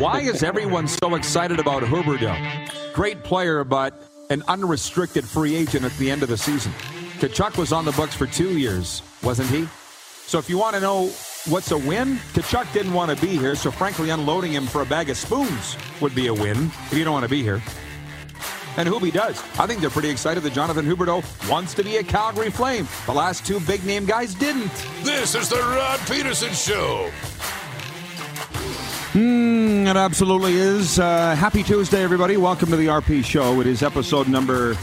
Why 0.00 0.20
is 0.20 0.42
everyone 0.42 0.88
so 0.88 1.14
excited 1.14 1.60
about 1.60 1.82
Huberdeau? 1.82 2.94
Great 2.94 3.22
player, 3.22 3.64
but 3.64 4.02
an 4.30 4.42
unrestricted 4.48 5.26
free 5.26 5.54
agent 5.54 5.84
at 5.84 5.92
the 5.98 6.10
end 6.10 6.22
of 6.22 6.30
the 6.30 6.38
season. 6.38 6.72
Tkachuk 7.18 7.58
was 7.58 7.70
on 7.70 7.84
the 7.84 7.92
books 7.92 8.14
for 8.14 8.26
two 8.26 8.58
years, 8.58 9.02
wasn't 9.22 9.50
he? 9.50 9.68
So 10.24 10.38
if 10.38 10.48
you 10.48 10.56
want 10.56 10.74
to 10.76 10.80
know 10.80 11.08
what's 11.50 11.70
a 11.70 11.76
win, 11.76 12.16
Tkachuk 12.32 12.72
didn't 12.72 12.94
want 12.94 13.14
to 13.14 13.26
be 13.26 13.36
here, 13.36 13.54
so 13.54 13.70
frankly, 13.70 14.08
unloading 14.08 14.52
him 14.52 14.66
for 14.66 14.80
a 14.80 14.86
bag 14.86 15.10
of 15.10 15.18
spoons 15.18 15.76
would 16.00 16.14
be 16.14 16.28
a 16.28 16.32
win 16.34 16.70
if 16.90 16.94
you 16.94 17.04
don't 17.04 17.12
want 17.12 17.24
to 17.24 17.28
be 17.28 17.42
here. 17.42 17.62
And 18.78 18.88
Hubie 18.88 19.12
does. 19.12 19.38
I 19.58 19.66
think 19.66 19.82
they're 19.82 19.90
pretty 19.90 20.08
excited 20.08 20.42
that 20.44 20.54
Jonathan 20.54 20.86
Huberdeau 20.86 21.22
wants 21.50 21.74
to 21.74 21.84
be 21.84 21.98
a 21.98 22.02
Calgary 22.02 22.50
Flame. 22.50 22.88
The 23.04 23.12
last 23.12 23.44
two 23.44 23.60
big 23.60 23.84
name 23.84 24.06
guys 24.06 24.32
didn't. 24.32 24.72
This 25.02 25.34
is 25.34 25.50
the 25.50 25.56
Rod 25.56 26.00
Pedersen 26.06 26.54
Show. 26.54 27.10
Mm, 29.12 29.90
it 29.90 29.96
absolutely 29.96 30.54
is. 30.54 31.00
Uh, 31.00 31.34
happy 31.34 31.64
Tuesday, 31.64 32.00
everybody. 32.00 32.36
Welcome 32.36 32.70
to 32.70 32.76
the 32.76 32.86
RP 32.86 33.24
Show. 33.24 33.60
It 33.60 33.66
is 33.66 33.82
episode 33.82 34.28
number 34.28 34.76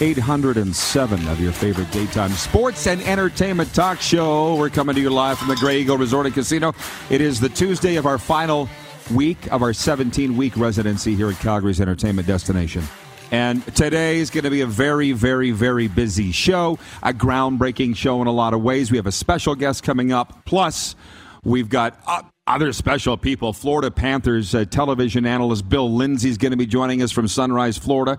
807 0.00 1.28
of 1.28 1.40
your 1.40 1.52
favorite 1.52 1.90
daytime 1.90 2.32
sports 2.32 2.86
and 2.86 3.00
entertainment 3.00 3.72
talk 3.72 4.02
show. 4.02 4.54
We're 4.56 4.68
coming 4.68 4.96
to 4.96 5.00
you 5.00 5.08
live 5.08 5.38
from 5.38 5.48
the 5.48 5.56
Grey 5.56 5.80
Eagle 5.80 5.96
Resort 5.96 6.26
and 6.26 6.34
Casino. 6.34 6.74
It 7.08 7.22
is 7.22 7.40
the 7.40 7.48
Tuesday 7.48 7.96
of 7.96 8.04
our 8.04 8.18
final 8.18 8.68
week 9.14 9.50
of 9.50 9.62
our 9.62 9.72
17 9.72 10.36
week 10.36 10.54
residency 10.54 11.14
here 11.14 11.30
at 11.30 11.38
Calgary's 11.38 11.80
entertainment 11.80 12.28
destination. 12.28 12.84
And 13.30 13.64
today 13.74 14.18
is 14.18 14.28
going 14.28 14.44
to 14.44 14.50
be 14.50 14.60
a 14.60 14.66
very, 14.66 15.12
very, 15.12 15.52
very 15.52 15.88
busy 15.88 16.32
show, 16.32 16.78
a 17.02 17.14
groundbreaking 17.14 17.96
show 17.96 18.20
in 18.20 18.26
a 18.26 18.32
lot 18.32 18.52
of 18.52 18.60
ways. 18.60 18.90
We 18.90 18.98
have 18.98 19.06
a 19.06 19.12
special 19.12 19.54
guest 19.54 19.84
coming 19.84 20.12
up. 20.12 20.44
Plus, 20.44 20.96
we've 21.44 21.70
got 21.70 21.98
uh, 22.06 22.22
other 22.48 22.72
special 22.72 23.16
people. 23.16 23.52
Florida 23.52 23.90
Panthers 23.90 24.54
uh, 24.54 24.64
television 24.64 25.26
analyst 25.26 25.68
Bill 25.68 25.92
Lindsay 25.92 26.30
is 26.30 26.38
going 26.38 26.50
to 26.52 26.56
be 26.56 26.66
joining 26.66 27.02
us 27.02 27.12
from 27.12 27.28
Sunrise, 27.28 27.78
Florida. 27.78 28.18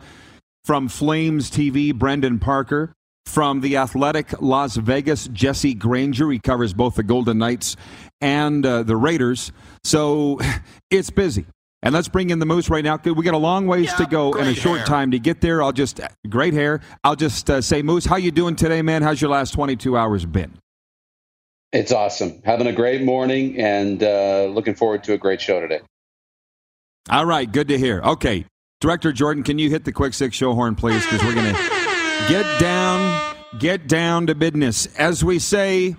From 0.65 0.87
Flames 0.87 1.49
TV, 1.49 1.93
Brendan 1.93 2.39
Parker. 2.39 2.93
From 3.25 3.61
The 3.61 3.77
Athletic 3.77 4.41
Las 4.41 4.75
Vegas, 4.75 5.27
Jesse 5.27 5.73
Granger. 5.73 6.31
He 6.31 6.39
covers 6.39 6.73
both 6.73 6.95
the 6.95 7.03
Golden 7.03 7.37
Knights 7.37 7.75
and 8.21 8.65
uh, 8.65 8.83
the 8.83 8.95
Raiders. 8.95 9.51
So 9.83 10.39
it's 10.89 11.09
busy. 11.09 11.45
And 11.81 11.93
let's 11.93 12.09
bring 12.09 12.29
in 12.29 12.39
the 12.39 12.45
Moose 12.45 12.69
right 12.69 12.83
now. 12.83 12.99
We 13.03 13.23
got 13.23 13.35
a 13.35 13.37
long 13.37 13.65
ways 13.65 13.85
Yeah, 13.85 13.95
to 13.97 14.05
go 14.05 14.33
and 14.33 14.49
a 14.49 14.53
short 14.53 14.79
hair. 14.79 14.85
time 14.87 15.11
to 15.11 15.19
get 15.19 15.39
there. 15.41 15.63
I'll 15.63 15.71
just 15.71 16.01
great 16.29 16.53
hair. 16.53 16.81
I'll 17.05 17.15
just 17.15 17.49
uh, 17.49 17.61
say, 17.61 17.81
Moose, 17.81 18.05
how 18.05 18.17
you 18.17 18.31
doing 18.31 18.57
today, 18.57 18.81
man? 18.81 19.01
How's 19.01 19.21
your 19.21 19.31
last 19.31 19.51
22 19.53 19.95
hours 19.95 20.25
been? 20.25 20.57
It's 21.71 21.91
awesome. 21.91 22.41
Having 22.45 22.67
a 22.67 22.73
great 22.73 23.03
morning 23.03 23.59
and 23.59 24.01
uh, 24.01 24.45
looking 24.45 24.73
forward 24.73 25.03
to 25.03 25.13
a 25.13 25.17
great 25.17 25.39
show 25.39 25.59
today. 25.59 25.81
All 27.09 27.25
right, 27.25 27.51
good 27.51 27.67
to 27.67 27.77
hear. 27.77 28.01
Okay, 28.01 28.45
Director 28.81 29.11
Jordan, 29.11 29.43
can 29.43 29.59
you 29.59 29.69
hit 29.69 29.85
the 29.85 29.91
quick 29.91 30.13
six 30.13 30.35
show 30.35 30.53
horn, 30.53 30.75
please? 30.75 31.03
Because 31.05 31.23
we're 31.23 31.35
gonna 31.35 31.57
get 32.27 32.59
down, 32.59 33.35
get 33.59 33.87
down 33.87 34.27
to 34.27 34.35
business. 34.35 34.87
As 34.97 35.23
we 35.23 35.37
say, 35.37 35.95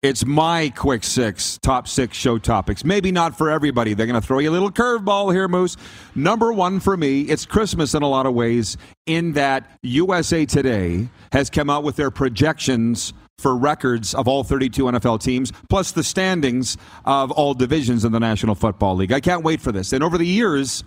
it's 0.00 0.24
my 0.24 0.72
quick 0.76 1.02
six, 1.02 1.58
top 1.58 1.88
six 1.88 2.16
show 2.16 2.38
topics. 2.38 2.84
Maybe 2.84 3.10
not 3.10 3.36
for 3.36 3.50
everybody. 3.50 3.94
They're 3.94 4.06
gonna 4.06 4.20
throw 4.20 4.38
you 4.38 4.50
a 4.50 4.52
little 4.52 4.70
curveball 4.70 5.32
here, 5.32 5.48
Moose. 5.48 5.76
Number 6.14 6.52
one 6.52 6.78
for 6.78 6.96
me, 6.96 7.22
it's 7.22 7.46
Christmas 7.46 7.94
in 7.94 8.02
a 8.04 8.08
lot 8.08 8.26
of 8.26 8.34
ways. 8.34 8.76
In 9.06 9.32
that 9.32 9.68
USA 9.82 10.46
Today 10.46 11.08
has 11.32 11.50
come 11.50 11.68
out 11.68 11.82
with 11.82 11.96
their 11.96 12.12
projections 12.12 13.12
for 13.38 13.56
records 13.56 14.14
of 14.14 14.26
all 14.26 14.44
32 14.44 14.84
NFL 14.84 15.22
teams, 15.22 15.52
plus 15.68 15.92
the 15.92 16.02
standings 16.02 16.76
of 17.04 17.30
all 17.30 17.54
divisions 17.54 18.04
in 18.04 18.12
the 18.12 18.20
National 18.20 18.54
Football 18.54 18.96
League. 18.96 19.12
I 19.12 19.20
can't 19.20 19.44
wait 19.44 19.60
for 19.60 19.72
this. 19.72 19.92
And 19.92 20.02
over 20.02 20.18
the 20.18 20.26
years, 20.26 20.84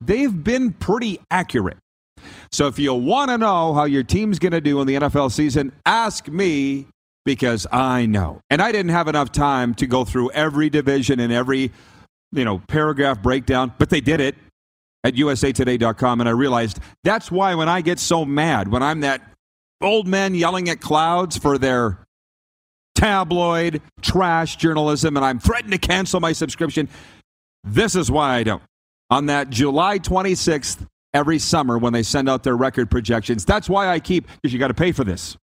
they've 0.00 0.42
been 0.42 0.72
pretty 0.72 1.20
accurate. 1.30 1.78
So 2.50 2.66
if 2.66 2.78
you 2.78 2.94
want 2.94 3.30
to 3.30 3.38
know 3.38 3.74
how 3.74 3.84
your 3.84 4.02
team's 4.02 4.38
going 4.38 4.52
to 4.52 4.60
do 4.60 4.80
in 4.80 4.86
the 4.86 4.94
NFL 4.94 5.32
season, 5.32 5.72
ask 5.86 6.28
me 6.28 6.86
because 7.24 7.66
I 7.70 8.06
know. 8.06 8.40
And 8.50 8.60
I 8.60 8.72
didn't 8.72 8.90
have 8.90 9.08
enough 9.08 9.32
time 9.32 9.74
to 9.74 9.86
go 9.86 10.04
through 10.04 10.30
every 10.32 10.70
division 10.70 11.20
and 11.20 11.32
every, 11.32 11.72
you 12.32 12.44
know, 12.44 12.60
paragraph 12.68 13.22
breakdown, 13.22 13.72
but 13.78 13.90
they 13.90 14.00
did 14.00 14.20
it 14.20 14.34
at 15.04 15.14
usatoday.com 15.14 16.20
and 16.20 16.28
I 16.28 16.32
realized 16.32 16.78
that's 17.04 17.30
why 17.30 17.54
when 17.54 17.68
I 17.68 17.80
get 17.80 17.98
so 17.98 18.24
mad 18.24 18.68
when 18.68 18.82
I'm 18.82 19.00
that 19.00 19.31
old 19.84 20.06
men 20.06 20.34
yelling 20.34 20.68
at 20.68 20.80
clouds 20.80 21.36
for 21.36 21.58
their 21.58 21.98
tabloid 22.94 23.80
trash 24.00 24.56
journalism 24.56 25.16
and 25.16 25.24
I'm 25.24 25.38
threatened 25.38 25.72
to 25.72 25.78
cancel 25.78 26.20
my 26.20 26.32
subscription, 26.32 26.88
this 27.64 27.96
is 27.96 28.10
why 28.10 28.34
I 28.34 28.42
don't. 28.42 28.62
On 29.10 29.26
that 29.26 29.50
July 29.50 29.98
26th 29.98 30.86
every 31.14 31.38
summer 31.38 31.78
when 31.78 31.92
they 31.92 32.02
send 32.02 32.28
out 32.28 32.42
their 32.42 32.56
record 32.56 32.90
projections, 32.90 33.44
that's 33.44 33.68
why 33.68 33.88
I 33.88 34.00
keep 34.00 34.26
because 34.26 34.52
you 34.52 34.58
got 34.58 34.68
to 34.68 34.74
pay 34.74 34.92
for 34.92 35.04
this. 35.04 35.36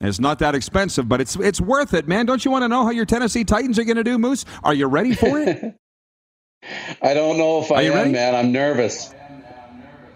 And 0.00 0.08
it's 0.08 0.18
not 0.18 0.40
that 0.40 0.56
expensive, 0.56 1.08
but 1.08 1.20
it's 1.20 1.36
it's 1.36 1.60
worth 1.60 1.94
it, 1.94 2.08
man. 2.08 2.26
Don't 2.26 2.44
you 2.44 2.50
want 2.50 2.62
to 2.64 2.68
know 2.68 2.84
how 2.84 2.90
your 2.90 3.06
Tennessee 3.06 3.44
Titans 3.44 3.78
are 3.78 3.84
going 3.84 3.96
to 3.96 4.02
do, 4.04 4.18
Moose? 4.18 4.44
Are 4.64 4.74
you 4.74 4.86
ready 4.86 5.14
for 5.14 5.38
it? 5.38 5.76
I 7.02 7.14
don't 7.14 7.38
know 7.38 7.60
if 7.62 7.70
I 7.70 7.82
am, 7.82 7.94
ready? 7.94 8.10
man. 8.10 8.34
I'm 8.34 8.50
nervous. 8.50 9.14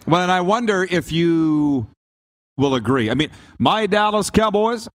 well, 0.07 0.23
and 0.23 0.33
I 0.33 0.41
wonder 0.41 0.87
if 0.91 1.13
you 1.13 1.87
will 2.56 2.75
agree. 2.75 3.11
I 3.11 3.15
mean, 3.15 3.31
my 3.59 3.87
Dallas 3.87 4.31
Cowboys, 4.31 4.89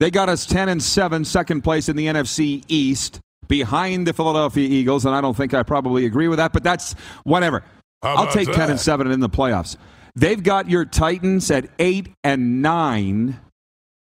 they 0.00 0.10
got 0.10 0.28
us 0.28 0.46
10 0.46 0.68
and 0.68 0.82
7, 0.82 1.24
second 1.24 1.62
place 1.62 1.88
in 1.88 1.96
the 1.96 2.06
NFC 2.06 2.64
East, 2.68 3.20
behind 3.48 4.06
the 4.06 4.12
Philadelphia 4.12 4.68
Eagles, 4.68 5.04
and 5.04 5.14
I 5.14 5.20
don't 5.20 5.36
think 5.36 5.54
I 5.54 5.62
probably 5.62 6.06
agree 6.06 6.28
with 6.28 6.38
that, 6.38 6.52
but 6.52 6.62
that's 6.62 6.94
whatever. 7.24 7.62
I'll 8.02 8.24
about 8.24 8.32
take 8.32 8.50
10 8.50 8.60
and 8.62 8.72
that? 8.72 8.78
7 8.78 9.10
in 9.10 9.20
the 9.20 9.28
playoffs. 9.28 9.76
They've 10.14 10.42
got 10.42 10.68
your 10.68 10.84
Titans 10.84 11.50
at 11.50 11.68
8 11.78 12.08
and 12.24 12.62
9 12.62 13.40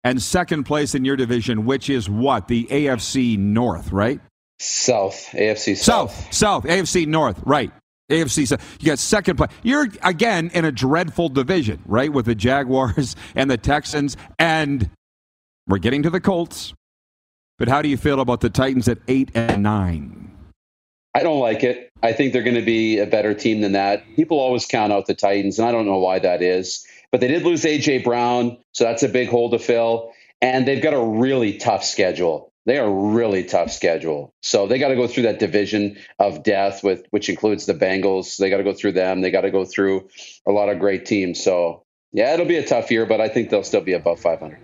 and 0.04 0.22
second 0.22 0.64
place 0.64 0.96
in 0.96 1.04
your 1.04 1.16
division, 1.16 1.66
which 1.66 1.90
is 1.90 2.10
what? 2.10 2.48
The 2.48 2.66
AFC 2.66 3.38
North, 3.38 3.92
right? 3.92 4.20
South, 4.60 5.30
AFC 5.32 5.76
South. 5.76 6.12
South, 6.12 6.34
South, 6.34 6.64
AFC 6.66 7.08
North, 7.08 7.42
right. 7.46 7.72
AFC 8.10 8.48
South. 8.48 8.78
You 8.80 8.88
got 8.88 9.00
second 9.00 9.38
place. 9.38 9.52
You're, 9.64 9.88
again, 10.04 10.52
in 10.54 10.66
a 10.66 10.72
dreadful 10.72 11.30
division, 11.30 11.82
right, 11.86 12.12
with 12.12 12.26
the 12.26 12.36
Jaguars 12.36 13.16
and 13.36 13.50
the 13.50 13.58
Texans, 13.58 14.18
and 14.38 14.90
we're 15.68 15.78
getting 15.78 16.04
to 16.04 16.10
the 16.10 16.20
Colts. 16.20 16.74
But 17.58 17.68
how 17.68 17.82
do 17.82 17.90
you 17.90 17.98
feel 17.98 18.22
about 18.22 18.42
the 18.42 18.50
Titans 18.50 18.88
at 18.88 19.00
8 19.08 19.32
and 19.36 19.64
9? 19.64 20.32
I 21.16 21.24
don't 21.24 21.40
like 21.40 21.64
it. 21.64 21.90
I 22.02 22.14
think 22.14 22.32
they're 22.34 22.44
going 22.44 22.56
to 22.56 22.62
be 22.62 23.00
a 23.00 23.06
better 23.06 23.34
team 23.34 23.62
than 23.62 23.74
that. 23.74 24.04
People 24.16 24.40
always 24.40 24.66
count 24.66 24.94
out 24.94 25.08
the 25.08 25.16
Titans, 25.16 25.60
and 25.60 25.68
I 25.68 25.72
don't 25.72 25.86
know 25.86 25.98
why 25.98 26.20
that 26.20 26.42
is. 26.42 26.86
But 27.12 27.20
they 27.20 27.28
did 27.28 27.44
lose 27.44 27.66
A.J. 27.66 28.00
Brown, 28.00 28.58
so 28.74 28.86
that's 28.86 29.04
a 29.04 29.10
big 29.10 29.30
hole 29.30 29.50
to 29.50 29.60
fill. 29.60 30.12
And 30.42 30.68
they've 30.68 30.82
got 30.82 30.94
a 30.94 31.02
really 31.02 31.58
tough 31.58 31.84
schedule. 31.84 32.54
They 32.70 32.78
are 32.78 32.92
really 32.92 33.44
tough 33.44 33.72
schedule. 33.72 34.32
So 34.44 34.68
they 34.68 34.78
got 34.78 34.90
to 34.90 34.96
go 34.96 35.08
through 35.08 35.24
that 35.24 35.40
division 35.40 35.98
of 36.20 36.44
death, 36.44 36.84
with 36.84 37.04
which 37.10 37.28
includes 37.28 37.66
the 37.66 37.74
Bengals. 37.74 38.38
They 38.38 38.52
got 38.52 38.58
to 38.58 38.64
go 38.64 38.74
through 38.74 38.92
them. 38.92 39.22
They 39.22 39.32
got 39.32 39.42
to 39.42 39.50
go 39.50 39.66
through 39.66 40.08
a 40.48 40.52
lot 40.52 40.70
of 40.70 40.78
great 40.78 41.08
teams. 41.08 41.44
So 41.44 41.82
yeah, 42.12 42.32
it'll 42.36 42.46
be 42.46 42.58
a 42.58 42.68
tough 42.68 42.92
year, 42.92 43.08
but 43.08 43.22
I 43.22 43.28
think 43.28 43.50
they'll 43.50 43.64
still 43.64 43.82
be 43.82 43.94
above 43.94 44.20
500. 44.20 44.60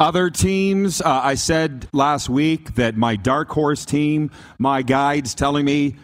Other 0.00 0.28
teams, 0.28 1.00
uh, 1.00 1.20
I 1.22 1.36
said 1.36 1.88
last 1.92 2.28
week 2.28 2.74
that 2.74 2.96
my 2.96 3.14
dark 3.14 3.48
horse 3.48 3.84
team, 3.84 4.32
my 4.58 4.82
guide's 4.82 5.36
telling 5.36 5.64
me 5.64 5.94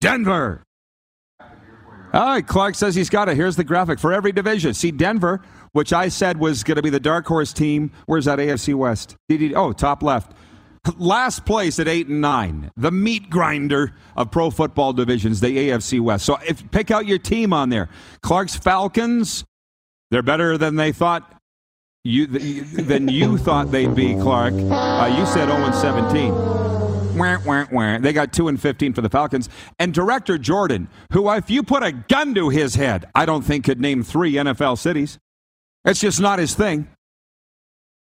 Denver. 0.00 0.62
All 1.38 2.28
right, 2.28 2.46
Clark 2.46 2.76
says 2.76 2.94
he's 2.94 3.10
got 3.10 3.28
it. 3.28 3.36
Here's 3.36 3.56
the 3.56 3.64
graphic 3.64 3.98
for 3.98 4.10
every 4.10 4.32
division. 4.32 4.72
See, 4.72 4.90
Denver, 4.90 5.42
which 5.76 5.92
I 5.92 6.08
said 6.08 6.38
was 6.38 6.64
going 6.64 6.76
to 6.76 6.82
be 6.82 6.88
the 6.88 6.98
dark 6.98 7.26
horse 7.26 7.52
team. 7.52 7.90
Where's 8.06 8.24
that 8.24 8.38
AFC 8.38 8.74
West? 8.74 9.14
Oh, 9.54 9.74
top 9.74 10.02
left. 10.02 10.32
Last 10.96 11.44
place 11.44 11.78
at 11.78 11.86
eight 11.86 12.06
and 12.06 12.22
nine, 12.22 12.70
the 12.78 12.90
meat 12.90 13.28
grinder 13.28 13.92
of 14.16 14.30
pro 14.30 14.50
football 14.50 14.94
divisions, 14.94 15.40
the 15.40 15.54
AFC 15.68 16.00
West. 16.00 16.24
So, 16.24 16.38
if 16.48 16.70
pick 16.70 16.90
out 16.90 17.04
your 17.06 17.18
team 17.18 17.52
on 17.52 17.68
there. 17.68 17.90
Clark's 18.22 18.56
Falcons, 18.56 19.44
they're 20.10 20.22
better 20.22 20.56
than 20.56 20.76
they 20.76 20.92
thought 20.92 21.42
you 22.04 22.26
than 22.26 23.08
you 23.08 23.36
thought 23.36 23.70
they'd 23.70 23.94
be, 23.94 24.14
Clark. 24.14 24.54
Uh, 24.54 25.14
you 25.18 25.26
said 25.26 25.48
0 25.48 25.56
and 25.58 25.74
17. 25.74 26.32
Wah, 27.18 27.38
wah, 27.44 27.66
wah. 27.70 27.98
They 27.98 28.14
got 28.14 28.32
2 28.32 28.48
and 28.48 28.58
15 28.58 28.94
for 28.94 29.02
the 29.02 29.10
Falcons. 29.10 29.50
And 29.78 29.92
director 29.92 30.38
Jordan, 30.38 30.88
who, 31.12 31.30
if 31.32 31.50
you 31.50 31.62
put 31.62 31.82
a 31.82 31.92
gun 31.92 32.34
to 32.34 32.48
his 32.48 32.76
head, 32.76 33.04
I 33.14 33.26
don't 33.26 33.42
think 33.42 33.66
could 33.66 33.80
name 33.80 34.02
three 34.02 34.34
NFL 34.34 34.78
cities. 34.78 35.18
It's 35.86 36.00
just 36.00 36.20
not 36.20 36.38
his 36.38 36.54
thing. 36.54 36.88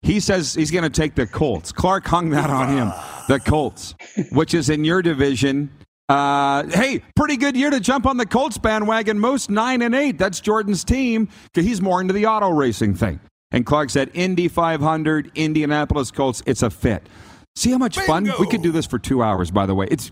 He 0.02 0.20
says 0.20 0.54
he's 0.54 0.70
going 0.70 0.84
to 0.84 0.90
take 0.90 1.14
the 1.14 1.26
Colts. 1.26 1.72
Clark 1.72 2.06
hung 2.06 2.30
that 2.30 2.50
on 2.50 2.68
him. 2.68 2.92
The 3.28 3.40
Colts, 3.40 3.94
which 4.32 4.52
is 4.52 4.68
in 4.68 4.84
your 4.84 5.00
division. 5.00 5.70
Uh, 6.08 6.64
hey, 6.68 7.00
pretty 7.16 7.38
good 7.38 7.56
year 7.56 7.70
to 7.70 7.80
jump 7.80 8.04
on 8.04 8.18
the 8.18 8.26
Colts 8.26 8.58
bandwagon. 8.58 9.18
Most 9.18 9.48
nine 9.48 9.80
and 9.80 9.94
eight. 9.94 10.18
That's 10.18 10.40
Jordan's 10.40 10.84
team 10.84 11.28
he's 11.54 11.80
more 11.80 12.00
into 12.00 12.12
the 12.12 12.26
auto 12.26 12.50
racing 12.50 12.94
thing. 12.94 13.20
And 13.50 13.64
Clark 13.64 13.88
said 13.88 14.10
Indy 14.12 14.48
500, 14.48 15.30
Indianapolis 15.36 16.10
Colts. 16.10 16.42
It's 16.44 16.62
a 16.62 16.70
fit. 16.70 17.08
See 17.56 17.70
how 17.70 17.78
much 17.78 17.98
fun 18.00 18.30
we 18.38 18.46
could 18.48 18.62
do 18.62 18.72
this 18.72 18.84
for 18.84 18.98
two 18.98 19.22
hours. 19.22 19.50
By 19.50 19.64
the 19.64 19.74
way, 19.74 19.86
it's 19.90 20.10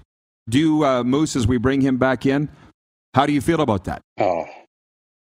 do 0.48 0.84
uh, 0.84 1.04
Moose 1.04 1.36
as 1.36 1.46
we 1.46 1.58
bring 1.58 1.80
him 1.80 1.98
back 1.98 2.24
in. 2.24 2.48
How 3.14 3.26
do 3.26 3.32
you 3.32 3.40
feel 3.40 3.60
about 3.60 3.84
that? 3.84 4.00
Oh, 4.18 4.46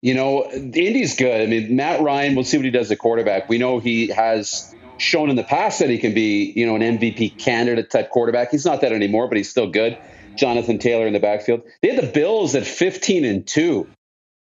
you 0.01 0.13
know, 0.13 0.49
Indy's 0.51 1.15
good. 1.15 1.41
I 1.41 1.45
mean, 1.45 1.75
Matt 1.75 2.01
Ryan. 2.01 2.35
We'll 2.35 2.45
see 2.45 2.57
what 2.57 2.65
he 2.65 2.71
does 2.71 2.91
at 2.91 2.99
quarterback. 2.99 3.49
We 3.49 3.57
know 3.57 3.79
he 3.79 4.07
has 4.07 4.73
shown 4.97 5.29
in 5.29 5.35
the 5.35 5.43
past 5.43 5.79
that 5.79 5.89
he 5.89 5.97
can 5.97 6.13
be, 6.13 6.53
you 6.55 6.65
know, 6.65 6.75
an 6.75 6.81
MVP 6.81 7.37
candidate 7.37 7.89
type 7.89 8.09
quarterback. 8.09 8.51
He's 8.51 8.65
not 8.65 8.81
that 8.81 8.91
anymore, 8.91 9.27
but 9.27 9.37
he's 9.37 9.49
still 9.49 9.69
good. 9.69 9.97
Jonathan 10.35 10.77
Taylor 10.77 11.05
in 11.05 11.13
the 11.13 11.19
backfield. 11.19 11.63
They 11.81 11.93
had 11.93 12.03
the 12.03 12.11
Bills 12.11 12.55
at 12.55 12.65
15 12.65 13.25
and 13.25 13.45
2. 13.45 13.87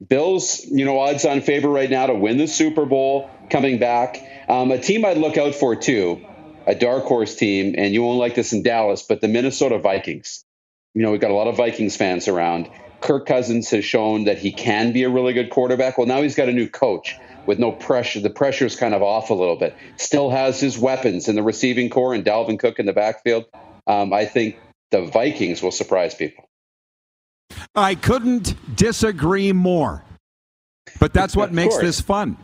Bills, 0.06 0.64
you 0.64 0.84
know, 0.84 1.00
odds 1.00 1.24
on 1.24 1.40
favor 1.40 1.68
right 1.68 1.90
now 1.90 2.06
to 2.06 2.14
win 2.14 2.38
the 2.38 2.46
Super 2.46 2.84
Bowl 2.84 3.28
coming 3.50 3.78
back. 3.78 4.22
Um, 4.48 4.70
a 4.70 4.78
team 4.78 5.04
I'd 5.04 5.18
look 5.18 5.36
out 5.36 5.56
for 5.56 5.74
too, 5.74 6.24
a 6.66 6.74
dark 6.76 7.04
horse 7.04 7.34
team, 7.34 7.74
and 7.76 7.92
you 7.92 8.02
won't 8.02 8.18
like 8.18 8.36
this 8.36 8.52
in 8.52 8.62
Dallas, 8.62 9.02
but 9.02 9.20
the 9.20 9.26
Minnesota 9.26 9.78
Vikings. 9.78 10.44
You 10.94 11.02
know, 11.02 11.10
we've 11.10 11.20
got 11.20 11.32
a 11.32 11.34
lot 11.34 11.48
of 11.48 11.56
Vikings 11.56 11.96
fans 11.96 12.28
around. 12.28 12.70
Kirk 13.00 13.26
Cousins 13.26 13.70
has 13.70 13.84
shown 13.84 14.24
that 14.24 14.38
he 14.38 14.52
can 14.52 14.92
be 14.92 15.04
a 15.04 15.08
really 15.08 15.32
good 15.32 15.50
quarterback. 15.50 15.98
Well, 15.98 16.06
now 16.06 16.22
he's 16.22 16.34
got 16.34 16.48
a 16.48 16.52
new 16.52 16.68
coach 16.68 17.16
with 17.46 17.58
no 17.58 17.72
pressure. 17.72 18.20
The 18.20 18.30
pressure 18.30 18.66
is 18.66 18.76
kind 18.76 18.94
of 18.94 19.02
off 19.02 19.30
a 19.30 19.34
little 19.34 19.56
bit. 19.56 19.74
Still 19.96 20.30
has 20.30 20.60
his 20.60 20.78
weapons 20.78 21.28
in 21.28 21.34
the 21.34 21.42
receiving 21.42 21.90
corps 21.90 22.14
and 22.14 22.24
Dalvin 22.24 22.58
Cook 22.58 22.78
in 22.78 22.86
the 22.86 22.92
backfield. 22.92 23.46
Um, 23.86 24.12
I 24.12 24.26
think 24.26 24.58
the 24.90 25.02
Vikings 25.02 25.62
will 25.62 25.70
surprise 25.70 26.14
people. 26.14 26.48
I 27.74 27.94
couldn't 27.94 28.54
disagree 28.76 29.52
more. 29.52 30.04
But 30.98 31.12
that's 31.12 31.36
what 31.36 31.52
makes 31.52 31.74
course. 31.74 31.84
this 31.84 32.00
fun. 32.00 32.36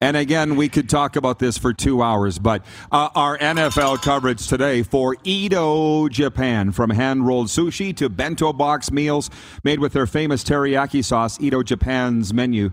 And 0.00 0.14
again, 0.14 0.56
we 0.56 0.68
could 0.68 0.90
talk 0.90 1.16
about 1.16 1.38
this 1.38 1.56
for 1.56 1.72
two 1.72 2.02
hours, 2.02 2.38
but 2.38 2.66
uh, 2.92 3.08
our 3.14 3.38
NFL 3.38 4.02
coverage 4.02 4.46
today 4.46 4.82
for 4.82 5.16
Edo 5.24 6.08
Japan, 6.08 6.70
from 6.72 6.90
hand 6.90 7.26
rolled 7.26 7.46
sushi 7.46 7.96
to 7.96 8.10
bento 8.10 8.52
box 8.52 8.92
meals 8.92 9.30
made 9.64 9.80
with 9.80 9.94
their 9.94 10.06
famous 10.06 10.44
teriyaki 10.44 11.02
sauce, 11.02 11.40
Edo 11.40 11.62
Japan's 11.62 12.34
menu 12.34 12.72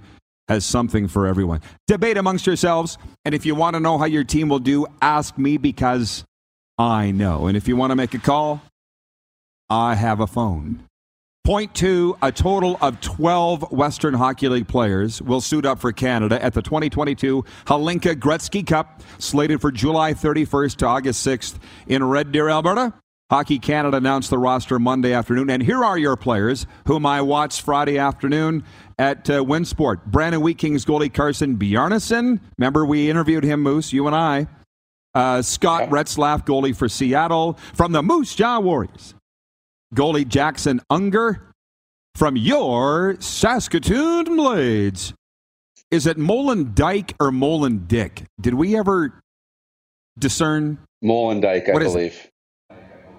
has 0.49 0.65
something 0.65 1.07
for 1.07 1.25
everyone. 1.25 1.61
Debate 1.87 2.17
amongst 2.17 2.45
yourselves, 2.45 2.97
and 3.23 3.33
if 3.33 3.45
you 3.45 3.55
want 3.55 3.75
to 3.75 3.79
know 3.79 3.97
how 3.97 4.05
your 4.05 4.25
team 4.25 4.49
will 4.49 4.59
do, 4.59 4.85
ask 5.01 5.37
me 5.37 5.55
because 5.55 6.25
I 6.77 7.11
know. 7.11 7.47
And 7.47 7.55
if 7.55 7.69
you 7.69 7.77
want 7.77 7.91
to 7.91 7.95
make 7.95 8.13
a 8.13 8.19
call, 8.19 8.61
I 9.69 9.95
have 9.95 10.19
a 10.19 10.27
phone. 10.27 10.83
Point 11.45 11.75
two, 11.75 12.17
a 12.21 12.31
total 12.31 12.77
of 12.79 13.01
12 13.01 13.69
Western 13.73 14.13
Hockey 14.13 14.47
League 14.47 14.69
players 14.69 15.21
will 15.21 15.41
suit 15.41 15.65
up 15.65 15.77
for 15.77 15.91
Canada 15.91 16.41
at 16.41 16.53
the 16.53 16.61
2022 16.61 17.43
Hlinka 17.65 18.15
Gretzky 18.15 18.65
Cup, 18.65 19.01
slated 19.19 19.59
for 19.59 19.69
July 19.69 20.13
31st 20.13 20.77
to 20.77 20.85
August 20.85 21.27
6th 21.27 21.55
in 21.85 22.01
Red 22.01 22.31
Deer, 22.31 22.47
Alberta. 22.47 22.93
Hockey 23.29 23.59
Canada 23.59 23.97
announced 23.97 24.29
the 24.29 24.37
roster 24.37 24.79
Monday 24.79 25.11
afternoon, 25.11 25.49
and 25.49 25.61
here 25.61 25.83
are 25.83 25.97
your 25.97 26.15
players 26.15 26.65
whom 26.87 27.05
I 27.05 27.19
watched 27.19 27.61
Friday 27.61 27.97
afternoon 27.97 28.63
at 28.97 29.29
uh, 29.29 29.43
Winsport. 29.43 30.05
Brandon 30.05 30.39
Wheat 30.39 30.57
Kings 30.57 30.85
goalie 30.85 31.13
Carson 31.13 31.57
Bjarnason. 31.57 32.39
Remember, 32.57 32.85
we 32.85 33.09
interviewed 33.09 33.43
him, 33.43 33.61
Moose, 33.61 33.91
you 33.91 34.07
and 34.07 34.15
I. 34.15 34.47
Uh, 35.13 35.41
Scott 35.41 35.89
Ratzlaff, 35.89 36.45
goalie 36.45 36.73
for 36.73 36.87
Seattle. 36.87 37.59
From 37.73 37.91
the 37.91 38.01
Moose 38.01 38.33
Jaw 38.33 38.61
Warriors, 38.61 39.13
goalie 39.93 40.27
Jackson 40.27 40.81
Unger 40.89 41.51
from 42.15 42.35
your 42.35 43.15
Saskatoon 43.19 44.25
Blades. 44.35 45.13
Is 45.91 46.07
it 46.07 46.17
Molin 46.17 46.71
Dyke 46.73 47.13
or 47.19 47.31
Molin 47.31 47.85
Dick? 47.87 48.23
Did 48.41 48.55
we 48.55 48.75
ever 48.75 49.21
discern? 50.17 50.79
Molendyke, 51.03 51.69
I 51.69 51.73
What 51.73 51.83
is 51.83 51.91
it? 51.95 51.97
believe. 51.97 52.29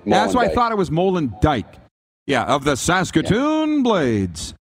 That's 0.06 0.34
why 0.34 0.44
I 0.46 0.48
thought 0.48 0.72
it 0.72 0.78
was 0.78 0.90
Molin 0.90 1.32
Dyke. 1.40 1.76
Yeah, 2.26 2.44
of 2.44 2.64
the 2.64 2.76
Saskatoon 2.76 3.82
Blades. 3.82 4.54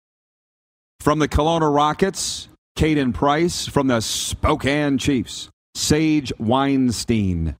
From 0.99 1.19
the 1.19 1.27
Kelowna 1.27 1.73
Rockets, 1.73 2.47
Caden 2.77 3.13
Price. 3.13 3.67
From 3.67 3.87
the 3.87 3.99
Spokane 4.01 4.97
Chiefs, 4.97 5.49
Sage 5.75 6.31
Weinstein. 6.39 7.55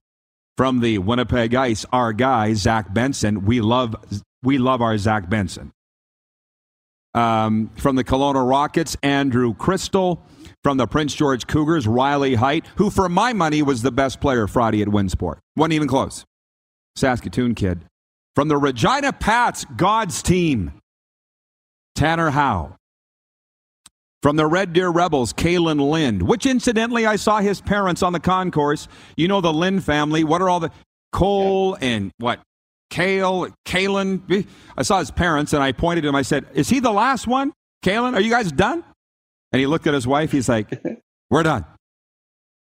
From 0.56 0.80
the 0.80 0.98
Winnipeg 0.98 1.54
Ice, 1.54 1.84
our 1.92 2.12
guy 2.12 2.54
Zach 2.54 2.94
Benson. 2.94 3.44
We 3.44 3.60
love 3.60 3.96
we 4.44 4.58
love 4.58 4.80
our 4.82 4.96
Zach 4.98 5.28
Benson. 5.28 5.72
Um, 7.14 7.70
from 7.76 7.96
the 7.96 8.04
Kelowna 8.04 8.48
Rockets, 8.48 8.96
Andrew 9.02 9.54
Cristall. 9.54 10.20
From 10.64 10.78
the 10.78 10.86
Prince 10.86 11.14
George 11.14 11.46
Cougars, 11.46 11.86
Riley 11.86 12.36
Heidt, 12.36 12.66
who 12.76 12.88
for 12.88 13.06
my 13.06 13.34
money 13.34 13.60
was 13.60 13.82
the 13.82 13.92
best 13.92 14.18
player 14.18 14.46
Friday 14.46 14.80
at 14.80 14.88
Winsport. 14.88 15.36
Wasn't 15.56 15.74
even 15.74 15.86
close. 15.86 16.24
Saskatoon 16.96 17.54
kid. 17.54 17.84
From 18.34 18.48
the 18.48 18.56
Regina 18.56 19.12
Pats, 19.12 19.66
God's 19.76 20.22
team, 20.22 20.72
Tanner 21.94 22.30
Howe. 22.30 22.76
From 24.22 24.36
the 24.36 24.46
Red 24.46 24.72
Deer 24.72 24.88
Rebels, 24.88 25.34
Kalan 25.34 25.90
Lind, 25.90 26.22
which 26.22 26.46
incidentally 26.46 27.04
I 27.04 27.16
saw 27.16 27.40
his 27.40 27.60
parents 27.60 28.02
on 28.02 28.14
the 28.14 28.20
concourse. 28.20 28.88
You 29.18 29.28
know 29.28 29.42
the 29.42 29.52
Lind 29.52 29.84
family. 29.84 30.24
What 30.24 30.40
are 30.40 30.48
all 30.48 30.60
the 30.60 30.70
Cole 31.12 31.76
and 31.82 32.10
what? 32.16 32.40
Kale, 32.94 33.48
Kalan. 33.66 34.46
I 34.78 34.82
saw 34.84 35.00
his 35.00 35.10
parents 35.10 35.52
and 35.52 35.60
I 35.60 35.72
pointed 35.72 36.02
to 36.02 36.08
him. 36.08 36.14
I 36.14 36.22
said, 36.22 36.46
Is 36.54 36.68
he 36.68 36.78
the 36.78 36.92
last 36.92 37.26
one? 37.26 37.52
Kalan, 37.84 38.14
are 38.14 38.20
you 38.20 38.30
guys 38.30 38.52
done? 38.52 38.84
And 39.52 39.58
he 39.58 39.66
looked 39.66 39.88
at 39.88 39.94
his 39.94 40.06
wife. 40.06 40.30
He's 40.30 40.48
like, 40.48 40.80
We're 41.30 41.42
done. 41.42 41.64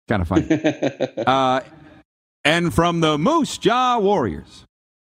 Kind 0.08 0.22
of 0.22 0.28
funny. 0.28 0.48
Uh, 1.24 1.60
and 2.44 2.74
from 2.74 3.00
the 3.00 3.16
Moose 3.16 3.58
Jaw 3.58 3.98
Warriors, 3.98 4.64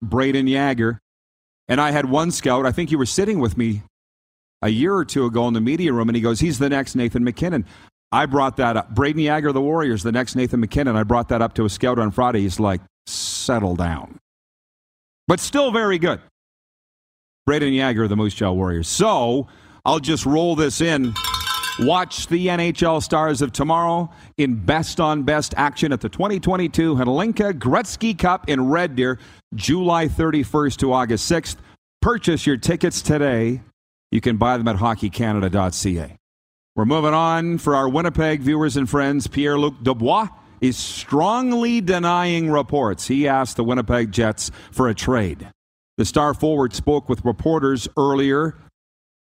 Brayden 0.05 0.49
Yager. 0.49 0.99
And 1.69 1.81
I 1.81 1.91
had 1.91 2.11
one 2.11 2.31
scout, 2.31 2.67
I 2.67 2.73
think 2.73 2.91
you 2.91 2.99
were 2.99 3.07
sitting 3.07 3.39
with 3.39 3.57
me 3.57 3.83
a 4.61 4.69
year 4.69 4.95
or 4.95 5.05
two 5.05 5.25
ago 5.25 5.47
in 5.49 5.55
the 5.55 5.61
media 5.61 5.93
room, 5.93 6.09
and 6.09 6.17
he 6.17 6.23
goes, 6.23 6.41
He's 6.41 6.59
the 6.59 6.69
next 6.69 6.95
Nathan 6.95 7.25
MacKinnon. 7.25 7.65
I 8.13 8.27
brought 8.27 8.59
that 8.59 8.77
up. 8.77 8.95
Brayden 8.95 9.23
Yager, 9.23 9.53
the 9.53 9.61
Warriors, 9.61 10.03
the 10.03 10.13
next 10.13 10.37
Nathan 10.37 10.61
MacKinnon. 10.61 10.97
I 10.97 11.03
brought 11.03 11.29
that 11.29 11.41
up 11.41 11.55
to 11.55 11.65
a 11.65 11.71
scout 11.71 11.99
on 11.99 12.11
Friday. 12.11 12.41
He's 12.41 12.61
like, 12.61 12.83
Settle 13.07 13.77
down. 13.77 14.19
But 15.29 15.39
still 15.39 15.71
very 15.71 15.99
good. 15.99 16.21
Brayden 17.49 17.75
Yager, 17.75 18.05
of 18.05 18.09
the 18.09 18.17
Moose 18.17 18.35
Jaw 18.35 18.51
Warriors. 18.53 18.89
So 18.89 19.47
I'll 19.85 20.01
just 20.01 20.27
roll 20.27 20.57
this 20.57 20.81
in. 20.81 21.15
Watch 21.81 22.27
the 22.27 22.49
NHL 22.49 23.03
Stars 23.03 23.41
of 23.41 23.53
tomorrow 23.53 24.11
in 24.37 24.57
best 24.57 24.99
on 24.99 25.23
best 25.23 25.55
action 25.57 25.93
at 25.93 26.01
the 26.01 26.09
2022 26.09 26.97
Hlinka 26.97 27.53
Gretzky 27.53 28.19
Cup 28.19 28.49
in 28.49 28.69
Red 28.69 28.97
Deer, 28.97 29.19
July 29.55 30.09
31st 30.09 30.77
to 30.79 30.93
August 30.93 31.31
6th. 31.31 31.57
Purchase 32.03 32.47
your 32.47 32.57
tickets 32.57 33.01
today. 33.01 33.61
You 34.11 34.21
can 34.21 34.39
buy 34.39 34.59
them 34.59 34.67
at 34.67 34.77
hockeycanada.ca. 34.77 36.17
We're 36.75 36.85
moving 36.85 37.15
on 37.15 37.59
for 37.59 37.77
our 37.77 37.89
Winnipeg 37.89 38.41
viewers 38.41 38.77
and 38.77 38.89
friends. 38.89 39.27
Pierre 39.27 39.59
Luc 39.59 39.75
Dubois 39.83 40.29
is 40.61 40.77
strongly 40.77 41.81
denying 41.81 42.51
reports. 42.51 43.07
He 43.07 43.29
asked 43.29 43.57
the 43.57 43.65
Winnipeg 43.65 44.13
Jets 44.13 44.51
for 44.71 44.89
a 44.89 44.95
trade. 44.95 45.51
The 45.97 46.05
star 46.05 46.35
forward 46.35 46.75
spoke 46.75 47.09
with 47.09 47.25
reporters 47.25 47.89
earlier 47.97 48.57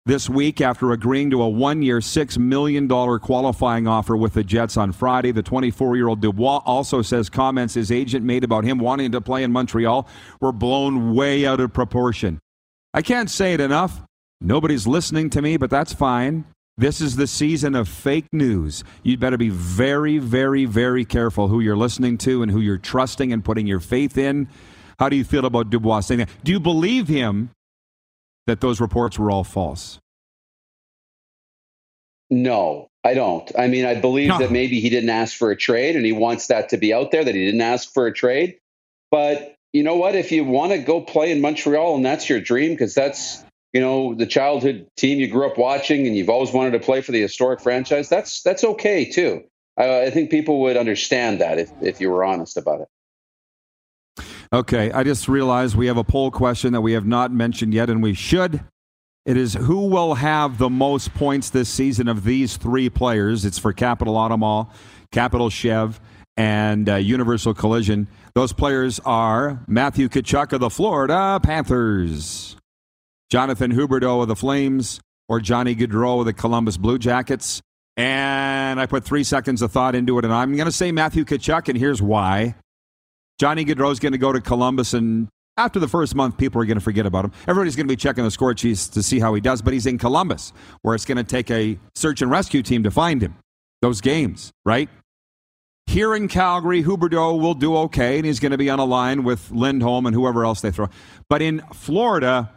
this 0.08 0.30
week 0.30 0.62
after 0.62 0.94
agreeing 0.94 1.30
to 1.32 1.42
a 1.42 1.50
one 1.50 1.82
year, 1.82 2.00
$6 2.00 2.38
million 2.38 2.88
qualifying 2.88 3.88
offer 3.88 4.16
with 4.16 4.34
the 4.34 4.44
Jets 4.44 4.78
on 4.78 4.94
Friday. 4.94 5.32
The 5.32 5.44
24 5.44 5.98
year 5.98 6.08
old 6.08 6.22
Dubois 6.22 6.62
also 6.66 7.02
says 7.02 7.30
comments 7.30 7.74
his 7.74 7.92
agent 7.92 8.26
made 8.26 8.44
about 8.44 8.64
him 8.64 8.80
wanting 8.80 9.12
to 9.12 9.22
play 9.22 9.44
in 9.44 9.52
Montreal 9.52 10.08
were 10.40 10.54
blown 10.54 11.14
way 11.14 11.46
out 11.46 11.60
of 11.60 11.74
proportion. 11.74 12.40
I 12.94 13.02
can't 13.02 13.30
say 13.30 13.54
it 13.54 13.60
enough. 13.60 14.02
Nobody's 14.40 14.88
listening 14.88 15.30
to 15.32 15.42
me, 15.42 15.58
but 15.58 15.70
that's 15.70 15.94
fine. 15.94 16.46
This 16.80 17.02
is 17.02 17.16
the 17.16 17.26
season 17.26 17.74
of 17.74 17.88
fake 17.90 18.28
news. 18.32 18.84
You'd 19.02 19.20
better 19.20 19.38
be 19.38 19.50
very, 19.50 20.20
very, 20.20 20.66
very 20.66 21.06
careful 21.06 21.48
who 21.48 21.60
you're 21.60 21.76
listening 21.76 22.20
to 22.20 22.44
and 22.44 22.52
who 22.52 22.60
you're 22.60 22.78
trusting 22.78 23.34
and 23.34 23.44
putting 23.44 23.66
your 23.66 23.80
faith 23.80 24.16
in. 24.16 24.48
How 25.00 25.10
do 25.10 25.16
you 25.16 25.24
feel 25.24 25.46
about 25.46 25.72
Dubois 25.72 26.02
saying 26.02 26.20
that? 26.20 26.30
Do 26.44 26.52
you 26.52 26.60
believe 26.60 27.08
him 27.08 27.50
that 28.46 28.62
those 28.62 28.80
reports 28.80 29.18
were 29.18 29.32
all 29.32 29.44
false? 29.44 29.98
No, 32.30 32.90
I 33.04 33.16
don't. 33.16 33.52
I 33.58 33.68
mean, 33.68 33.86
I 33.86 33.96
believe 33.96 34.28
No. 34.28 34.38
that 34.38 34.52
maybe 34.52 34.80
he 34.80 34.90
didn't 34.92 35.10
ask 35.10 35.36
for 35.36 35.50
a 35.50 35.56
trade 35.56 35.96
and 35.96 36.06
he 36.06 36.12
wants 36.12 36.48
that 36.48 36.70
to 36.70 36.78
be 36.78 36.94
out 36.94 37.10
there 37.10 37.24
that 37.24 37.34
he 37.34 37.44
didn't 37.46 37.62
ask 37.62 37.92
for 37.92 38.06
a 38.06 38.14
trade. 38.14 38.58
But 39.10 39.56
you 39.74 39.82
know 39.82 39.96
what? 39.96 40.14
If 40.14 40.32
you 40.32 40.44
want 40.44 40.74
to 40.74 40.78
go 40.78 41.02
play 41.02 41.32
in 41.32 41.42
Montreal 41.42 41.96
and 41.96 42.06
that's 42.06 42.30
your 42.30 42.40
dream, 42.40 42.72
because 42.74 42.94
that's 42.94 43.44
you 43.78 43.84
know 43.84 44.16
the 44.16 44.26
childhood 44.26 44.88
team 44.98 45.20
you 45.20 45.28
grew 45.28 45.46
up 45.46 45.56
watching 45.56 46.08
and 46.08 46.16
you've 46.16 46.32
always 46.32 46.52
wanted 46.52 46.72
to 46.72 46.80
play 46.80 47.00
for 47.00 47.12
the 47.12 47.22
historic 47.22 47.62
franchise, 47.62 48.10
that's 48.10 48.42
that's 48.42 48.64
okay 48.64 49.06
too. 49.06 49.44
I, 49.78 50.06
I 50.06 50.10
think 50.10 50.32
people 50.32 50.62
would 50.62 50.78
understand 50.78 51.42
that 51.42 51.60
if 51.60 51.70
if 51.80 52.02
you 52.02 52.10
were 52.10 52.24
honest 52.24 52.58
about 52.58 52.82
it. 52.82 54.26
Okay, 54.52 54.92
I 54.92 55.04
just 55.04 55.28
realized 55.28 55.76
we 55.76 55.86
have 55.86 55.98
a 55.98 56.04
poll 56.04 56.32
question 56.32 56.74
that 56.74 56.82
we 56.82 56.94
have 56.94 57.06
not 57.06 57.32
mentioned 57.32 57.72
yet, 57.72 57.88
and 57.92 58.02
we 58.02 58.16
should. 58.16 58.64
It 59.28 59.38
is 59.38 59.54
who 59.54 59.86
will 59.86 60.16
have 60.16 60.58
the 60.58 60.72
most 60.72 61.14
points 61.14 61.52
this 61.52 61.70
season 61.70 62.08
of 62.08 62.24
these 62.24 62.58
three 62.58 62.90
players? 62.90 63.46
It's 63.46 63.60
for 63.60 63.74
Capital 63.74 64.16
Automall, 64.16 64.72
Capital 65.12 65.52
Chev, 65.52 66.00
and 66.36 66.90
uh, 66.90 66.96
Universal 66.96 67.54
Collision. 67.54 68.08
Those 68.34 68.54
players 68.54 69.00
are 69.06 69.64
Matthew 69.68 70.10
Tkachuk 70.10 70.54
of 70.54 70.62
the 70.62 70.72
Florida 70.72 71.40
Panthers, 71.44 72.57
Jonathan 73.30 73.74
Huberdeau 73.74 74.22
of 74.22 74.28
the 74.28 74.36
Flames, 74.36 75.00
or 75.28 75.40
Johnny 75.40 75.76
Gaudreau 75.76 76.20
of 76.20 76.26
the 76.26 76.34
Columbus 76.34 76.78
Blue 76.78 76.98
Jackets. 76.98 77.62
And 77.98 78.80
I 78.80 78.86
put 78.86 79.04
three 79.04 79.24
seconds 79.24 79.62
of 79.62 79.72
thought 79.72 79.96
into 79.96 80.18
it, 80.20 80.26
and 80.26 80.34
I'm 80.34 80.56
going 80.56 80.68
to 80.68 80.72
say 80.72 80.92
Matthew 80.92 81.26
Tkachuk, 81.26 81.68
and 81.68 81.78
here's 81.78 82.02
why. 82.02 82.56
Johnny 83.40 83.66
Gaudreau 83.66 83.92
is 83.92 84.00
going 84.00 84.12
to 84.12 84.18
go 84.18 84.32
to 84.32 84.40
Columbus, 84.40 84.94
and 84.94 85.28
after 85.58 85.80
the 85.80 85.88
first 85.88 86.14
month, 86.14 86.38
people 86.38 86.62
are 86.62 86.66
going 86.66 86.78
to 86.78 86.84
forget 86.84 87.06
about 87.06 87.26
him. 87.26 87.32
Everybody's 87.48 87.76
going 87.76 87.88
to 87.88 87.92
be 87.92 87.98
checking 87.98 88.24
the 88.24 88.32
score 88.32 88.56
sheets 88.56 88.88
to 88.90 89.02
see 89.02 89.20
how 89.20 89.34
he 89.34 89.42
does, 89.42 89.62
but 89.62 89.74
he's 89.74 89.88
in 89.88 89.98
Columbus, 89.98 90.54
where 90.84 90.94
it's 90.94 91.06
going 91.06 91.18
to 91.18 91.24
take 91.24 91.50
a 91.50 91.80
search 91.96 92.22
and 92.22 92.30
rescue 92.30 92.62
team 92.62 92.84
to 92.84 92.92
find 92.92 93.22
him. 93.22 93.36
Those 93.82 94.00
games, 94.00 94.52
right? 94.66 94.90
Here 95.88 96.16
in 96.16 96.28
Calgary, 96.28 96.84
Huberdeau 96.84 97.40
will 97.40 97.54
do 97.54 97.76
okay, 97.78 98.18
and 98.18 98.26
he's 98.26 98.40
going 98.40 98.52
to 98.52 98.58
be 98.58 98.70
on 98.70 98.80
a 98.80 98.86
line 98.86 99.24
with 99.24 99.50
Lindholm 99.52 100.06
and 100.06 100.14
whoever 100.14 100.46
else 100.46 100.62
they 100.62 100.72
throw. 100.72 100.90
But 101.30 101.42
in 101.42 101.62
Florida, 101.74 102.52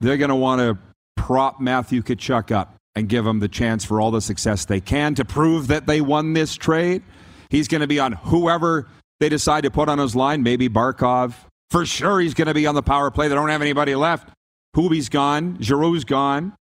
they're 0.00 0.16
going 0.16 0.30
to 0.30 0.36
want 0.36 0.60
to 0.60 0.78
prop 1.16 1.60
Matthew 1.60 2.02
Tkachuk 2.02 2.50
up 2.50 2.74
and 2.94 3.08
give 3.08 3.26
him 3.26 3.38
the 3.38 3.48
chance 3.48 3.84
for 3.84 4.00
all 4.00 4.10
the 4.10 4.20
success 4.20 4.64
they 4.64 4.80
can 4.80 5.14
to 5.14 5.24
prove 5.24 5.68
that 5.68 5.86
they 5.86 6.00
won 6.00 6.32
this 6.32 6.54
trade. 6.54 7.02
He's 7.50 7.68
going 7.68 7.82
to 7.82 7.86
be 7.86 8.00
on 8.00 8.12
whoever 8.12 8.88
they 9.20 9.28
decide 9.28 9.64
to 9.64 9.70
put 9.70 9.88
on 9.88 9.98
his 9.98 10.16
line, 10.16 10.42
maybe 10.42 10.68
Barkov. 10.68 11.34
For 11.70 11.86
sure, 11.86 12.20
he's 12.20 12.34
going 12.34 12.48
to 12.48 12.54
be 12.54 12.66
on 12.66 12.74
the 12.74 12.82
power 12.82 13.10
play. 13.10 13.28
They 13.28 13.34
don't 13.34 13.48
have 13.48 13.62
anybody 13.62 13.94
left. 13.94 14.30
Hubie's 14.74 15.08
gone. 15.08 15.56
Giroux's 15.58 16.04
gone. 16.04 16.54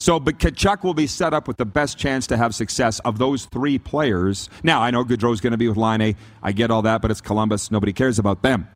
So, 0.00 0.18
but 0.18 0.38
Tkachuk 0.38 0.82
will 0.82 0.94
be 0.94 1.06
set 1.06 1.34
up 1.34 1.46
with 1.46 1.58
the 1.58 1.66
best 1.66 1.98
chance 1.98 2.26
to 2.28 2.36
have 2.36 2.54
success 2.54 3.00
of 3.00 3.18
those 3.18 3.44
three 3.46 3.78
players. 3.78 4.48
Now, 4.62 4.80
I 4.80 4.90
know 4.90 5.04
Gaudreau's 5.04 5.42
going 5.42 5.50
to 5.50 5.58
be 5.58 5.68
with 5.68 5.76
Laine. 5.76 6.16
I 6.42 6.52
get 6.52 6.70
all 6.70 6.82
that, 6.82 7.02
but 7.02 7.10
it's 7.10 7.20
Columbus. 7.20 7.70
Nobody 7.70 7.92
cares 7.92 8.18
about 8.18 8.42
them. 8.42 8.68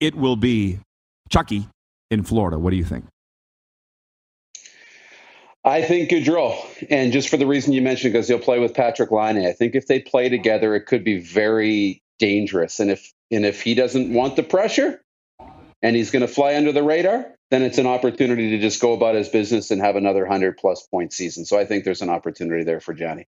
It 0.00 0.14
will 0.14 0.36
be 0.36 0.80
Chucky 1.30 1.68
in 2.10 2.22
Florida. 2.22 2.58
What 2.58 2.70
do 2.70 2.76
you 2.76 2.84
think? 2.84 3.04
I 5.64 5.80
think 5.80 6.10
Gaudreau, 6.10 6.54
and 6.90 7.10
just 7.10 7.30
for 7.30 7.38
the 7.38 7.46
reason 7.46 7.72
you 7.72 7.80
mentioned, 7.80 8.12
because 8.12 8.28
he'll 8.28 8.38
play 8.38 8.58
with 8.58 8.74
Patrik 8.74 9.10
Laine. 9.10 9.46
I 9.46 9.52
think 9.52 9.74
if 9.74 9.86
they 9.86 9.98
play 9.98 10.28
together, 10.28 10.74
it 10.74 10.84
could 10.84 11.04
be 11.04 11.20
very 11.20 12.02
dangerous. 12.18 12.80
And 12.80 12.90
if 12.90 13.10
and 13.30 13.46
if 13.46 13.62
he 13.62 13.74
doesn't 13.74 14.12
want 14.12 14.36
the 14.36 14.42
pressure, 14.42 15.00
and 15.82 15.96
he's 15.96 16.10
going 16.10 16.20
to 16.20 16.28
fly 16.28 16.54
under 16.56 16.72
the 16.72 16.82
radar, 16.82 17.26
then 17.50 17.62
it's 17.62 17.78
an 17.78 17.86
opportunity 17.86 18.50
to 18.50 18.58
just 18.58 18.80
go 18.80 18.92
about 18.92 19.14
his 19.14 19.28
business 19.28 19.70
and 19.70 19.80
have 19.80 19.96
another 19.96 20.26
hundred 20.26 20.58
plus 20.58 20.86
point 20.86 21.12
season. 21.12 21.46
So 21.46 21.58
I 21.58 21.64
think 21.64 21.84
there's 21.84 22.02
an 22.02 22.10
opportunity 22.10 22.64
there 22.64 22.80
for 22.80 22.92
Johnny. 22.92 23.26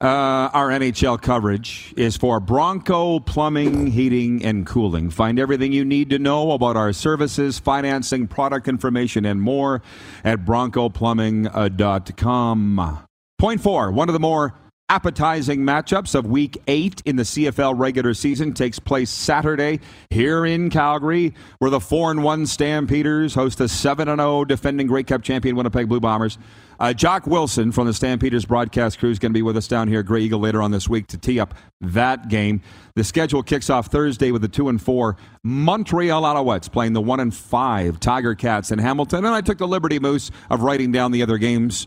Uh, 0.00 0.50
our 0.52 0.70
NHL 0.70 1.22
coverage 1.22 1.94
is 1.96 2.16
for 2.16 2.40
Bronco 2.40 3.20
Plumbing, 3.20 3.86
Heating, 3.88 4.44
and 4.44 4.66
Cooling. 4.66 5.10
Find 5.10 5.38
everything 5.38 5.72
you 5.72 5.84
need 5.84 6.10
to 6.10 6.18
know 6.18 6.50
about 6.52 6.76
our 6.76 6.92
services, 6.92 7.58
financing, 7.58 8.26
product 8.26 8.68
information, 8.68 9.24
and 9.24 9.40
more 9.40 9.80
at 10.24 10.44
broncoplumbing.com. 10.44 12.98
Point 13.38 13.60
four, 13.60 13.92
one 13.92 14.08
of 14.08 14.12
the 14.12 14.20
more 14.20 14.54
appetizing 14.88 15.60
matchups 15.60 16.14
of 16.14 16.26
week 16.26 16.58
eight 16.68 17.02
in 17.06 17.16
the 17.16 17.22
CFL 17.22 17.78
regular 17.78 18.12
season 18.12 18.52
takes 18.52 18.78
place 18.78 19.08
Saturday 19.08 19.80
here 20.10 20.44
in 20.44 20.68
Calgary, 20.68 21.34
where 21.58 21.70
the 21.70 21.80
4 21.80 22.10
and 22.10 22.22
1 22.22 22.46
Stampeders 22.46 23.34
host 23.34 23.58
the 23.58 23.68
7 23.68 24.08
and 24.08 24.20
0 24.20 24.44
defending 24.44 24.86
Grey 24.86 25.02
Cup 25.02 25.22
champion 25.22 25.56
Winnipeg 25.56 25.88
Blue 25.88 26.00
Bombers. 26.00 26.38
Uh, 26.78 26.92
Jock 26.92 27.26
Wilson 27.26 27.72
from 27.72 27.86
the 27.86 27.94
Stampeders 27.94 28.44
broadcast 28.44 28.98
crew 28.98 29.10
is 29.10 29.18
going 29.18 29.30
to 29.32 29.36
be 29.36 29.42
with 29.42 29.56
us 29.56 29.68
down 29.68 29.88
here 29.88 30.00
at 30.00 30.06
Grey 30.06 30.22
Eagle 30.22 30.40
later 30.40 30.60
on 30.60 30.70
this 30.70 30.88
week 30.88 31.06
to 31.08 31.18
tee 31.18 31.40
up 31.40 31.54
that 31.80 32.28
game. 32.28 32.60
The 32.94 33.04
schedule 33.04 33.42
kicks 33.42 33.70
off 33.70 33.86
Thursday 33.86 34.32
with 34.32 34.42
the 34.42 34.48
two 34.48 34.68
and 34.68 34.82
four 34.82 35.16
Montreal 35.44 36.22
Alouettes 36.22 36.70
playing 36.70 36.92
the 36.92 37.00
one 37.00 37.20
and 37.20 37.34
five 37.34 38.00
Tiger 38.00 38.34
Cats 38.34 38.70
in 38.70 38.80
Hamilton. 38.80 39.24
And 39.24 39.34
I 39.34 39.40
took 39.40 39.58
the 39.58 39.68
liberty 39.68 39.98
moose 39.98 40.30
of 40.50 40.62
writing 40.62 40.92
down 40.92 41.12
the 41.12 41.22
other 41.22 41.38
games. 41.38 41.86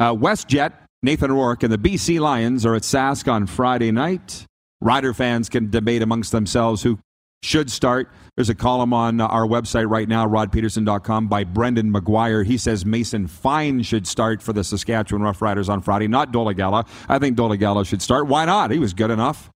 Uh, 0.00 0.14
WestJet, 0.14 0.72
Nathan 1.04 1.30
Rourke, 1.30 1.62
and 1.62 1.70
the 1.70 1.76
BC 1.76 2.18
Lions 2.18 2.64
are 2.64 2.74
at 2.74 2.80
Sask 2.80 3.30
on 3.30 3.46
Friday 3.46 3.92
night. 3.92 4.46
Rider 4.80 5.12
fans 5.12 5.50
can 5.50 5.68
debate 5.68 6.00
amongst 6.00 6.32
themselves 6.32 6.82
who 6.82 6.98
should 7.42 7.70
start. 7.70 8.10
There's 8.36 8.48
a 8.48 8.54
column 8.54 8.94
on 8.94 9.20
our 9.20 9.46
website 9.46 9.88
right 9.88 10.08
now, 10.08 10.26
rodpedersen.com, 10.26 11.28
by 11.28 11.44
Brendan 11.44 11.92
McGuire. 11.92 12.46
He 12.46 12.56
says 12.56 12.86
Mason 12.86 13.26
Fine 13.26 13.82
should 13.82 14.06
start 14.06 14.42
for 14.42 14.54
the 14.54 14.64
Saskatchewan 14.64 15.22
Roughriders 15.22 15.68
on 15.68 15.82
Friday, 15.82 16.08
not 16.08 16.32
Dolegala. 16.32 16.88
I 17.06 17.18
think 17.18 17.36
Dolegala 17.36 17.86
should 17.86 18.00
start. 18.00 18.26
Why 18.26 18.46
not? 18.46 18.70
He 18.70 18.78
was 18.78 18.94
good 18.94 19.10
enough 19.10 19.50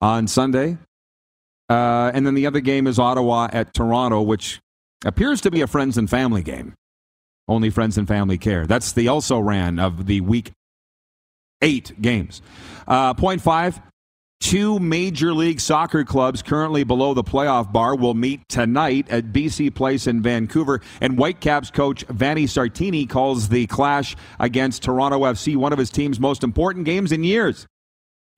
on 0.00 0.28
Sunday. 0.28 0.78
Uh, 1.68 2.12
and 2.14 2.24
then 2.24 2.34
the 2.34 2.46
other 2.46 2.60
game 2.60 2.86
is 2.86 3.00
Ottawa 3.00 3.48
at 3.52 3.74
Toronto, 3.74 4.22
which 4.22 4.60
appears 5.04 5.40
to 5.40 5.50
be 5.50 5.62
a 5.62 5.66
friends 5.66 5.98
and 5.98 6.08
family 6.08 6.44
game. 6.44 6.74
Only 7.48 7.70
friends 7.70 7.98
and 7.98 8.06
family 8.06 8.38
care. 8.38 8.68
That's 8.68 8.92
the 8.92 9.08
also 9.08 9.40
ran 9.40 9.80
of 9.80 10.06
the 10.06 10.20
week 10.20 10.52
eight 11.62 12.00
games. 12.00 12.42
Uh, 12.86 13.14
point 13.14 13.40
five, 13.40 13.80
Two 14.40 14.78
Major 14.78 15.32
League 15.32 15.60
Soccer 15.60 16.04
clubs 16.04 16.42
currently 16.42 16.84
below 16.84 17.14
the 17.14 17.24
playoff 17.24 17.72
bar 17.72 17.96
will 17.96 18.14
meet 18.14 18.46
tonight 18.48 19.08
at 19.08 19.32
BC 19.32 19.74
Place 19.74 20.06
in 20.06 20.22
Vancouver. 20.22 20.82
And 21.00 21.18
Whitecaps 21.18 21.70
coach 21.70 22.04
Vanni 22.04 22.44
Sartini 22.44 23.08
calls 23.08 23.48
the 23.48 23.66
clash 23.66 24.14
against 24.38 24.82
Toronto 24.82 25.20
FC 25.20 25.56
one 25.56 25.72
of 25.72 25.78
his 25.78 25.90
team's 25.90 26.20
most 26.20 26.44
important 26.44 26.84
games 26.84 27.12
in 27.12 27.24
years. 27.24 27.66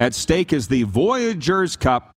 At 0.01 0.15
stake 0.15 0.53
is 0.53 0.69
the 0.69 0.85
Voyageurs 0.85 1.77
Cup 1.77 2.13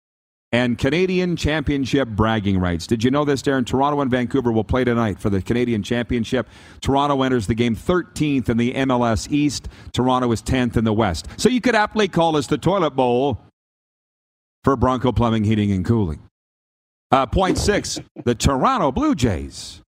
and 0.51 0.77
Canadian 0.77 1.35
Championship 1.35 2.07
bragging 2.09 2.57
rights. 2.57 2.87
Did 2.87 3.03
you 3.03 3.11
know 3.11 3.23
this, 3.25 3.41
Darren? 3.41 3.65
Toronto 3.65 4.01
and 4.01 4.09
Vancouver 4.09 4.51
will 4.51 4.63
play 4.63 4.83
tonight 4.83 5.19
for 5.19 5.29
the 5.29 5.41
Canadian 5.41 5.83
Championship. 5.83 6.47
Toronto 6.81 7.21
enters 7.21 7.47
the 7.47 7.53
game 7.53 7.75
13th 7.75 8.49
in 8.49 8.57
the 8.57 8.73
MLS 8.73 9.31
East. 9.31 9.69
Toronto 9.93 10.31
is 10.31 10.41
10th 10.41 10.77
in 10.77 10.83
the 10.83 10.93
West. 10.93 11.27
So 11.37 11.49
you 11.49 11.61
could 11.61 11.75
aptly 11.75 12.07
call 12.07 12.31
this 12.31 12.47
the 12.47 12.57
toilet 12.57 12.91
bowl 12.91 13.39
for 14.63 14.75
Bronco 14.75 15.11
Plumbing, 15.11 15.43
Heating, 15.43 15.71
and 15.71 15.85
Cooling. 15.85 16.21
Uh, 17.11 17.25
point 17.25 17.57
six, 17.57 17.99
the 18.23 18.35
Toronto 18.35 18.91
Blue 18.91 19.15
Jays 19.15 19.81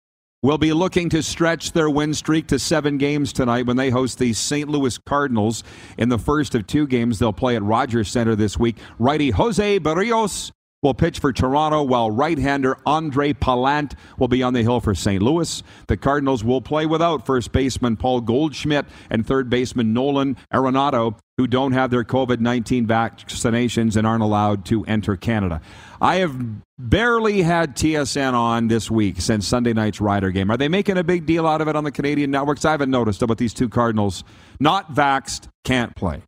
will 0.42 0.58
be 0.58 0.72
looking 0.72 1.08
to 1.08 1.20
stretch 1.20 1.72
their 1.72 1.90
win 1.90 2.14
streak 2.14 2.46
to 2.46 2.58
seven 2.60 2.96
games 2.96 3.32
tonight 3.32 3.66
when 3.66 3.76
they 3.76 3.90
host 3.90 4.18
the 4.18 4.32
St. 4.32 4.68
Louis 4.68 4.96
Cardinals 4.98 5.64
in 5.96 6.10
the 6.10 6.18
first 6.18 6.54
of 6.54 6.64
two 6.66 6.86
games 6.86 7.18
they'll 7.18 7.32
play 7.32 7.56
at 7.56 7.62
Rogers 7.62 8.08
Center 8.08 8.36
this 8.36 8.56
week. 8.56 8.76
Righty 9.00 9.30
Jose 9.30 9.80
Berrios 9.80 10.52
will 10.80 10.94
pitch 10.94 11.18
for 11.18 11.32
Toronto, 11.32 11.82
while 11.82 12.08
right-hander 12.08 12.76
Andre 12.86 13.32
Pallante 13.32 13.96
will 14.16 14.28
be 14.28 14.44
on 14.44 14.52
the 14.52 14.62
hill 14.62 14.80
for 14.80 14.94
St. 14.94 15.20
Louis. 15.20 15.60
The 15.88 15.96
Cardinals 15.96 16.44
will 16.44 16.60
play 16.60 16.86
without 16.86 17.26
first 17.26 17.50
baseman 17.50 17.96
Paul 17.96 18.20
Goldschmidt 18.20 18.86
and 19.10 19.26
third 19.26 19.50
baseman 19.50 19.92
Nolan 19.92 20.36
Arenado, 20.54 21.18
who 21.36 21.48
don't 21.48 21.72
have 21.72 21.90
their 21.90 22.04
COVID-19 22.04 22.86
vaccinations 22.86 23.96
and 23.96 24.06
aren't 24.06 24.22
allowed 24.22 24.64
to 24.66 24.84
enter 24.84 25.16
Canada. 25.16 25.60
I 26.00 26.16
have 26.16 26.36
barely 26.78 27.42
had 27.42 27.74
TSN 27.76 28.32
on 28.32 28.68
this 28.68 28.90
week 28.90 29.20
since 29.20 29.48
Sunday 29.48 29.72
night's 29.72 30.00
Rider 30.00 30.30
game. 30.30 30.50
Are 30.50 30.56
they 30.56 30.68
making 30.68 30.96
a 30.96 31.04
big 31.04 31.26
deal 31.26 31.46
out 31.46 31.60
of 31.60 31.68
it 31.68 31.74
on 31.74 31.84
the 31.84 31.90
Canadian 31.90 32.30
networks? 32.30 32.64
I 32.64 32.70
haven't 32.70 32.90
noticed 32.90 33.22
about 33.22 33.38
these 33.38 33.52
two 33.52 33.68
Cardinals 33.68 34.22
not 34.60 34.94
vaxed 34.94 35.48
can't 35.64 35.94
play. 35.96 36.22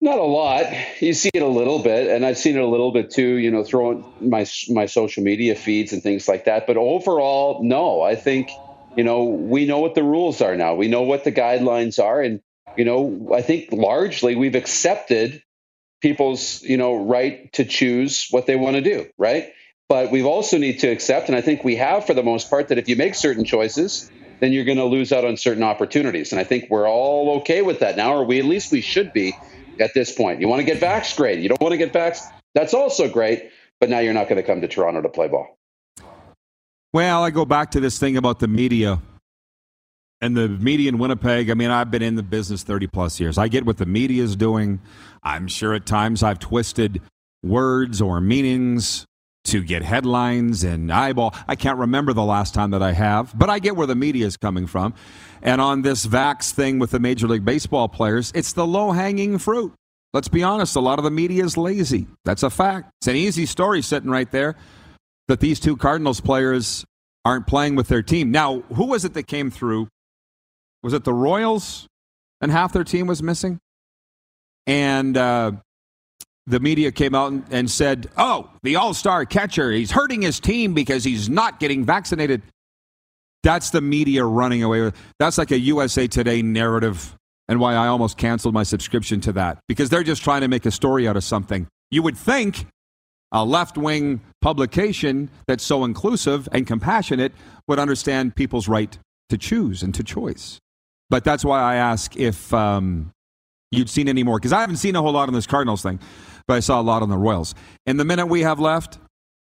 Not 0.00 0.18
a 0.18 0.22
lot. 0.22 0.66
You 1.00 1.12
see 1.12 1.30
it 1.34 1.42
a 1.42 1.48
little 1.48 1.80
bit, 1.80 2.06
and 2.06 2.24
I've 2.24 2.38
seen 2.38 2.56
it 2.56 2.62
a 2.62 2.66
little 2.66 2.92
bit 2.92 3.10
too. 3.10 3.34
You 3.34 3.50
know, 3.50 3.64
throwing 3.64 4.04
my 4.20 4.46
my 4.68 4.86
social 4.86 5.24
media 5.24 5.56
feeds 5.56 5.92
and 5.92 6.00
things 6.00 6.28
like 6.28 6.44
that. 6.44 6.68
But 6.68 6.76
overall, 6.76 7.64
no. 7.64 8.02
I 8.02 8.14
think 8.14 8.50
you 8.96 9.02
know 9.02 9.24
we 9.24 9.66
know 9.66 9.80
what 9.80 9.96
the 9.96 10.04
rules 10.04 10.40
are 10.40 10.56
now. 10.56 10.76
We 10.76 10.86
know 10.86 11.02
what 11.02 11.24
the 11.24 11.32
guidelines 11.32 12.00
are, 12.00 12.22
and 12.22 12.40
you 12.76 12.84
know 12.84 13.32
I 13.34 13.42
think 13.42 13.72
largely 13.72 14.36
we've 14.36 14.54
accepted 14.54 15.42
people's 16.00 16.62
you 16.62 16.76
know 16.76 16.96
right 16.96 17.52
to 17.54 17.64
choose 17.64 18.28
what 18.30 18.46
they 18.46 18.56
want 18.56 18.76
to 18.76 18.82
do. 18.82 19.06
Right. 19.18 19.52
But 19.88 20.10
we 20.10 20.22
also 20.22 20.58
need 20.58 20.80
to 20.80 20.88
accept, 20.88 21.28
and 21.28 21.36
I 21.36 21.40
think 21.40 21.64
we 21.64 21.76
have 21.76 22.06
for 22.06 22.12
the 22.12 22.22
most 22.22 22.50
part, 22.50 22.68
that 22.68 22.76
if 22.76 22.88
you 22.90 22.96
make 22.96 23.14
certain 23.14 23.44
choices, 23.44 24.10
then 24.40 24.52
you're 24.52 24.66
going 24.66 24.76
to 24.76 24.84
lose 24.84 25.12
out 25.12 25.24
on 25.24 25.38
certain 25.38 25.62
opportunities. 25.62 26.30
And 26.30 26.38
I 26.38 26.44
think 26.44 26.66
we're 26.68 26.88
all 26.88 27.38
okay 27.38 27.62
with 27.62 27.80
that 27.80 27.96
now, 27.96 28.14
or 28.14 28.24
we 28.24 28.38
at 28.38 28.44
least 28.44 28.70
we 28.70 28.82
should 28.82 29.14
be 29.14 29.34
at 29.80 29.94
this 29.94 30.14
point. 30.14 30.42
You 30.42 30.48
want 30.48 30.60
to 30.60 30.66
get 30.66 30.78
vaxxed? 30.80 31.16
Great. 31.16 31.38
You 31.38 31.48
don't 31.48 31.60
want 31.60 31.72
to 31.72 31.78
get 31.78 31.94
vaxxed? 31.94 32.30
That's 32.54 32.74
also 32.74 33.08
great. 33.08 33.50
But 33.80 33.88
now 33.88 34.00
you're 34.00 34.12
not 34.12 34.28
going 34.28 34.36
to 34.36 34.42
come 34.42 34.60
to 34.60 34.68
Toronto 34.68 35.00
to 35.00 35.08
play 35.08 35.28
ball. 35.28 35.56
Well, 36.92 37.22
I 37.22 37.30
go 37.30 37.44
back 37.44 37.70
to 37.72 37.80
this 37.80 37.98
thing 37.98 38.16
about 38.16 38.40
the 38.40 38.48
media 38.48 39.00
and 40.20 40.36
the 40.36 40.48
media 40.48 40.88
in 40.88 40.98
Winnipeg. 40.98 41.50
I 41.50 41.54
mean, 41.54 41.70
I've 41.70 41.90
been 41.90 42.02
in 42.02 42.16
the 42.16 42.22
business 42.22 42.62
30 42.62 42.86
plus 42.88 43.20
years. 43.20 43.38
I 43.38 43.48
get 43.48 43.64
what 43.64 43.78
the 43.78 43.86
media 43.86 44.22
is 44.22 44.36
doing. 44.36 44.80
I'm 45.22 45.48
sure 45.48 45.74
at 45.74 45.86
times 45.86 46.22
I've 46.22 46.38
twisted 46.38 47.00
words 47.42 48.00
or 48.00 48.20
meanings 48.20 49.06
to 49.44 49.62
get 49.62 49.82
headlines 49.82 50.64
and 50.64 50.92
eyeball. 50.92 51.34
I 51.46 51.56
can't 51.56 51.78
remember 51.78 52.12
the 52.12 52.24
last 52.24 52.52
time 52.52 52.72
that 52.72 52.82
I 52.82 52.92
have, 52.92 53.36
but 53.38 53.48
I 53.48 53.58
get 53.58 53.76
where 53.76 53.86
the 53.86 53.94
media 53.94 54.26
is 54.26 54.36
coming 54.36 54.66
from. 54.66 54.94
And 55.40 55.60
on 55.60 55.82
this 55.82 56.06
Vax 56.06 56.50
thing 56.50 56.78
with 56.78 56.90
the 56.90 56.98
Major 56.98 57.28
League 57.28 57.44
Baseball 57.44 57.88
players, 57.88 58.32
it's 58.34 58.52
the 58.52 58.66
low 58.66 58.92
hanging 58.92 59.38
fruit. 59.38 59.72
Let's 60.12 60.28
be 60.28 60.42
honest, 60.42 60.74
a 60.76 60.80
lot 60.80 60.98
of 60.98 61.04
the 61.04 61.10
media 61.10 61.44
is 61.44 61.56
lazy. 61.56 62.06
That's 62.24 62.42
a 62.42 62.50
fact. 62.50 62.90
It's 63.00 63.08
an 63.08 63.16
easy 63.16 63.46
story 63.46 63.82
sitting 63.82 64.10
right 64.10 64.30
there 64.30 64.56
that 65.28 65.40
these 65.40 65.60
two 65.60 65.76
Cardinals 65.76 66.20
players 66.20 66.84
aren't 67.24 67.46
playing 67.46 67.76
with 67.76 67.88
their 67.88 68.02
team. 68.02 68.30
Now, 68.30 68.60
who 68.74 68.86
was 68.86 69.04
it 69.04 69.14
that 69.14 69.26
came 69.26 69.50
through? 69.50 69.88
Was 70.82 70.92
it 70.92 71.04
the 71.04 71.12
Royals 71.12 71.86
and 72.40 72.50
half 72.50 72.72
their 72.72 72.84
team 72.84 73.06
was 73.06 73.22
missing? 73.22 73.58
And 74.66 75.16
uh, 75.16 75.52
the 76.46 76.60
media 76.60 76.92
came 76.92 77.14
out 77.14 77.32
and, 77.32 77.44
and 77.50 77.70
said, 77.70 78.08
oh, 78.16 78.50
the 78.62 78.76
all 78.76 78.94
star 78.94 79.24
catcher, 79.24 79.70
he's 79.70 79.90
hurting 79.90 80.22
his 80.22 80.40
team 80.40 80.74
because 80.74 81.04
he's 81.04 81.28
not 81.28 81.60
getting 81.60 81.84
vaccinated. 81.84 82.42
That's 83.42 83.70
the 83.70 83.80
media 83.80 84.24
running 84.24 84.62
away 84.62 84.80
with. 84.80 84.96
That's 85.18 85.38
like 85.38 85.50
a 85.50 85.58
USA 85.58 86.06
Today 86.06 86.42
narrative, 86.42 87.14
and 87.48 87.60
why 87.60 87.74
I 87.74 87.86
almost 87.86 88.18
canceled 88.18 88.54
my 88.54 88.62
subscription 88.62 89.20
to 89.22 89.32
that 89.32 89.58
because 89.68 89.90
they're 89.90 90.02
just 90.02 90.22
trying 90.22 90.40
to 90.40 90.48
make 90.48 90.66
a 90.66 90.70
story 90.70 91.06
out 91.06 91.16
of 91.16 91.24
something. 91.24 91.68
You 91.90 92.02
would 92.02 92.16
think 92.16 92.66
a 93.30 93.44
left 93.44 93.78
wing 93.78 94.20
publication 94.40 95.30
that's 95.46 95.64
so 95.64 95.84
inclusive 95.84 96.48
and 96.52 96.66
compassionate 96.66 97.32
would 97.66 97.78
understand 97.78 98.34
people's 98.34 98.68
right 98.68 98.98
to 99.28 99.38
choose 99.38 99.82
and 99.82 99.94
to 99.94 100.02
choice. 100.02 100.58
But 101.10 101.24
that's 101.24 101.44
why 101.44 101.60
I 101.60 101.76
ask 101.76 102.16
if 102.16 102.52
um, 102.52 103.12
you'd 103.70 103.88
seen 103.88 104.08
any 104.08 104.22
more, 104.22 104.38
because 104.38 104.52
I 104.52 104.60
haven't 104.60 104.76
seen 104.76 104.96
a 104.96 105.02
whole 105.02 105.12
lot 105.12 105.28
on 105.28 105.34
this 105.34 105.46
Cardinals 105.46 105.82
thing 105.82 106.00
but 106.48 106.54
I 106.56 106.60
saw 106.60 106.80
a 106.80 106.82
lot 106.82 107.02
on 107.02 107.10
the 107.10 107.18
Royals. 107.18 107.54
In 107.86 107.98
the 107.98 108.04
minute 108.04 108.26
we 108.26 108.40
have 108.40 108.58
left, 108.58 108.98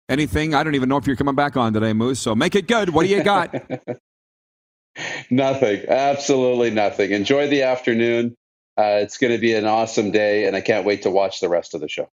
anything? 0.09 0.55
I 0.55 0.63
don't 0.63 0.75
even 0.75 0.89
know 0.89 0.99
if 0.99 1.07
you're 1.07 1.17
coming 1.17 1.35
back 1.35 1.57
on 1.57 1.73
today, 1.73 1.95
Moose. 1.95 2.21
So 2.21 2.37
make 2.37 2.55
it 2.55 2.69
good. 2.69 2.91
What 2.91 3.07
do 3.07 3.09
you 3.09 3.25
got? 3.25 3.53
nothing. 5.31 5.85
Absolutely 5.89 6.71
nothing. 6.71 7.11
Enjoy 7.11 7.49
the 7.49 7.63
afternoon. 7.63 8.37
Uh, 8.79 9.01
it's 9.01 9.19
going 9.19 9.33
to 9.33 9.39
be 9.39 9.55
an 9.55 9.67
awesome 9.67 10.11
day, 10.11 10.47
and 10.47 10.55
I 10.55 10.61
can't 10.61 10.87
wait 10.87 11.03
to 11.03 11.11
watch 11.11 11.41
the 11.41 11.49
rest 11.49 11.75
of 11.75 11.81
the 11.81 11.89
show. 11.89 12.09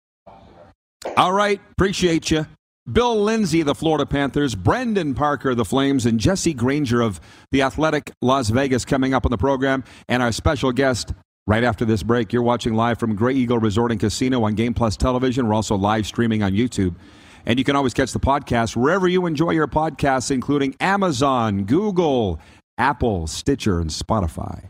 All 1.18 1.34
right. 1.34 1.60
Appreciate 1.72 2.30
you. 2.30 2.46
Bill 2.92 3.22
Lindsay, 3.22 3.64
the 3.64 3.76
Florida 3.76 4.06
Panthers, 4.06 4.56
Brendan 4.56 5.14
Parker, 5.14 5.52
of 5.52 5.58
the 5.58 5.66
Flames, 5.66 6.06
and 6.06 6.20
Jesse 6.20 6.54
Granger 6.54 7.02
of 7.02 7.22
the 7.52 7.62
Athletic 7.62 8.12
Las 8.22 8.50
Vegas 8.50 8.84
coming 8.84 9.14
up 9.14 9.26
on 9.26 9.32
the 9.32 9.38
program, 9.38 9.84
and 10.10 10.22
our 10.22 10.32
special 10.32 10.72
guest, 10.72 11.14
Right 11.46 11.66
after 11.66 11.84
this 11.84 12.04
break, 12.04 12.32
you're 12.32 12.42
watching 12.42 12.74
live 12.74 12.98
from 12.98 13.18
Grey 13.18 13.34
Eagle 13.34 13.60
Resort 13.60 13.92
and 13.92 14.00
Casino 14.00 14.46
on 14.46 14.56
Game 14.56 14.74
Plus 14.74 14.96
Television. 14.96 15.46
We're 15.46 15.56
also 15.56 15.76
live 15.76 16.08
streaming 16.08 16.42
on 16.42 16.54
YouTube. 16.54 16.96
And 17.46 17.60
you 17.60 17.66
can 17.66 17.76
always 17.76 17.94
catch 17.94 18.14
the 18.14 18.20
podcast 18.20 18.78
wherever 18.78 19.10
you 19.10 19.26
enjoy 19.26 19.52
your 19.52 19.68
podcasts, 19.68 20.32
including 20.32 20.74
Amazon, 20.80 21.66
Google, 21.66 22.40
Apple, 22.78 23.28
Stitcher, 23.28 23.82
and 23.82 23.90
Spotify. 23.90 24.70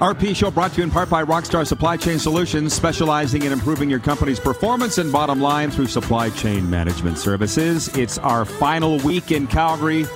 RP 0.00 0.34
Show 0.34 0.50
brought 0.50 0.72
to 0.72 0.78
you 0.78 0.82
in 0.82 0.90
part 0.90 1.10
by 1.10 1.22
Rockstar 1.22 1.66
Supply 1.66 1.94
Chain 1.98 2.18
Solutions, 2.18 2.72
specializing 2.72 3.42
in 3.42 3.52
improving 3.52 3.90
your 3.90 3.98
company's 3.98 4.40
performance 4.40 4.96
and 4.96 5.12
bottom 5.12 5.42
line 5.42 5.70
through 5.70 5.88
supply 5.88 6.30
chain 6.30 6.70
management 6.70 7.18
services. 7.18 7.94
It's 7.94 8.16
our 8.16 8.46
final 8.46 8.96
week 9.00 9.30
in 9.30 9.46
Calgary. 9.46 10.06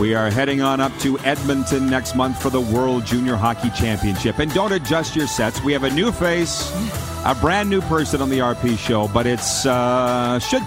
We 0.00 0.16
are 0.16 0.28
heading 0.28 0.60
on 0.60 0.80
up 0.80 0.90
to 1.00 1.20
Edmonton 1.20 1.88
next 1.88 2.16
month 2.16 2.42
for 2.42 2.50
the 2.50 2.60
World 2.60 3.06
Junior 3.06 3.36
Hockey 3.36 3.70
Championship. 3.70 4.40
And 4.40 4.52
don't 4.52 4.72
adjust 4.72 5.14
your 5.14 5.28
sets. 5.28 5.62
We 5.62 5.72
have 5.72 5.84
a 5.84 5.90
new 5.90 6.10
face, 6.10 6.72
a 7.24 7.36
brand 7.40 7.70
new 7.70 7.80
person 7.82 8.22
on 8.22 8.28
the 8.28 8.40
RP 8.40 8.76
Show, 8.76 9.06
but 9.06 9.28
it's 9.28 9.64
uh, 9.64 10.40
should 10.40 10.62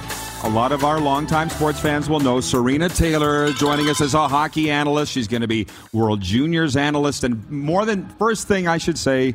a 0.46 0.50
lot 0.50 0.72
of 0.72 0.84
our 0.84 1.00
longtime 1.00 1.50
sports 1.50 1.80
fans 1.80 2.08
will 2.08 2.20
know 2.20 2.40
Serena 2.40 2.88
Taylor 2.88 3.52
joining 3.54 3.90
us 3.90 4.00
as 4.00 4.14
a 4.14 4.28
hockey 4.28 4.70
analyst. 4.70 5.12
She's 5.12 5.28
going 5.28 5.42
to 5.42 5.48
be 5.48 5.66
World 5.92 6.22
Juniors 6.22 6.78
analyst. 6.78 7.24
And 7.24 7.50
more 7.50 7.84
than 7.84 8.08
first 8.20 8.48
thing, 8.48 8.68
I 8.68 8.78
should 8.78 9.00
say, 9.00 9.34